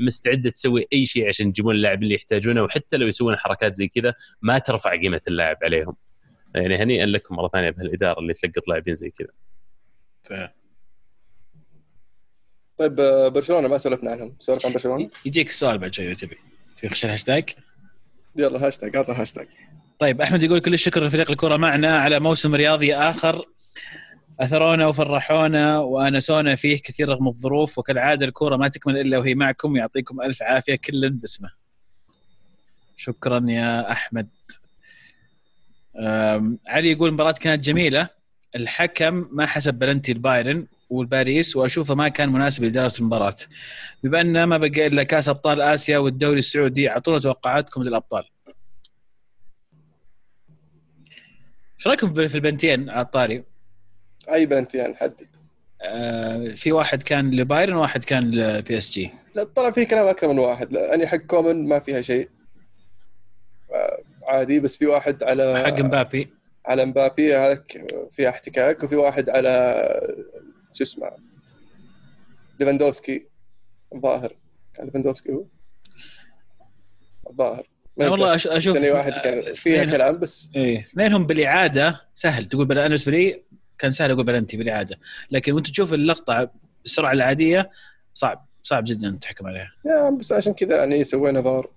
[0.00, 4.14] مستعدة تسوي أي شيء عشان يجيبون اللاعب اللي يحتاجونه وحتى لو يسوون حركات زي كذا
[4.42, 5.96] ما ترفع قيمة اللاعب عليهم.
[6.54, 9.28] يعني هنيئا لكم مرة ثانية بهالإدارة اللي تلقط لاعبين زي كذا.
[12.76, 14.36] طيب آه، برشلونة ما سولفنا عنهم.
[14.40, 16.36] سولف عن برشلونة؟ يجيك السؤال بعد شوي اذا تبي
[16.76, 17.50] تبي خش الهاشتاج؟
[18.36, 19.48] يلا هاشتاج اعطى هاشتاج.
[19.98, 23.44] طيب أحمد يقول كل الشكر لفريق الكرة معنا على موسم رياضي آخر
[24.40, 30.20] أثرونا وفرحونا وأنسونا فيه كثير رغم الظروف وكالعادة الكوره ما تكمل إلا وهي معكم يعطيكم
[30.20, 31.50] ألف عافية كل باسمه.
[32.96, 34.28] شكرا يا أحمد.
[36.68, 38.08] علي يقول المباراة كانت جميلة
[38.56, 43.36] الحكم ما حسب بلنتي البايرن والباريس وأشوفه ما كان مناسب لإدارة المباراة.
[44.04, 48.24] بما ما بقى إلا كأس أبطال آسيا والدوري السعودي أعطونا توقعاتكم للأبطال.
[51.76, 53.44] إيش رأيكم في البلنتي على الطاري؟
[54.32, 55.26] أي بلنتي حدد.
[55.82, 60.28] آه في واحد كان لبايرن وواحد كان لبي اس جي لا طلع في كلام أكثر
[60.28, 60.72] من واحد.
[60.72, 62.28] لا اللي حق كومن ما فيها شيء.
[63.72, 66.30] آه عادي بس في واحد على حق مبابي.
[66.66, 69.82] على مبابي هذاك فيها احتكاك وفي واحد على
[70.72, 71.10] شو اسمه
[72.60, 73.26] ليفاندوسكي
[73.94, 74.36] الظاهر.
[74.74, 75.44] كان ليفاندوسكي هو؟
[77.30, 77.66] الظاهر.
[78.00, 80.80] أنا والله أشوف ثاني واحد كان فيها كلام بس إيه.
[80.80, 82.48] اثنينهم بالإعادة سهل.
[82.48, 83.42] تقول أنا بالنسبة لي
[83.78, 84.98] كان سهل أقول بلنتي بالإعادة.
[85.30, 86.50] لكن وأنت تشوف اللقطة
[86.82, 87.70] بالسرعه العادية
[88.14, 89.72] صعب صعب جدا تحكم عليها.
[89.86, 91.70] يا بس عشان كذا يعني سوينا فار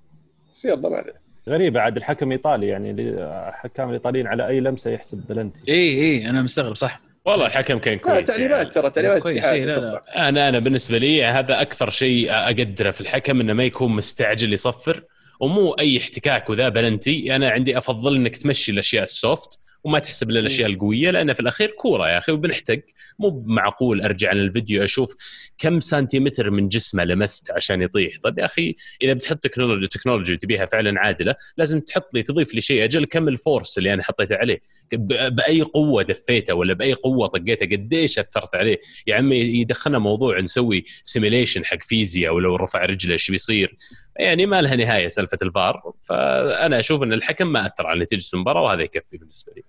[0.54, 1.80] بس يلا ما عليه غريبة.
[1.80, 6.76] عاد الحكم إيطالي يعني الحكام الإيطاليين على أي لمسة يحسب بلنتي اي اي أنا مستغرب
[6.76, 8.70] صح؟ والله الحكم كان كويس تعليمات يعني.
[8.70, 9.46] ترى تعليمات كويس.
[9.46, 10.30] إيه لا لا.
[10.30, 15.04] أنا أنا بالنسبة لي هذا أكثر شيء أقدره في الحكم إنه ما يكون مستعجل يصفر.
[15.40, 17.36] ومو أي احتكاك وذا بلنتي.
[17.36, 21.40] أنا عندي أفضل إنك تمشي الأشياء ال soft وما تحسب لنا الأشياء القوية لأن في
[21.40, 22.82] الأخير كورة يا أخي وبنحتاج
[23.20, 25.16] مو معقول أرجع للفيديو أشوف
[25.58, 28.14] كم سنتيمتر من جسمه لمست عشان يطيح.
[28.24, 32.62] طيب يا أخي إذا بتحط technology technology وتبيها فعلا عادلة لازم تحط لي تضيف لي
[32.62, 34.62] شيء أجل كم ال force اللي أنا حطيته عليه.
[34.92, 38.80] بأي قوة دفيته ولا بأي قوة طقيته قديش أثرت عليه.
[39.08, 43.78] يا عمي يدخلنا موضوع نسوي simulation حق فيزياء ولو رفع رجله إيش بيصير؟
[44.20, 48.62] يعني ما لها نهاية سالفه الفار فأنا أشوف إن الحكم ما أثر على نتيجه المباراة
[48.62, 49.64] وهذا يكفي بالنسبة لي.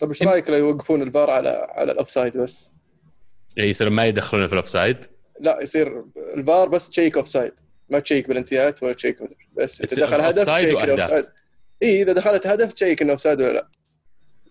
[0.00, 2.70] طيب إيش رأيك لو يوقفون الفار على على ال offside بس؟
[3.56, 4.96] يعني يصير ما يدخلون في ال offside؟
[5.40, 6.04] لا يصير
[6.34, 7.52] الفار بس تشيك offside
[7.90, 9.18] ما تشيك بالبلنتيات ولا تشيك
[9.56, 11.24] بس إذا دخل هدف تشيك ال offside
[11.82, 13.68] اي إذا دخلت هدف تشيك إنه offside ولا لا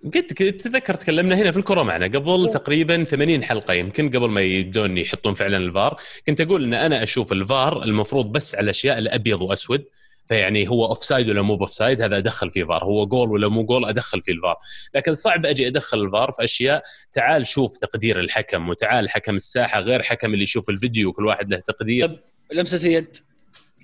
[0.05, 0.23] قد
[0.57, 5.33] تذكر تكلمنا هنا في الكره معنا قبل تقريبا 80 حلقة يمكن قبل ما يبدون يحطون
[5.33, 9.85] فعلا الفار كنت أقول إن أنا أشوف الفار المفروض بس على الأشياء الأبيض وأسود
[10.27, 13.63] فيعني هو offside ولا مو ب offside هذا أدخل فيه فار هو جول ولا مو
[13.63, 14.55] جول أدخل فيه الفار
[14.95, 20.03] لكن صعب أجي أدخل الفار في أشياء تعال شوف تقدير الحكم وتعال حكم الساحة غير
[20.03, 22.07] حكم اللي يشوف الفيديو كل واحد له تقدير.
[22.07, 22.19] طب
[22.51, 23.17] لمسة اليد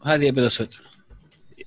[0.05, 0.73] هذه أبيض وأسود.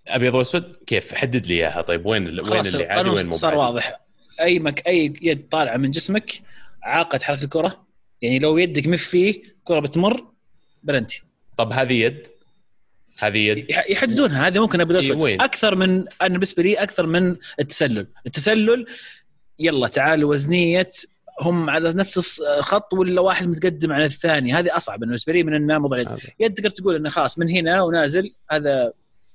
[0.09, 4.05] أبيض وأسود؟ كيف؟ حدد لي إياها طيب وين وين اللي عادي وين مو صار واضح.
[4.41, 6.33] أي مك أي يد طالعة من جسمك
[6.83, 7.85] عاقت حركة الكرة.
[8.23, 10.25] يعني لو يدك مف فيه الكره بتمر
[10.83, 11.23] بلنتي.
[11.57, 12.27] طب هذه يد؟
[13.19, 18.07] هذه يد؟ يحددونها هذه ممكن اسود إيه أكثر من أنا بالنسبة لي أكثر من التسلل.
[18.27, 18.87] التسلل
[19.59, 20.93] يلا تعالوا وزنية
[21.41, 25.81] هم على نفس الخط ولا واحد متقدم على الثاني؟ هذه أصعب بالنسبة لي من ان
[25.81, 26.09] موضوع اليد
[26.41, 28.35] يد تقدر تقول إنه خلاص من هنا ونازل.
[28.51, 28.93] هذا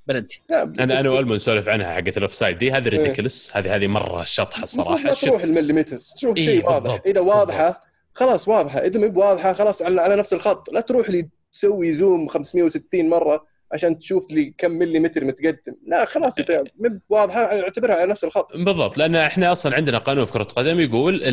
[0.10, 3.62] بلنتي أنا أنا والمو نسولف عنها حقت ال offside دي هذه ridiculous إيه.
[3.62, 7.02] هذه هذه مرة شطحة الصراحه ما تروح المليمتر تشوف إيه شيء واضح.
[7.06, 7.82] إذا واضحة
[8.14, 8.80] خلاص واضحة.
[8.80, 10.70] إذا مو واضحه خلاص على, على نفس الخط.
[10.70, 13.46] لا تروح لي تسوي zoom 560 مرة.
[13.74, 15.76] عشان تشوف لي كم مليمتر متقدم.
[15.88, 16.36] لا خلاص
[17.10, 18.58] واضحة اعتبرها على نفس الخط.
[18.58, 21.24] بالضبط لأن إحنا أصلا عندنا قانون في كرة القدم يقول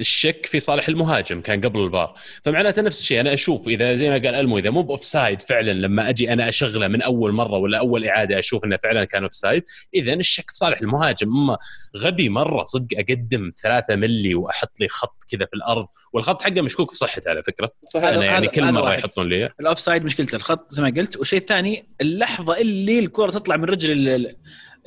[0.00, 2.14] الشك في صالح المهاجم كان قبل الفار.
[2.42, 5.72] فمعناته نفس الشيء أنا أشوف إذا زي ما قال ألمو إذا مو ب offside فعلا
[5.72, 9.64] لما أجي أنا أشغله من أول مرة ولا أول إعادة أشوف إنه فعلا كان offside
[9.94, 11.28] إذا الشك في صالح المهاجم.
[11.28, 11.58] أما
[11.96, 16.90] غبي مرة صدق أقدم 3 ملي وأحط لي خط كذا في الأرض والخط حقه مشكوك
[16.90, 17.70] في صحته على فكرة.
[17.84, 18.08] صحيح.
[18.08, 19.48] أنا يعني كل مرة يحطون لي.
[19.60, 24.26] ال offside مشكلته الخط زي ما قلت والشيء الثاني اللحظة اللي الكرة تطلع من رجل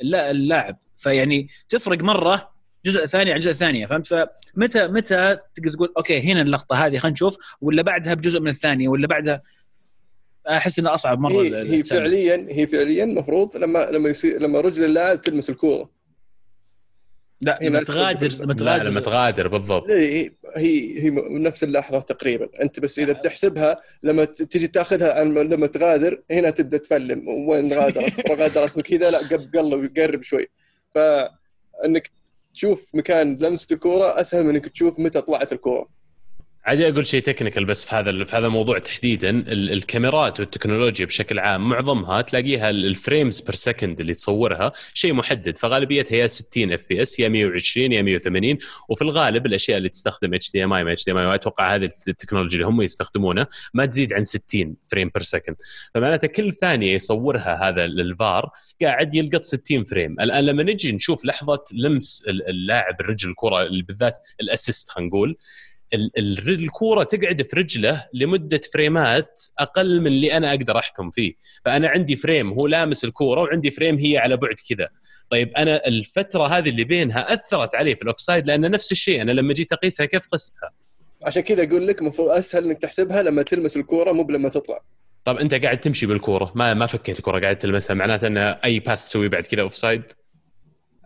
[0.02, 0.78] اللاعب.
[0.98, 2.50] فيعني تفرق مرة
[2.84, 7.14] جزء ثاني على جزء ثانية فهمت؟ فمتى متى تقدر تقول أوكي هنا اللقطة هذه خلينا
[7.14, 7.36] نشوف.
[7.60, 9.42] ولا بعدها بجزء من الثانية ولا بعدها؟
[10.48, 14.84] أحس إنه أصعب مرة هي, هي فعليا هي فعليا المفروض لما لما يصير لما رجل
[14.84, 15.99] اللاعب تلمس الكورة.
[17.40, 19.90] لا لما تغادر لما تغادر لما تغادر بالضبط.
[19.90, 22.48] هي هي نفس اللحظة تقريبا.
[22.62, 27.28] أنت بس إذا بتحسبها لما تجي تأخذها لما تغادر هنا تبدأ تفلم.
[27.28, 30.48] وين غادرت؟ غادرت كذا لا قلب قرب شوي.
[30.94, 32.10] فإنك
[32.54, 35.99] تشوف مكان لمسة الكورة أسهل من إنك تشوف متى طلعت الكورة.
[36.64, 39.30] عادي أقول شيء technical بس في هذا في هذا الموضوع تحديدا.
[39.52, 45.58] الكاميرات والتكنولوجيا بشكل عام معظمها تلاقيها ال frames per second اللي تصورها شيء محدد.
[45.58, 48.58] فغالبيتها يا 60 FPS يا 120 يا 180
[48.88, 51.74] وفي الغالب الأشياء اللي تستخدم اتش دي ام اي ما اتش دي ام اي وأتوقع
[51.74, 55.56] هذه التكنولوجيا اللي هم يستخدمونها ما تزيد عن 60 frame per second
[55.94, 58.50] فمعناته كل ثانية يصورها هذا الفار
[58.82, 64.47] قاعد يلقط 60 frame الآن لما نجي نشوف لحظة لمس اللاعب الرجل الكرة بالذات ال
[64.47, 65.36] assist خلينا نقول
[65.94, 71.34] الكورة تقعد في رجله لمدة frame ات أقل من اللي أنا أقدر أحكم فيه.
[71.64, 74.88] فأنا عندي frame هو لامس الكورة وعندي frame هي على بعد كذا.
[75.30, 79.32] طيب أنا الفترة هذه اللي بينها أثرت علي في ال offside لأن نفس الشيء أنا
[79.32, 80.70] لما جيت أقيسها كيف قستها؟
[81.22, 84.80] عشان كذا أقول لك المفروض أسهل إنك تحسبها لما تلمس الكورة مو لما تطلع.
[85.24, 89.08] طب أنت قاعد تمشي بالكورة ما ما فكيت الكورة قاعد تلمسها معناته أن أي pass
[89.08, 90.02] تسوي بعد كذا offside؟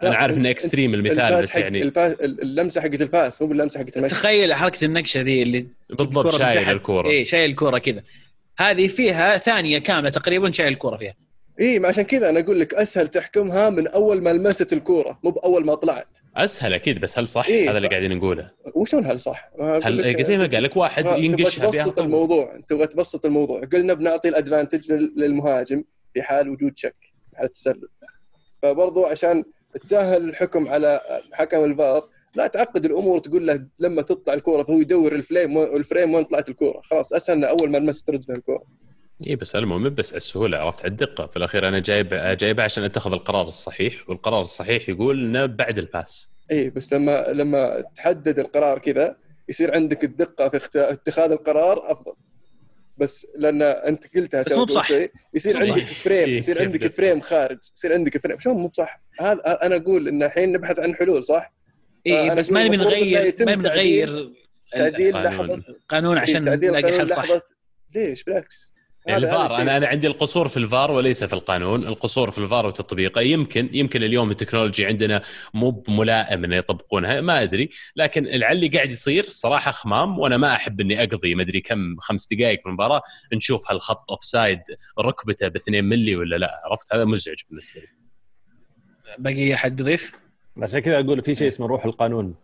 [0.07, 4.15] أنا عارف إنه extreme المثال بس يعني اللمسة حقت ال pass مو باللمسة حقت المشي.
[4.15, 7.09] تخيل حركة النقشة ذي اللي بالضبط شايل الكورة.
[7.09, 8.03] اي شايل الكورة كذا.
[8.59, 11.15] هذه فيها ثانية كاملة تقريبا شايل الكورة فيها.
[11.61, 15.31] اي ما عشان كذا أنا أقول لك أسهل تحكمها من أول ما لمست الكورة مو
[15.31, 16.19] بأول ما طلعت.
[16.37, 18.51] أسهل أكيد بس هل صح؟ إيه هذا اللي قاعدين نقوله.
[18.75, 23.27] وشلون هل صح؟ هل زي ما قال لك واحد ينقشها تبغى تبسط الموضوع تبغى تبسط
[23.27, 23.65] الموضوع.
[23.73, 26.97] قلنا بنعطي ال advantage للمهاجم في حال وجود شك
[27.31, 27.89] في حال التسلل
[28.63, 29.45] فبرضو عشان
[29.83, 31.01] تسهل الحكم على
[31.33, 35.73] حكم الفار لا تعقد الأمور تقول له لما تطلع الكورة فهو يدور ال frame وال
[35.73, 36.81] frame وين طلعت الكورة.
[36.85, 38.65] خلاص أسهل أول ما لمست رجله الكورة.
[39.27, 41.27] إي بس المهم بس السهولة عرفت؟ على الدقة.
[41.27, 45.88] في الأخير أنا جايب جايبه عشان اتخذ القرار الصحيح والقرار الصحيح يقول إنه بعد ال
[45.88, 46.33] pass.
[46.51, 49.17] إي بس لما لما تحدد القرار كذا
[49.49, 52.13] يصير عندك الدقة في اتخاذ القرار أفضل.
[52.99, 54.91] بس لأن أنت قلتها بس مو بصح
[55.35, 59.01] يصير عندك frame إيه، يصير عندك ده؟ frame خارج يصير عندك frame شلون مو بصح
[59.21, 61.53] هذا أنا أقول إن الحين نبحث عن حلول صح؟
[62.07, 64.33] اي بس ما نبي نغير ما نبي نغير
[64.73, 65.59] تعديل القانون.
[65.59, 67.29] لحظه القانون عشان نلاقي قانون حل صح.
[67.95, 68.73] ليش بالعكس
[69.09, 69.87] الفار الشيء أنا أنا.
[69.87, 74.36] عندي القصور في الفار وليس في القانون، القصور في الفار وتطبيقه يمكن يمكن اليوم ال
[74.36, 75.23] technology عندنا
[75.55, 80.81] مو ملائم إنه يطبقونها ما أدري، لكن اللي قاعد يصير صراحة خمام وأنا ما أحب
[80.81, 83.03] إني أقضي ما أدري كم خمس دقائق في المباراة
[83.33, 84.61] نشوف هالخط offside
[85.01, 87.89] ركبته ب 2 ملي ولا لا عرفت هذا مزعج بالنسبة لي.
[89.19, 90.13] باقي أحد يضيف؟
[90.57, 92.35] عشان كذا أقول في شيء اسمه روح القانون.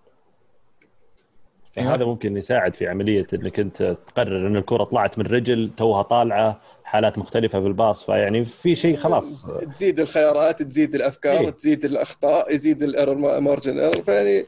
[1.77, 6.61] فهذا ممكن يساعد في عملية إنك أنت تقرر إن الكرة طلعت من رجل توها طالعة
[6.85, 9.47] حالات مختلفة في ال pass فيعني في شيء خلاص.
[9.75, 11.51] تزيد الخيارات تزيد الأفكار إيه.
[11.51, 14.47] تزيد الأخطاء يزيد ال error margin error فيعني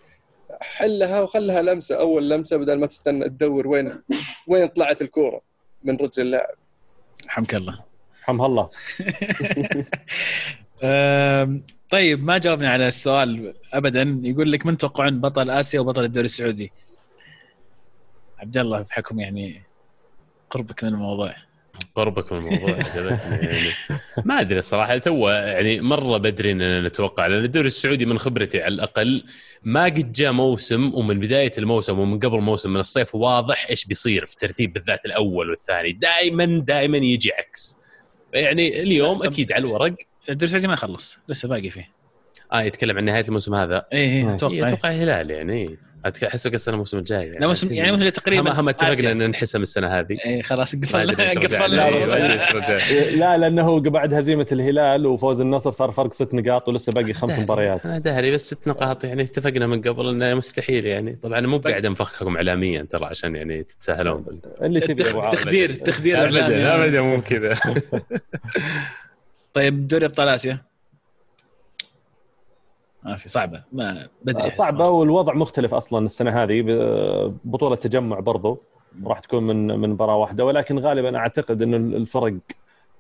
[0.61, 4.03] حلها وخلها لمسة أول لمسة بدل ما تستنى تدور وين
[4.49, 5.41] وين طلعت الكورة
[5.85, 6.55] من رجل اللاعب
[7.29, 7.79] حمك الله.
[8.23, 8.69] حمها الله.
[11.91, 14.21] طيب ما جاوبنا على السؤال ابدا.
[14.23, 16.73] يقول لك من تتوقعون بطل آسيا وبطل الدوري السعودي؟
[18.43, 19.63] عبد الله بحكم يعني
[20.51, 21.35] قربك من الموضوع.
[21.95, 23.69] قربك من الموضوع عجبتني يعني.
[24.25, 28.75] ما أدري الصراحه تو يعني مرة بدري إننا نتوقع لأن الدوري السعودي من خبرتي على
[28.75, 29.25] الأقل
[29.63, 34.25] ما قد جاء موسم ومن بداية الموسم ومن قبل موسم من الصيف واضح إيش بيصير
[34.25, 35.93] في ترتيب بالذات الأول والثاني.
[35.93, 37.79] دائما دائما يجي عكس.
[38.33, 39.95] يعني اليوم أكيد على الورق.
[40.29, 41.91] الدوري السعودي ما خلص لسه باقي فيه.
[42.53, 43.87] آه يتكلم عن نهاية الموسم هذا.
[43.93, 44.69] اي اي إيه، أتوقع إيه، إيه.
[44.69, 45.79] أتوقع الهلال يعني.
[46.07, 49.13] أحسه السنة الموسم الجاي لا موسم يعني موسم تقريبا هم اتفقنا.
[49.13, 51.91] ان نحسم السنة هذه اي خلاص قفلنا قفلنا.
[53.17, 57.43] لا لأنه بعد هزيمة الهلال وفوز النصر صار فرق ست نقاط ولسه باقي خمس دهري.
[57.43, 61.59] مباريات آه، دهري بس ست نقاط يعني اتفقنا من قبل إنه مستحيل يعني طبعا مو
[61.59, 64.39] قاعد أنفخكم اعلاميا ترى عشان يعني تتساهلون بال...
[64.63, 65.05] اللي تبي.
[65.33, 66.55] تخدير تخدير إعلامي.
[66.55, 67.55] ابدا مو كذا
[69.55, 70.59] طيب دوري أبطال آسيا
[73.05, 73.63] ما في صعبة.
[73.73, 76.63] ما بدري صعبة والوضع مختلف أصلا السنة هذه
[77.45, 78.63] بطولة تجمع برضو
[79.07, 80.45] راح تكون من من مباراة واحدة.
[80.45, 82.35] ولكن غالبا أعتقد انه الفرق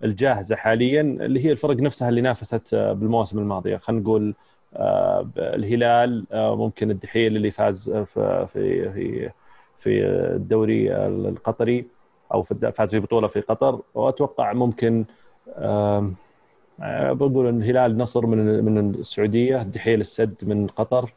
[0.05, 3.77] الجاهزة حاليا اللي هي الفرق نفسها اللي نافست آه، بالمواسم الماضية.
[3.77, 4.35] خلينا نقول
[4.75, 9.31] آه، الهلال آه، ممكن الدحيل اللي فاز في في
[9.77, 11.87] في الدوري القطري
[12.35, 13.81] أو في فاز في بطولة في قطر.
[13.95, 15.05] وأتوقع ممكن
[17.13, 21.13] بقول إن الهلال نصر من من السعودية الدحيل السد من قطر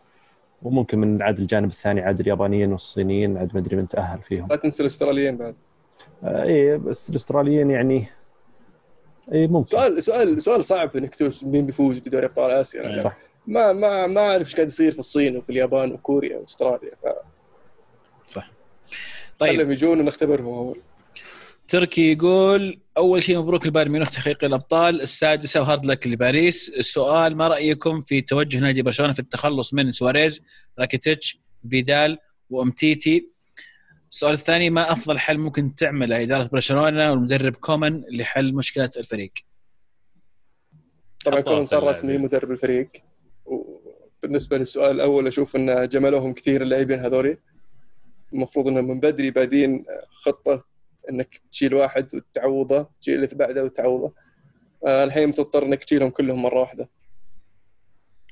[0.63, 4.47] وممكن من عاد الجانب الثاني عاد اليابانيين والصينيين عاد ما أدري من تأهل فيهم.
[4.49, 5.55] لا تنسى الأستراليين بعد.
[6.23, 8.07] آه، إيه بس الأستراليين يعني
[9.31, 9.67] إيه ممكن.
[9.67, 13.17] سؤال سؤال سؤال صعب إنك توس مين بيفوز بدوري أبطال آسيا؟ يعني صح.
[13.47, 16.91] ما ما ما أعرف إيش قاعد يصير في الصين وفي اليابان وكوريا وأستراليا
[18.25, 18.51] صح.
[19.39, 20.77] خلهم طيب يجون ونختبرهم أول.
[21.67, 26.69] تركي يقول أول شيء مبروك لبايرن ميونخ تحقيق الأبطال السادسة و hard luck لباريس.
[26.69, 30.45] السؤال ما رأيكم في توجه نادي برشلونة في التخلص من سواريز
[30.79, 31.39] راكيتيتش
[31.69, 32.17] فيدال
[32.49, 33.29] وأمتيتي؟
[34.11, 39.31] السؤال الثاني ما أفضل حل ممكن تعمله إدارة برشلونة والمدرب كومان لحل مشكلة الفريق؟
[41.25, 41.83] طبعا في صار.
[41.83, 42.89] رسمي مدرب الفريق.
[43.45, 47.37] وبالنسبة للسؤال الأول أشوف إن جاملوهم كثير اللاعبين هذولي.
[48.33, 49.85] المفروض إنهم من بدري بادين
[50.23, 50.74] خطة
[51.09, 54.13] إنك تشيل واحد وتعوضه تشيل اللي بعده وتعوضه.
[54.87, 56.89] آه، الحين تضطر إنك تشيلهم كلهم مرة واحدة.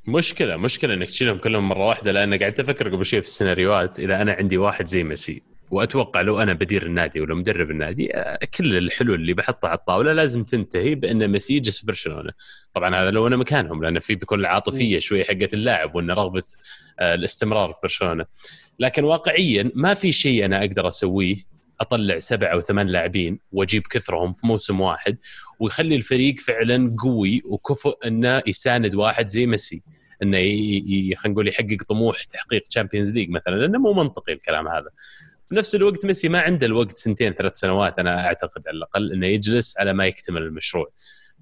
[0.08, 4.22] مشكلة مشكلة إنك تشيلهم كلهم مرة واحدة لأن قاعد أفكر قبل شوي في السيناريوهات إذا
[4.22, 5.42] أنا عندي واحد زي ميسي
[5.72, 10.14] وأتوقع لو أنا بدير النادي ولا مدرب النادي آه، كل الحلول اللي بحطها على الطاولة
[10.14, 12.32] لازم تنتهي بأن ميسي يجلس في برشلونة.
[12.74, 16.44] طبعا هذا لو أنا مكانهم لأن في بيكون العاطفيه شوي حقت اللاعب وأن رغبة
[17.00, 18.26] آه، الاستمرار في برشلونة.
[18.80, 21.36] لكن واقعيا ما في شيء أنا أقدر أسويه
[21.82, 25.18] أطلع سبع أو ثمان لاعبين وأجيب كثرهم في موسم واحد
[25.60, 29.82] ويخلي الفريق فعلا قوي وكفؤ إنه يساند واحد زي ميسي
[30.24, 30.38] إنه
[31.16, 34.90] خلينا نقول يحقق طموح تحقيق Champions League مثلا لأنه مو منطقي الكلام هذا.
[35.50, 39.28] في نفس الوقت ميسي ما عنده الوقت سنتين ثلاث سنوات أنا أعتقد على الأقل إنه
[39.28, 40.92] يجلس على ما يكتمل المشروع.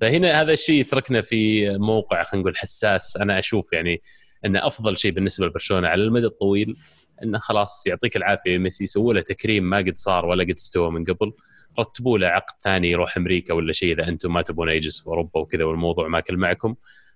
[0.01, 4.01] فهنا هذا الشيء يتركنا في موقع خلينا نقول حساس أنا أشوف يعني
[4.45, 6.77] إنه أفضل شيء بالنسبة لبرشلونة على المدى الطويل
[7.23, 8.57] إنه خلاص يعطيك العافية.
[8.57, 11.33] ميسي سووا له تكريم ما قد صار ولا قد استوى من قبل
[11.79, 15.39] رتبوا له عقد ثاني يروح أمريكا ولا شيء إذا أنتم ما تبون يجلس في أوروبا
[15.39, 16.75] وكذا والموضوع ماكل معكم.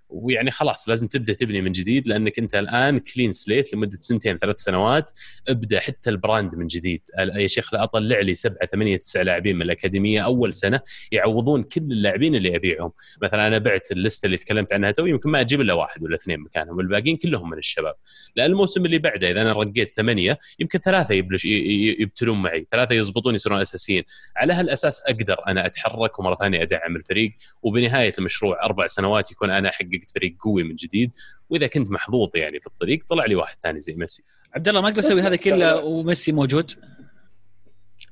[0.09, 4.57] ويعني خلاص لازم تبدأ تبني من جديد لأنك أنت الآن clean slate لمدة سنتين ثلاث
[4.57, 5.11] سنوات
[5.49, 7.01] ابدأ حتى ال brand من جديد.
[7.17, 10.79] يا شيخ لا أطلع لي سبعة ثمانية تسع لاعبين من الأكاديمية أول سنة
[11.11, 12.91] يعوضون كل اللاعبين اللي أبيعهم.
[13.21, 16.39] مثلا أنا بعت اللسته اللي تكلمت عنها تو يمكن ما أجيب إلا واحد ولا اثنين
[16.39, 17.95] مكانهم والباقيين كلهم من الشباب.
[18.35, 23.35] لأن الموسم اللي بعده إذا أنا رقيت ثمانية يمكن ثلاثة يبلش يبتلون معي ثلاثة يزبطون
[23.35, 24.03] يصيرون أساسيين.
[24.37, 29.71] على هالأساس أقدر أنا أتحرك ومرة ثانية أدعم الفريق وبنهاية المشروع أربع سنوات يكون أنا
[29.95, 31.11] حققت فريق قوي من جديد
[31.49, 34.23] وإذا كنت محظوظ يعني في الطريق طلع لي واحد ثاني زي ميسي.
[34.53, 36.71] عبد الله ما أقدر أسوي هذا كله وميسي موجود؟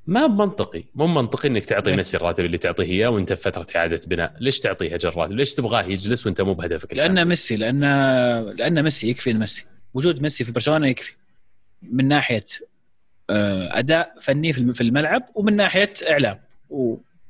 [0.08, 1.96] ما منطقي مو منطقي إنك تعطي إيه.
[1.96, 4.36] ميسي الراتب اللي تعطيه إياه وأنت في فترة إعادة بناء.
[4.40, 7.82] ليش تعطيه اجر راتب ليش تبغاه يجلس وأنت مو بهدفك لأن ميسي لأن
[8.58, 11.16] لأن ميسي يكفي ميسي وجود ميسي في برشلونة يكفي.
[11.82, 12.46] من ناحية
[13.30, 16.40] آه، أداء فني في الملعب ومن ناحية إعلام.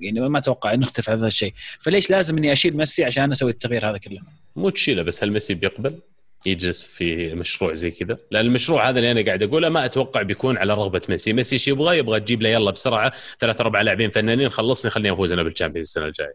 [0.04, 1.54] يعني ما أتوقع ان نختلف على هذا الشيء.
[1.80, 4.22] فليش لازم إني أشيل ميسي عشان أسوي التغيير هذا كله؟
[4.56, 6.00] مو تشيله بس هل ميسي بيقبل
[6.46, 10.58] يجلس في مشروع زي كذا؟ لأن المشروع هذا اللي أنا قاعد أقوله ما أتوقع بيكون
[10.58, 11.34] على رغبة ميسي.
[11.34, 15.32] ميسي إيش يبغى؟ يبغى تجيب له يلا بسرعة ثلاث أربع لاعبين فنانين خلصني خليني أفوز
[15.32, 16.34] أنا بال Champions السنة الجاية.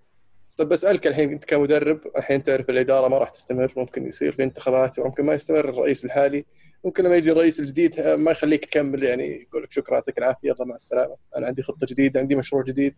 [0.58, 4.98] طيب بسألك الحين أنت كمدرب الحين تعرف الإدارة ما راح تستمر ممكن يصير في انتخابات
[4.98, 6.44] وممكن ما يستمر الرئيس الحالي
[6.84, 10.64] ممكن لما يجي الرئيس الجديد ما يخليك تكمل يعني يقول لك شكرا يعطيك العافية يلا
[10.64, 12.94] مع السلامة أنا عندي خطة جديدة عندي مشروع جديد.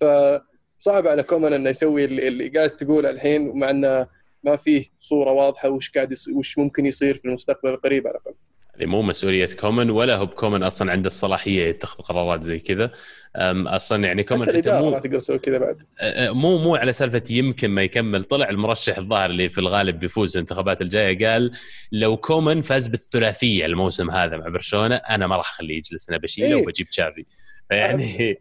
[0.00, 4.06] فصعب على كومان إنه يسوي اللي قاعد تقوله الحين مع إنه
[4.44, 6.28] ما فيه صورة واضحة وش قاعد يص...
[6.28, 8.34] وش ممكن يصير في المستقبل القريب على الأقل.
[8.76, 12.90] هذه مو مسؤولية كومن ولا هو بكومن أصلا عنده الصلاحية يتخذ قرارات زي كذا.
[13.66, 14.90] أصلا يعني كومن الإدارة مو...
[14.90, 15.82] ما تقدر تسوي كذا بعد.
[16.30, 18.24] مو مو على سالفة يمكن ما يكمل.
[18.24, 21.52] طلع المرشح الظاهر اللي في الغالب بيفوز في الانتخابات الجاية قال
[21.92, 26.56] لو كومن فاز بالثلاثية الموسم هذا مع برشلونة أنا ما راح أخليه يجلس أنا بشيله
[26.56, 27.24] إيه؟ وبجيب تشافي.
[27.68, 28.36] فيعني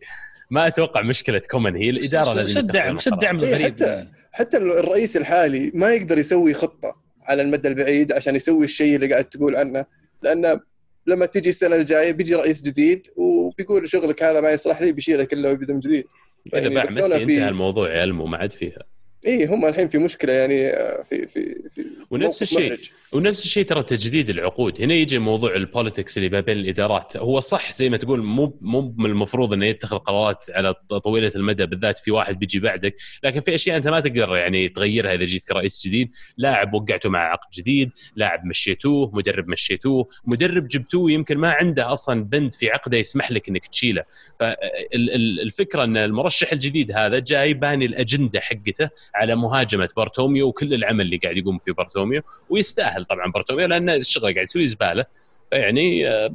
[0.54, 3.74] ما أتوقع مشكلة كومن هي الإدارة لازم الدعم وش الدعم الغريب.
[3.74, 9.12] حتى حتى الرئيس الحالي ما يقدر يسوي خطة على المدى البعيد عشان يسوي الشيء اللي
[9.12, 9.86] قاعد تقول عنه.
[10.22, 10.60] لأنه
[11.08, 15.50] لما تجي السنة الجاية بيجي رئيس جديد وبيقول شغلك هذا ما يصلح لي بيشيله كله
[15.50, 16.06] ويبدا من جديد
[16.48, 18.84] إذا يعني باع ميسي انتهى الموضوع يا المو ما عاد فيها.
[19.28, 22.80] اي هم الحين في مشكلة يعني آه، في في في ونفس الشيء
[23.14, 24.82] ونفس الشيء ترى تجديد العقود.
[24.82, 27.18] هنا يجي موضوع ال politics اللي ما بين الإدارات.
[27.18, 30.74] هو صح زي ما تقول مو مو من المفروض إنه يتخذ قرارات على
[31.04, 31.66] طويلة المدى.
[31.66, 32.96] بالذات في واحد بيجي بعدك.
[33.24, 36.16] لكن في أشياء أنت ما تقدر يعني تغيرها إذا جيت كرئيس جديد.
[36.38, 37.92] لاعب وقعته مع عقد جديد.
[38.16, 40.08] لاعب مشيتوه مدرب مشيتوه.
[40.26, 44.04] مدرب جبتوه يمكن ما عنده أصلا بند في عقده يسمح لك إنك تشيله.
[44.40, 48.90] فالفكرة إن المرشح الجديد هذا جاي باني الأجندة حقته.
[49.16, 54.34] على مهاجمة بارتوميو وكل العمل اللي قاعد يقوم فيه بارتوميو ويستاهل طبعا بارتوميو لأن الشغل
[54.34, 55.06] قاعد يسوي زبالة
[55.52, 56.30] فيعني آه،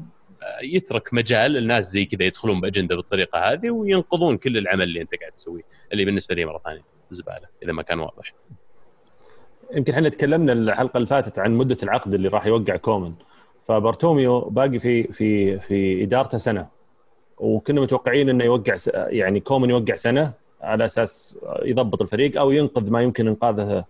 [0.62, 5.32] يترك مجال الناس زي كذا يدخلون بأجندة بالطريقة هذه وينقضون كل العمل اللي أنت قاعد
[5.32, 8.34] تسويه اللي بالنسبة لي مرة ثانية زبالة إذا ما كان واضح.
[9.74, 13.14] يمكن إحنا تكلمنا الحلقة اللي فاتت عن مدة العقد اللي راح يوقع كومن
[13.64, 16.66] فبارتوميو باقي في في في إدارته سنة
[17.38, 23.02] وكنا متوقعين إنه يوقع يعني كومن يوقع سنة على أساس يضبط الفريق أو ينقذ ما
[23.02, 23.84] يمكن إنقاذه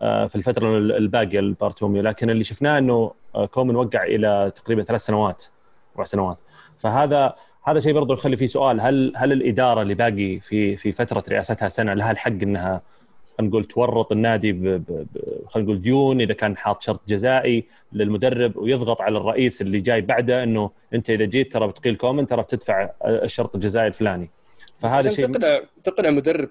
[0.00, 2.02] آه، في الفترة الباقية لبارتوميو.
[2.02, 5.44] لكن اللي شفناه إنه آه، كومن وقع إلى تقريبا ثلاث سنوات
[5.92, 6.38] أربع سنوات.
[6.76, 7.34] فهذا
[7.64, 11.68] هذا شيء برضه يخلي فيه سؤال هل هل الإدارة اللي باقي في في فترة رئاستها
[11.68, 12.82] سنة لها الحق إنها
[13.38, 14.52] خلينا نقول تورط النادي
[15.46, 20.42] خلينا نقول ديون إذا كان حاط شرط جزائي للمدرب ويضغط على الرئيس اللي جاي بعده
[20.42, 24.30] إنه أنت إذا جيت ترى بتقيل كومن ترى بتدفع الشرط الجزائي الفلاني.
[24.88, 26.48] فهذا شيء تقنع تقنع مدرب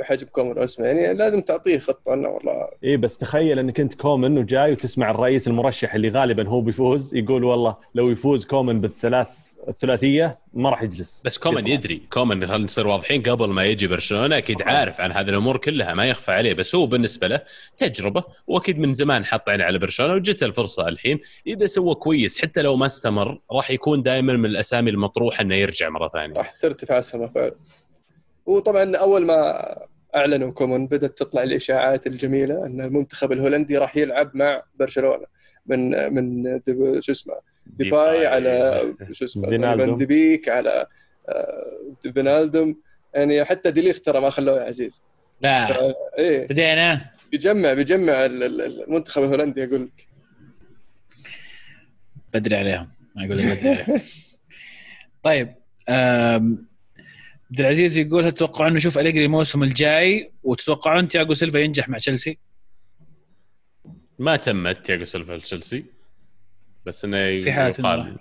[0.00, 2.68] بحجم كومن اسمه يعني لازم تعطيه خطة انه والله.
[2.84, 7.44] اي بس تخيل إنك أنت كومن وجاي وتسمع الرئيس المرشح اللي غالبا هو بيفوز يقول
[7.44, 9.28] والله لو يفوز كومن بالثلاث
[9.68, 11.22] الثلاثية ما راح يجلس.
[11.24, 15.28] بس كومان يدري كومان خلينا نصير واضحين قبل ما يجي برشلونة أكيد عارف عن هذه
[15.28, 17.40] الأمور كلها ما يخفى عليه بس هو بالنسبة له
[17.76, 21.20] تجربة وأكيد من زمان حط عينه على برشلونة وجته الفرصة الحين.
[21.46, 25.88] إذا سوى كويس حتى لو ما استمر راح يكون دائما من الأسامي المطروحة إنه يرجع
[25.88, 26.36] مرة ثانية.
[26.36, 27.54] راح ترتفع اسهمه فعلا.
[28.46, 29.76] وطبعا أول ما
[30.14, 35.26] أعلنوا كومان بدأت تطلع الإشاعات الجميلة إن المنتخب الهولندي راح يلعب مع برشلونة
[35.66, 36.44] من من
[37.00, 38.82] شو اسمه ديباي على
[39.12, 40.86] شو اسمه فان ديبيك على
[41.28, 42.76] آه، فينالدوم.
[43.14, 45.04] يعني حتى ديليخت ترى ما خلوه يا عزيز.
[45.40, 45.94] لا.
[46.18, 46.46] إيه.
[46.46, 47.10] بدينا.
[47.30, 50.08] بيجمع بيجمع المنتخب الهولندي أقول لك.
[52.34, 52.88] بدري عليهم.
[53.16, 54.00] ما أقول لك بدري عليهم.
[55.22, 55.54] طيب
[57.50, 62.38] عبد العزيز يقول هل تتوقعون نشوف أليجري الموسم الجاي؟ وتتوقعون تياجو سيلفا ينجح مع تشيلسي؟
[64.18, 65.84] ما تمت تياجو سيلفا لتشيلسي.
[66.86, 68.18] بس إنه في حالة يقال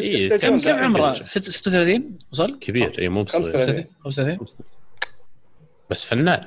[0.00, 3.86] إيه كم كم عمره؟ 36 وصل؟ كبير اي مو بصغير.
[4.04, 4.38] 35
[5.90, 6.46] بس فنان.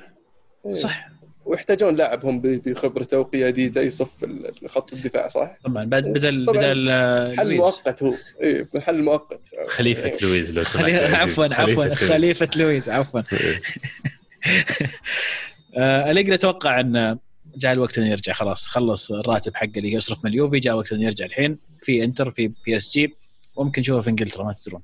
[0.73, 1.09] صح.
[1.45, 4.25] ويحتاجون لاعب هم بخبرته وقياديته يصف
[4.67, 6.91] خط الدفاع صح؟ طبعا بدل بدل
[7.37, 8.13] حل مؤقت هو.
[8.43, 9.47] اي حل مؤقت.
[9.67, 10.17] خليفة إيه.
[10.21, 11.93] لويز لو سمحت عفوا عفوا.
[11.93, 12.89] خليفة لويز.
[12.89, 13.21] عفوا.
[15.77, 17.19] آه، أليجري أتوقع أن
[17.59, 21.05] جاء الوقت إنه يرجع خلاص خلص الراتب حقه اللي يصرف من اليوفي جاء وقت إنه
[21.05, 23.15] يرجع الحين في إنتر في PSG
[23.55, 24.81] وممكن نشوفه في إنجلترا ما تدرون.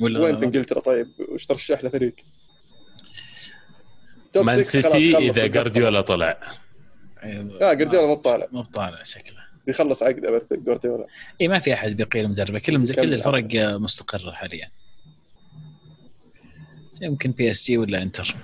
[0.00, 2.14] ولا وين في إنجلترا؟ طيب وش ترشح له فريق؟
[4.36, 6.40] مان سيتي إذا جارديولا طلع.
[7.60, 8.46] لا جارديولا مو طالع.
[8.52, 9.44] مو طالع شكله.
[9.66, 11.06] بيخلص عقده جارديولا
[11.40, 12.58] اي ما في أحد بيقيل مدربه.
[12.58, 14.70] كل كل الفرق مستقرة حاليا.
[17.00, 18.36] يمكن PSG ولا إنتر.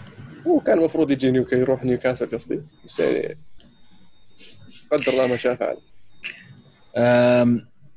[0.47, 2.63] هو كان المفروض يجي نيوكا يروح نيوكاسل قصدي.
[2.85, 3.39] بس يعني
[4.93, 5.77] قدر الله ما شاء فعل.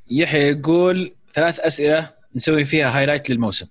[0.09, 3.67] يحيى يقول ثلاث أسئلة نسوي فيها هايلايت للموسم.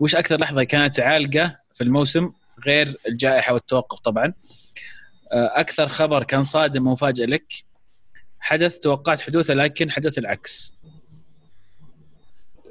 [0.00, 2.32] وش أكثر لحظة كانت عالقة في الموسم
[2.66, 4.32] غير الجائحة والتوقف طبعا؟
[5.32, 7.52] أكثر خبر كان صادم ومفاجئ لك؟
[8.40, 10.74] حدث توقعت حدوثه لكن حدث العكس.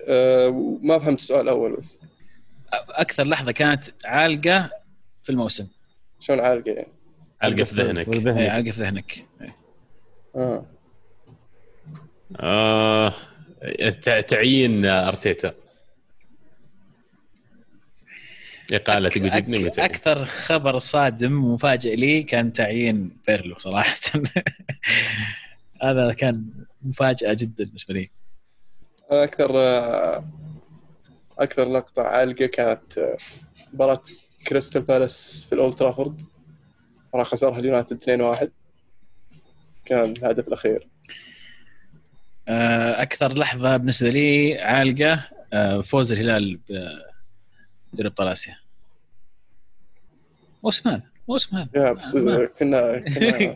[0.08, 2.00] أه ما فهمت السؤال الأول بس.
[2.74, 4.72] أكثر لحظة كانت عالقة
[5.24, 5.68] في الموسم.
[6.20, 6.92] شلون عالقة يعني؟
[7.42, 8.28] عالقة في ذهنك.
[8.38, 9.26] اي عالقة في ذهنك.
[10.36, 10.66] آه
[12.40, 13.14] آه
[14.28, 15.54] تعيين أرتيتا.
[18.74, 19.80] إقالة تقول أك...
[19.80, 23.96] أكثر خبر صادم ومفاجئ لي كان تعيين بيرلو صراحة.
[25.84, 26.46] هذا كان
[26.82, 28.10] مفاجأة جدا بالنسبة لي.
[29.10, 29.52] أكثر
[31.40, 33.18] أكثر لقطة عالقة كانت
[33.74, 34.04] مباراة
[34.48, 36.22] كريستال بالاس في الأولد ترافورد.
[37.16, 38.48] راح خسرها اليونايتد 2-1
[39.86, 40.88] كان الهدف الأخير.
[42.48, 46.60] آه، أكثر لحظة بالنسبة لي عالقة آه، فوز الهلال
[47.94, 48.56] بدوري ابطال آسيا.
[50.64, 53.04] موسم هذا موسم هذا يا بس كنا كنا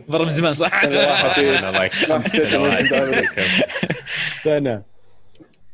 [0.08, 0.84] مرة من زمان صح؟
[4.42, 4.82] سنة.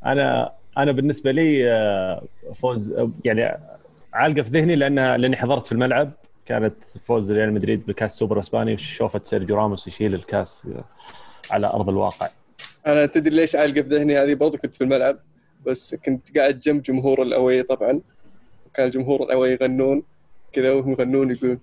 [0.07, 2.25] أنا أنا بالنسبة لي آه،
[2.55, 3.61] فوز يعني
[4.13, 6.13] عالقة في ذهني لأن لأني حضرت في الملعب.
[6.47, 10.69] كانت فوز ريال مدريد بكاس سوبر إسباني وشوفت سيرجيو راموس يشيل الكاس
[11.51, 12.31] على أرض الواقع.
[12.87, 15.19] أنا تدري ليش عالقة في ذهني هذه؟ برضه كنت في الملعب
[15.67, 18.01] بس كنت قاعد جنب جمهور ال away طبعا.
[18.75, 20.03] كان جمهور ال away يغنون
[20.53, 21.61] كذا وهم يغنون يقولون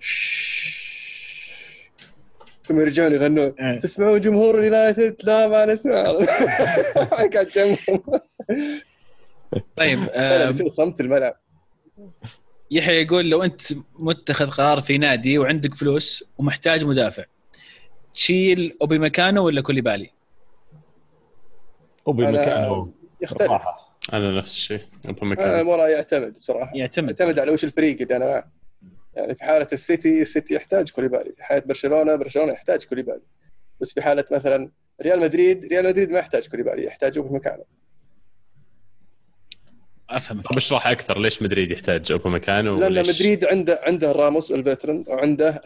[2.68, 3.78] ثم يرجعون يغنون إيه.
[3.78, 6.02] تسمعون جمهور اليونايتد؟ لا ما نسمع
[7.34, 8.02] قاعد جنبهم.
[9.76, 9.98] طيب
[10.50, 11.36] صمت الملعب.
[12.70, 13.62] يحيى يقول لو أنت
[13.94, 17.24] متخذ قرار في نادي وعندك فلوس ومحتاج مدافع
[18.14, 20.10] تشيل أوبي مكانه ولا كوليبالي؟
[22.06, 22.92] أوبي مكانه
[23.22, 23.62] يختلف.
[24.12, 26.72] أنا نفس الشيء أوبي مكانه أنا وراي يعتمد بصراحة.
[26.74, 27.20] يعتمد.
[27.20, 28.52] يعتمد على وش الفريق اللي أنا معه
[29.14, 31.32] يعني في حالة السيتي السيتي يحتاج كوليبالي.
[31.36, 33.22] في حالة برشلونة برشلونة يحتاج كوليبالي.
[33.80, 34.70] بس في حالة مثلا
[35.02, 37.64] ريال مدريد ريال مدريد ما يحتاج كوليبالي يحتاج أوباميكانو
[40.10, 45.04] افهم طيب اشرح أكثر ليش مدريد يحتاج أوباميكانو لأن مدريد عنده عنده راموس ال veteran
[45.08, 45.62] وعنده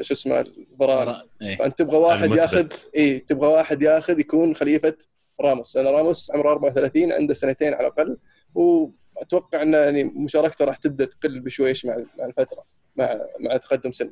[0.00, 1.56] شو اسمه فاران إيه.
[1.56, 2.66] فأنت تبغى واحد ياخذ
[2.96, 4.96] اي تبغى واحد ياخذ يكون خليفة
[5.40, 5.76] راموس.
[5.76, 8.16] لأن راموس عمره 34 عنده سنتين على الأقل
[8.54, 12.64] وأتوقع ان يعني مشاركته راح تبدأ تقل بشويش مع مع الفترة
[12.96, 14.10] مع مع تقدم سنه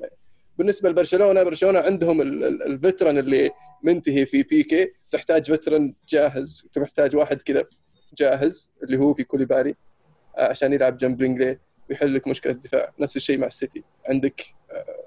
[0.58, 3.50] بالنسبة لبرشلونة برشلونة عندهم ال veteran اللي
[3.82, 4.92] منتهي في بيكي.
[5.10, 7.64] تحتاج veteran جاهز تحتاج واحد كذا.
[8.14, 9.74] جاهز اللي هو في كوليبالي
[10.38, 11.58] آه، عشان يلعب جنب لينجلي
[11.90, 12.92] ويحل لك مشكلة الدفاع.
[12.98, 13.84] نفس الشيء مع السيتي.
[14.08, 15.04] عندك آه،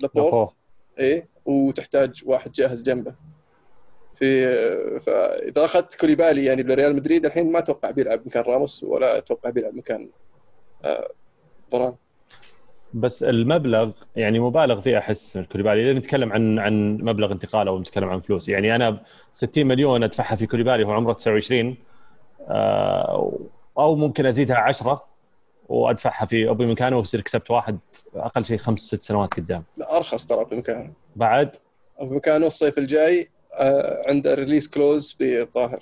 [0.00, 0.56] لابورت.
[0.98, 3.14] إيه وتحتاج واحد جاهز جنبه.
[4.14, 9.18] في آه، فإذا أخذت كوليبالي يعني بريال مدريد الحين ما أتوقع بيلعب مكان راموس ولا
[9.18, 10.10] أتوقع بيلعب مكان
[11.72, 11.94] فاران
[12.94, 15.90] بس المبلغ يعني مبالغ فيه أحس كوليبالي.
[15.90, 19.00] إذا نتكلم عن عن مبلغ انتقاله أو نتكلم عن فلوس يعني أنا
[19.32, 21.76] 60 مليون أدفعها في كوليبالي وهو عمره 29
[22.48, 23.38] آه،
[23.78, 25.04] أو ممكن أزيدها 10
[25.68, 27.78] وأدفعها في أوباميكانو ويصير كسبت واحد
[28.14, 29.64] أقل شيء خمس ست سنوات قدام.
[29.76, 31.56] لا أرخص ترى أوباميكانو بعد؟
[31.98, 35.80] أوباميكانو الصيف الجاي آه، عنده release clause في الظاهر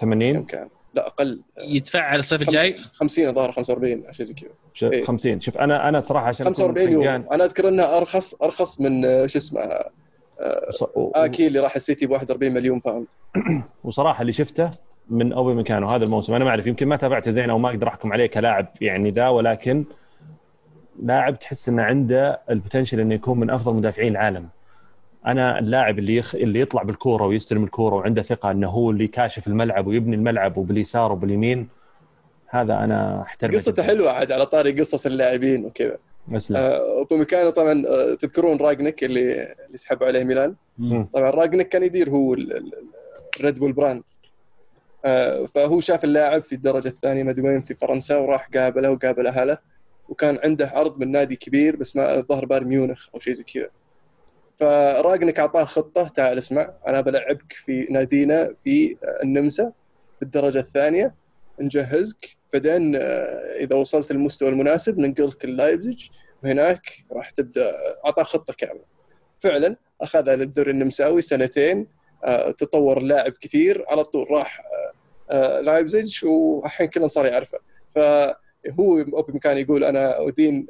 [0.00, 4.92] 80 كم كان؟ لا أقل يدفع على الصيف الجاي؟ 50 الظاهر 45 شيء زي كذا.
[4.92, 7.04] إيه؟ 50 شوف أنا أنا صراحة عشان 45 يوم.
[7.04, 9.90] أنا أذكر انها ارخص أرخص من آه، شو اسمه آه
[11.14, 13.06] آكي اللي راح السيتي ب 41 مليون pound.
[13.84, 14.70] وصراحة اللي شفته
[15.10, 16.34] من أوباميكانو هذا الموسم.
[16.34, 19.28] أنا ما أعرف يمكن ما تابعته زين أو ما أقدر أحكم عليه كلاعب يعني ذا
[19.28, 19.84] ولكن
[21.02, 24.48] لاعب تحس إنه عنده ال potential إنه يكون من أفضل مدافعين العالم.
[25.26, 26.34] أنا اللاعب اللي يخ...
[26.34, 31.12] اللي يطلع بالكورة ويستلم الكورة وعنده ثقة إنه هو اللي كاشف الملعب ويبني الملعب وباليسار
[31.12, 31.68] وباليمين
[32.46, 35.96] هذا أنا احترم قصته حلوة عاد على طاري قصص اللاعبين وكذا.
[36.56, 41.08] آه، أوباميكانو طبعا آه، تذكرون رانجنيك اللي اللي سحبوا عليه ميلان؟ مم.
[41.14, 44.02] طبعا رانجنيك كان يدير هو ال Red Bull brand
[45.04, 49.26] آه، فهو شاف اللاعب في الدرجة الثانية ما أدري وين في فرنسا وراح قابله وقابل
[49.26, 49.58] أهله
[50.08, 53.68] وكان عنده عرض من نادي كبير بس ما الظهر بايرن ميونخ أو شيء زي كذا.
[54.58, 59.72] فراجنك أعطاه خطة تعال اسمع أنا بلعبك في نادينا في النمسا
[60.16, 61.14] في الدرجة الثانية
[61.60, 63.00] نجهزك بعدين آه،
[63.60, 66.08] إذا وصلت للمستوى المناسب ننقلك اللايبزيج
[66.42, 67.72] وهناك راح تبدأ
[68.04, 68.84] أعطاه خطة كاملة.
[69.40, 71.86] فعلا أخذها للدوري النمساوي سنتين
[72.24, 74.62] آه، تطور اللاعب كثير على طول راح
[75.30, 77.58] آه، لايبزيج والحين كلنا صار يعرفه.
[77.94, 80.66] فهو بامكانه يقول أنا أدين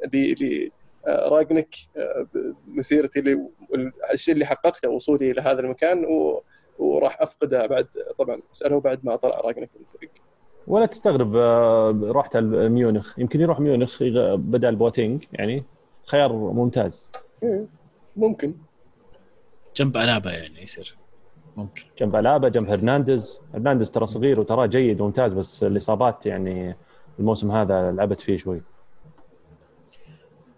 [1.07, 2.27] آه، راجنك آه،
[2.67, 3.49] مسيرتي اللي
[4.13, 6.43] الشيء اللي حققته وصولي إلى هذا المكان و
[6.79, 10.11] وراح أفقده بعد طبعا أسأله بعد ما طلع راجنك من الفريق.
[10.67, 13.19] ولا تستغرب آه، رحت على ميونخ.
[13.19, 14.03] يمكن يروح ميونخ
[14.35, 15.63] بدل بوتينج يعني
[16.05, 17.07] خيار ممتاز.
[17.43, 17.65] إيه،
[18.15, 18.55] ممكن.
[19.75, 20.97] جنب ألابا يعني يصير.
[21.57, 21.83] ممكن.
[21.99, 23.39] جنب ألابا جنب هرنانديز.
[23.53, 26.75] هرنانديز ترى صغير وترى جيد وممتاز بس الإصابات يعني
[27.19, 28.61] الموسم هذا لعبت فيه شوي.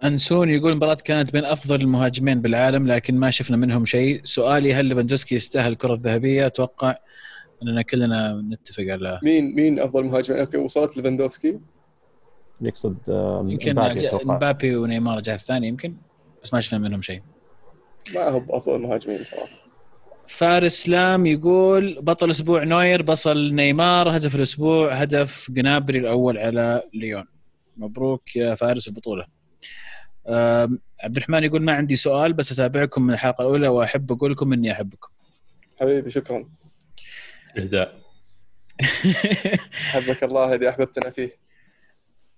[0.03, 4.21] أنسون يقول المباراة كانت بين أفضل المهاجمين بالعالم لكن ما شفنا منهم شيء.
[4.23, 6.95] سؤالي هل ليفاندوفسكي يستاهل الكرة الذهبية؟ أتوقع
[7.63, 11.59] أننا كلنا نتفق على مين مين أفضل مهاجم؟ أوكي وصلت ليفاندوفسكي
[12.61, 13.75] يقصد آه، يمكن
[14.23, 15.95] مبابي ونيمار جاء الثاني يمكن
[16.43, 17.21] بس ما شفنا منهم شيء.
[18.15, 19.61] ما هو بافضل المهاجمين صراحة
[20.27, 27.25] فارس لام يقول بطل أسبوع نوير بصل نيمار هدف الأسبوع هدف جنابري الأول على ليون.
[27.77, 29.25] مبروك يا فارس البطولة.
[30.27, 34.71] عبد الرحمن يقول ما عندي سؤال بس أتابعكم من الحلقة الأولى وأحب أقول لكم إني
[34.71, 35.09] أحبكم.
[35.81, 36.49] حبيبي شكرا.
[37.57, 38.01] إهداء.
[39.91, 41.41] حبك الله الذي أحببتنا فيه.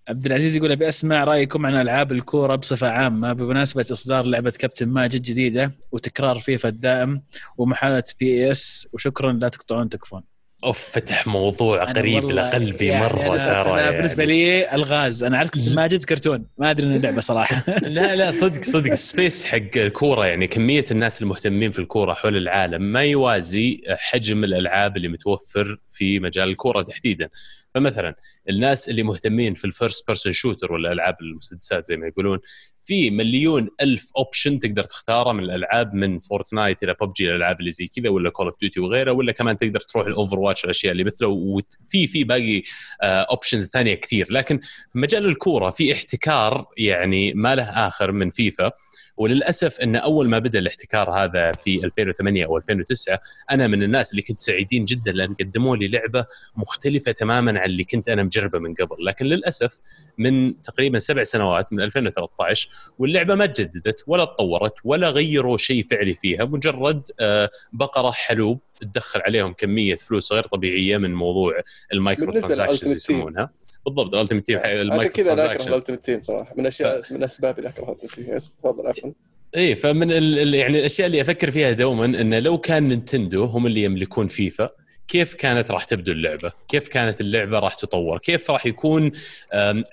[0.09, 4.87] عبد العزيز يقول أبي أسمع رأيكم عن ألعاب الكورة بصفة عامة بمناسبة إصدار لعبة كابتن
[4.87, 7.21] ماجد جديدة وتكرار فيفا الدائم
[7.57, 10.23] ومحاله PES وشكرا لا تقطعون تكفون.
[10.63, 13.95] أوف فتح موضوع قريب لقلبي يعني مرة ترى أنا يعني.
[13.95, 17.63] بالنسبة لي الغاز أنا عارف كابتن ماجد كرتون ما أدري إنه لعبة صراحة.
[17.83, 18.95] لا لا صدق صدق.
[18.95, 24.97] space حق الكورة يعني كمية الناس المهتمين في الكورة حول العالم ما يوازي حجم الألعاب
[24.97, 27.29] اللي متوفر في مجال الكورة تحديدا.
[27.73, 28.15] فمثلا
[28.49, 32.39] الناس اللي مهتمين في ال first person shooter ولا العاب المسدسات زي ما يقولون
[32.85, 37.87] في مليون ألف option تقدر تختاره من الألعاب من Fortnite إلى ببجي الألعاب اللي زي
[37.87, 41.27] كذا ولا Call of Duty وغيرها ولا كمان تقدر تروح ال Overwatch الاشياء اللي مثله
[41.27, 42.63] وفي في باقي
[43.01, 44.27] options ثانية كثير.
[44.31, 44.59] لكن
[44.91, 48.71] في مجال الكورة في احتكار يعني ما له آخر من فيفا
[49.17, 53.19] وللأسف أن أول ما بدأ الاحتكار هذا في 2008 أو 2009
[53.51, 56.25] أنا من الناس اللي كنت سعيدين جدا لأن قدموا لي لعبة
[56.55, 59.05] مختلفة تماما عن اللي كنت أنا مجربة من قبل.
[59.05, 59.81] لكن للأسف
[60.17, 62.69] من تقريبا سبع سنوات من 2013
[62.99, 69.21] واللعبة ما تجددت ولا تطورت ولا غيروا شيء فعلي فيها مجرد آه، بقرة حلوب تدخل
[69.21, 71.61] عليهم كمية فلوس غير طبيعية من موضوع
[71.93, 72.91] ال micro transactions.
[72.91, 73.49] يسمونها.
[73.85, 77.01] بالضبط ال Ultimate Team عشان المايكرو كذا أنا أكره ال Ultimate Team صراحة من أشياء
[77.11, 79.11] من أسباب اللي اكره ال Ultimate Team تفضل عفوا.
[79.55, 83.83] إيه فمن ال- يعني الأشياء اللي أفكر فيها دوما إنه لو كان نينتندو هم اللي
[83.83, 84.69] يملكون فيفا
[85.07, 89.11] كيف كانت راح تبدو اللعبة؟ كيف كانت اللعبة راح تطور؟ كيف راح يكون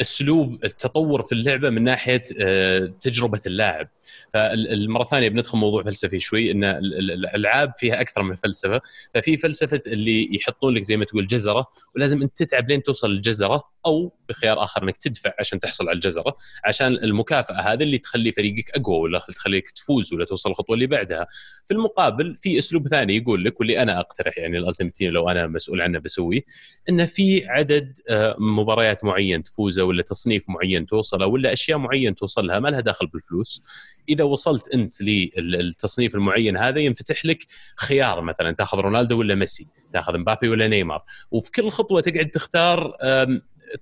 [0.01, 3.89] أسلوب التطور في اللعبة من ناحية آه، تجربة اللاعب؟
[4.33, 8.81] فالمره الثانية بندخل موضوع فلسفي شوي إن ال- ال- الألعاب فيها أكثر من فلسفة،
[9.15, 11.67] ففي فلسفة اللي يحطون لك زي ما تقول جزرة
[11.97, 16.37] ولازم أنت تتعب لين توصل للجزرة أو بخيار آخر إنك تدفع عشان تحصل على الجزرة
[16.65, 21.27] عشان المكافأة هذه اللي تخلي فريقك أقوى ولا تخليك تفوز ولا توصل الخطوة اللي بعدها
[21.67, 25.29] في المقابل في أسلوب ثاني يقول لك واللي أنا أقترح يعني ال Ultimate Team لو
[25.29, 26.41] أنا مسؤول عنه بسويه
[26.89, 32.59] انه في عدد آه، مباريات معين تفوزه ولا تصنيف معين توصله ولا أشياء معين توصلها
[32.59, 33.63] ما لها دخل بالفلوس
[34.09, 34.95] إذا وصلت أنت
[35.39, 37.39] للتصنيف المعين هذا ينفتح لك
[37.77, 42.97] خيار مثلا تأخذ رونالدو ولا ميسي تأخذ مبابي ولا نيمار وفي كل خطوة تقعد تختار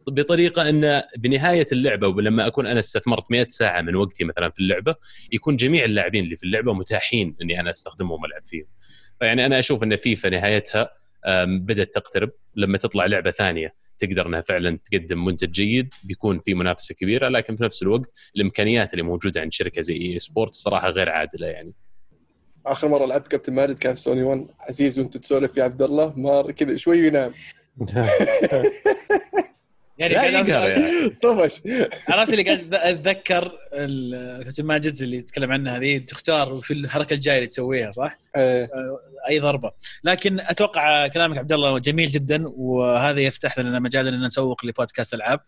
[0.09, 4.95] بطريقة إن بنهاية اللعبة ولما أكون أنا استثمرت 100 ساعة من وقتي مثلا في اللعبة
[5.33, 8.67] يكون جميع اللاعبين اللي في اللعبة متاحين إني أنا أستخدمهم وألعب فيهم.
[9.21, 10.98] فيعني أنا أشوف إن فيفا نهايتها
[11.47, 12.31] بدأت تقترب.
[12.57, 17.57] لما تطلع لعبة ثانية تقدر إنها فعلا تقدم منتج جيد بيكون في منافسة كبيرة لكن
[17.57, 21.75] في نفس الوقت الإمكانيات اللي موجودة عند شركة زي EA Sports صراحة غير عادلة يعني.
[22.67, 26.13] آخر مرة لعبت كابتن ماجد كان في سوني 1 عزيز وأنت تسولف يا عبد الله
[26.17, 27.33] مار كذا شوي ينام.
[29.99, 31.09] يعني لا قاعد يقهر يعني.
[31.09, 31.63] طفش.
[32.09, 33.53] عرفت اللي قاعد أتذكر
[34.45, 38.69] كابتن ماجد اللي يتكلم عنها هذه تختار وش الحركة الجاية اللي تسويها صح؟ آه،
[39.29, 39.73] أي ضربة.
[40.05, 45.41] لكن أتوقع كلامك عبد الله جميل جدا وهذا يفتح لنا مجال إننا نسوق لبودكاست ألعاب.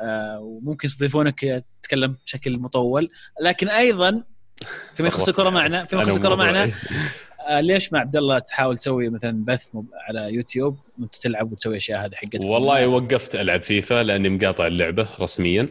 [0.00, 3.10] آه، وممكن يستضيفونك تتكلم بشكل مطول.
[3.40, 4.22] لكن أيضا
[4.94, 6.72] فيما يخص الكره معنا فيما يخص الكره معنا آه،
[7.48, 9.68] ليش مع عبد الله تحاول تسوي مثلا بث
[10.08, 15.06] على يوتيوب وانت تلعب وتسوي أشياء هذه حقتك؟ والله وقفت ألعب فيفا لأني مقاطع اللعبة
[15.20, 15.68] رسميا.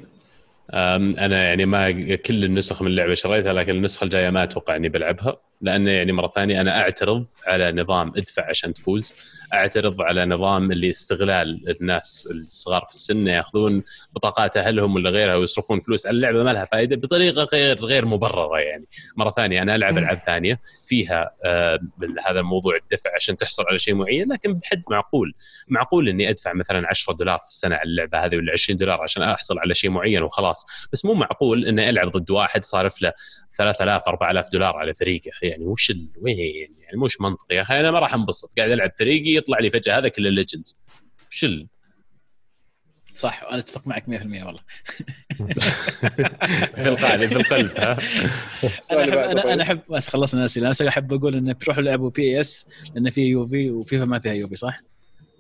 [0.74, 5.38] أنا يعني ما كل النسخ من اللعبة شريتها لكن النسخة الجاية ما أتوقع إني بلعبها.
[5.62, 9.14] لأن يعني مرة ثانية أنا أعترض على نظام ادفع عشان تفوز.
[9.54, 13.84] أعترض على نظام اللي استغلال الناس الصغار في السن ياخذون
[14.16, 18.60] بطاقات أهلهم ولا غيرها ويصرفون فلوس على اللعبة ما لها فائده بطريقة غير غير مبررة
[18.60, 18.86] يعني.
[19.18, 21.80] مرة ثانية أنا ألعب ألعاب ثانية فيها آه
[22.26, 25.34] هذا الموضوع الدفع عشان تحصل على شيء معين لكن بحد معقول.
[25.68, 29.24] معقول إني أدفع مثلا 10 دولار في السنة على اللعبة هذه ولا 20 دولار عشان
[29.24, 30.66] أحصل على شيء معين وخلاص.
[30.94, 33.14] بس مو معقول إني ألعب ضد واحد صارف له
[33.52, 36.10] 3000 4000 دولار على فريقه يعني وش ال...
[36.18, 39.70] وين يعني؟ مش منطقي يا أخي أنا ما راح انبسط قاعد ألعب فريقي يطلع لي
[39.70, 40.80] فجأة هذا كل الليجندز
[41.32, 41.68] وش ال...
[43.14, 44.62] صح وأنا أتفق معك 100% والله.
[46.84, 47.98] في القلب في القلب ها؟
[48.92, 52.66] أنا احب أنا, أنا احب بس خلصنا الأسئلة أنا أحب أقول إن بتروحوا لعبوا PES
[52.96, 54.82] لأن فيه يوفي وفيفا ما فيها يوفي صح؟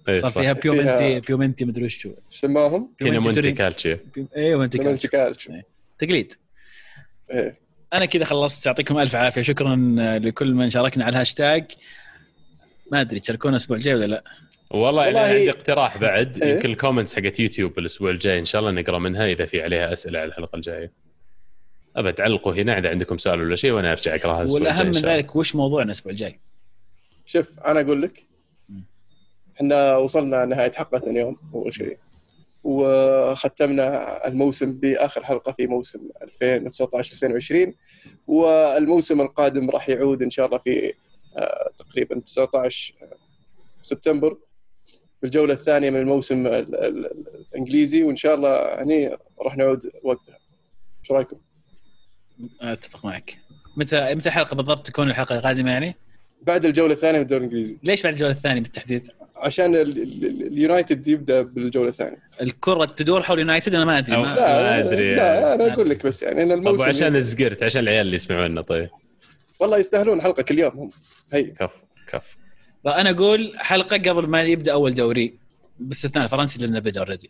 [0.09, 3.97] إيه، صار فيها بيومنتي بيومنتي مدري وش إيش سماهم؟ كينا مونتي كالتشي.
[4.35, 5.61] أيوه مونتي كالتشي.
[5.99, 6.33] تقليد.
[7.33, 7.68] إيه.
[7.93, 8.65] أنا كذا خلصت.
[8.65, 9.41] يعطيكم ألف عافية.
[9.41, 9.75] شكرا
[10.19, 11.71] لكل من شاركنا على الهاشتاج.
[12.91, 14.23] ما أدري تشاركونا الأسبوع الجاي ولا لا؟
[14.71, 16.43] والله, والله أنا عندي اقتراح بعد.
[16.43, 19.63] إيه؟ يمكن ال comments حقت يوتيوب الأسبوع الجاي إن شاء الله نقرأ منها إذا في
[19.63, 20.91] عليها أسئلة على الحلقة الجاية.
[21.95, 25.09] أبد علقوا هنا إذا عندكم سؤال ولا شيء وأنا أرجع أقرأها الأسبوع الجاي والاهم من
[25.09, 26.39] ذلك وش موضوعنا الأسبوع الجاي؟
[27.25, 28.25] شوف أنا أقول لك
[29.55, 31.97] إحنا وصلنا نهاية حلقتنا اليوم أول شيء.
[32.63, 37.73] وختمنا الموسم بآخر حلقة في موسم 2019 2020
[38.27, 40.93] والموسم القادم راح يعود إن شاء الله في
[41.37, 42.93] آه، تقريبا 19
[43.81, 44.37] سبتمبر
[45.21, 50.37] بالجولة الثانية من الموسم الإنجليزي وإن شاء الله يعني راح نعود وقتها
[51.01, 51.37] إيش رأيكم؟
[52.61, 53.37] أتفق معك
[53.77, 55.95] متى متى الحلقة بالضبط تكون الحلقة القادمة يعني؟
[56.41, 61.89] بعد الجولة الثانية من الدوري الإنجليزي ليش بعد الجولة الثانية بالتحديد؟ عشان اليونايتد يبدأ بالجولة
[61.89, 62.17] الثانية.
[62.41, 65.15] الكرة تدور حول يونايتد أنا ما أدري ما, ما أدري.
[65.15, 68.89] لا أنا أقول لك بس يعني أنا الموسم عشان الزقرت عشان العيال اللي يسمعونا طيب.
[69.59, 70.89] والله يستاهلون حلقة كل يوم هم.
[71.33, 71.43] هي.
[71.43, 71.71] كف
[72.07, 72.37] كف.
[72.87, 75.33] أنا أقول حلقة قبل ما يبدأ أول دوري
[75.79, 77.29] باستثناء الفرنسي لأنه بدا already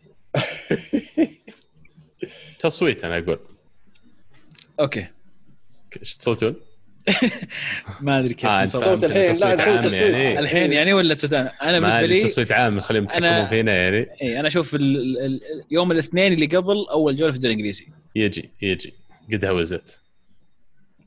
[2.60, 3.40] تصويت أنا أقول.
[4.80, 5.08] okay.
[6.00, 6.56] إيش تصوتون؟
[8.02, 10.40] ما أدري كيف آه صوت الحين لا نسوي تصويت يعني.
[10.40, 14.08] الحين يعني ولا تصويت أنا بالنسبة لي تصويت عام خليهم يتحكمون فينا يعني.
[14.22, 14.78] اي أنا أشوف
[15.72, 17.88] يوم الاثنين اللي قبل أول جولة في الدوري الإنجليزي.
[18.16, 18.94] يجي يجي.
[19.34, 20.02] قد هوزت.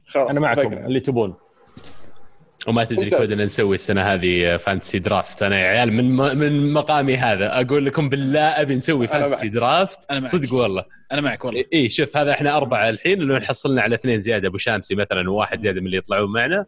[0.06, 1.34] خلاص أنا معكم اللي تبون.
[2.66, 7.60] وما تدري كودنا نسوي السنة هذه fantasy draft أنا يا عيال من من مقامي هذا
[7.60, 10.84] أقول لكم بالله أبي نسوي fantasy draft أنا صدق والله.
[11.12, 11.64] أنا معك والله.
[11.72, 15.58] إي شوف هذا إحنا أربعة الحين لو حصلنا على اثنين زيادة أبو شامسي مثلا وواحد
[15.58, 16.66] زيادة من اللي يطلعون معنا.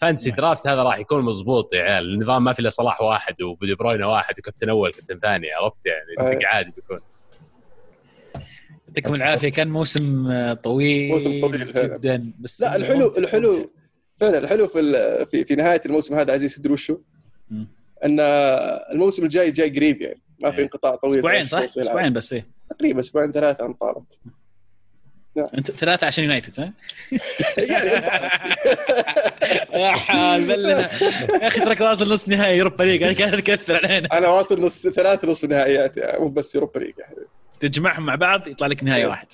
[0.00, 2.14] fantasy draft هذا راح يكون مضبوط يا عيال.
[2.14, 6.34] النظام ما في إلا صلاح واحد ودي بروين واحد وكابتن أول كابتن ثاني عرفت يعني؟
[6.34, 6.98] صدق عادي بيكون.
[8.88, 9.48] يعطيكم العافية.
[9.48, 13.70] كان موسم طويل موسم طويل جدا بس لا الحلو الحلو
[14.22, 16.98] فعلا الحلو في في, في نهاية الموسم هذا عزيز تدري وشو؟
[18.04, 18.20] إن
[18.92, 20.64] الموسم الجاي جاي قريب يعني ما في إيه.
[20.64, 21.18] انقطاع طويل.
[21.18, 22.46] أسبوعين صح؟ أسبوعين بس إيه.
[22.70, 24.20] تقريبا أسبوعين ثلاثة ان طالت
[25.58, 26.72] أنت ثلاثة عشان يونايتد ها؟
[29.72, 30.80] يا حال بلنا.
[31.42, 34.08] يا أخي تراك واصل نص نهائي Europa League أنا قاعد تكثر علينا.
[34.18, 36.94] أنا واصل نص ثلاث نص نهائيات يعني مو بس يوروبا ليج
[37.60, 39.26] تجمعهم مع بعض يطلع لك نهائي واحد.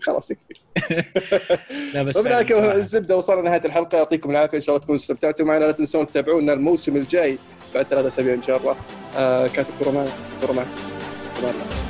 [0.00, 0.54] خلاص يكفي.
[1.94, 3.98] لا بس الزبدة وصلنا نهايه الحلقة.
[3.98, 5.64] يعطيكم العافية إن شاء الله تكونوا استمتعتوا معنا.
[5.64, 7.38] لا تنسون تتابعونا الموسم الجاي
[7.74, 8.76] بعد ثلاثة أسابيع إن شاء الله.
[9.16, 9.90] آه معنا الكره
[11.42, 11.89] معنا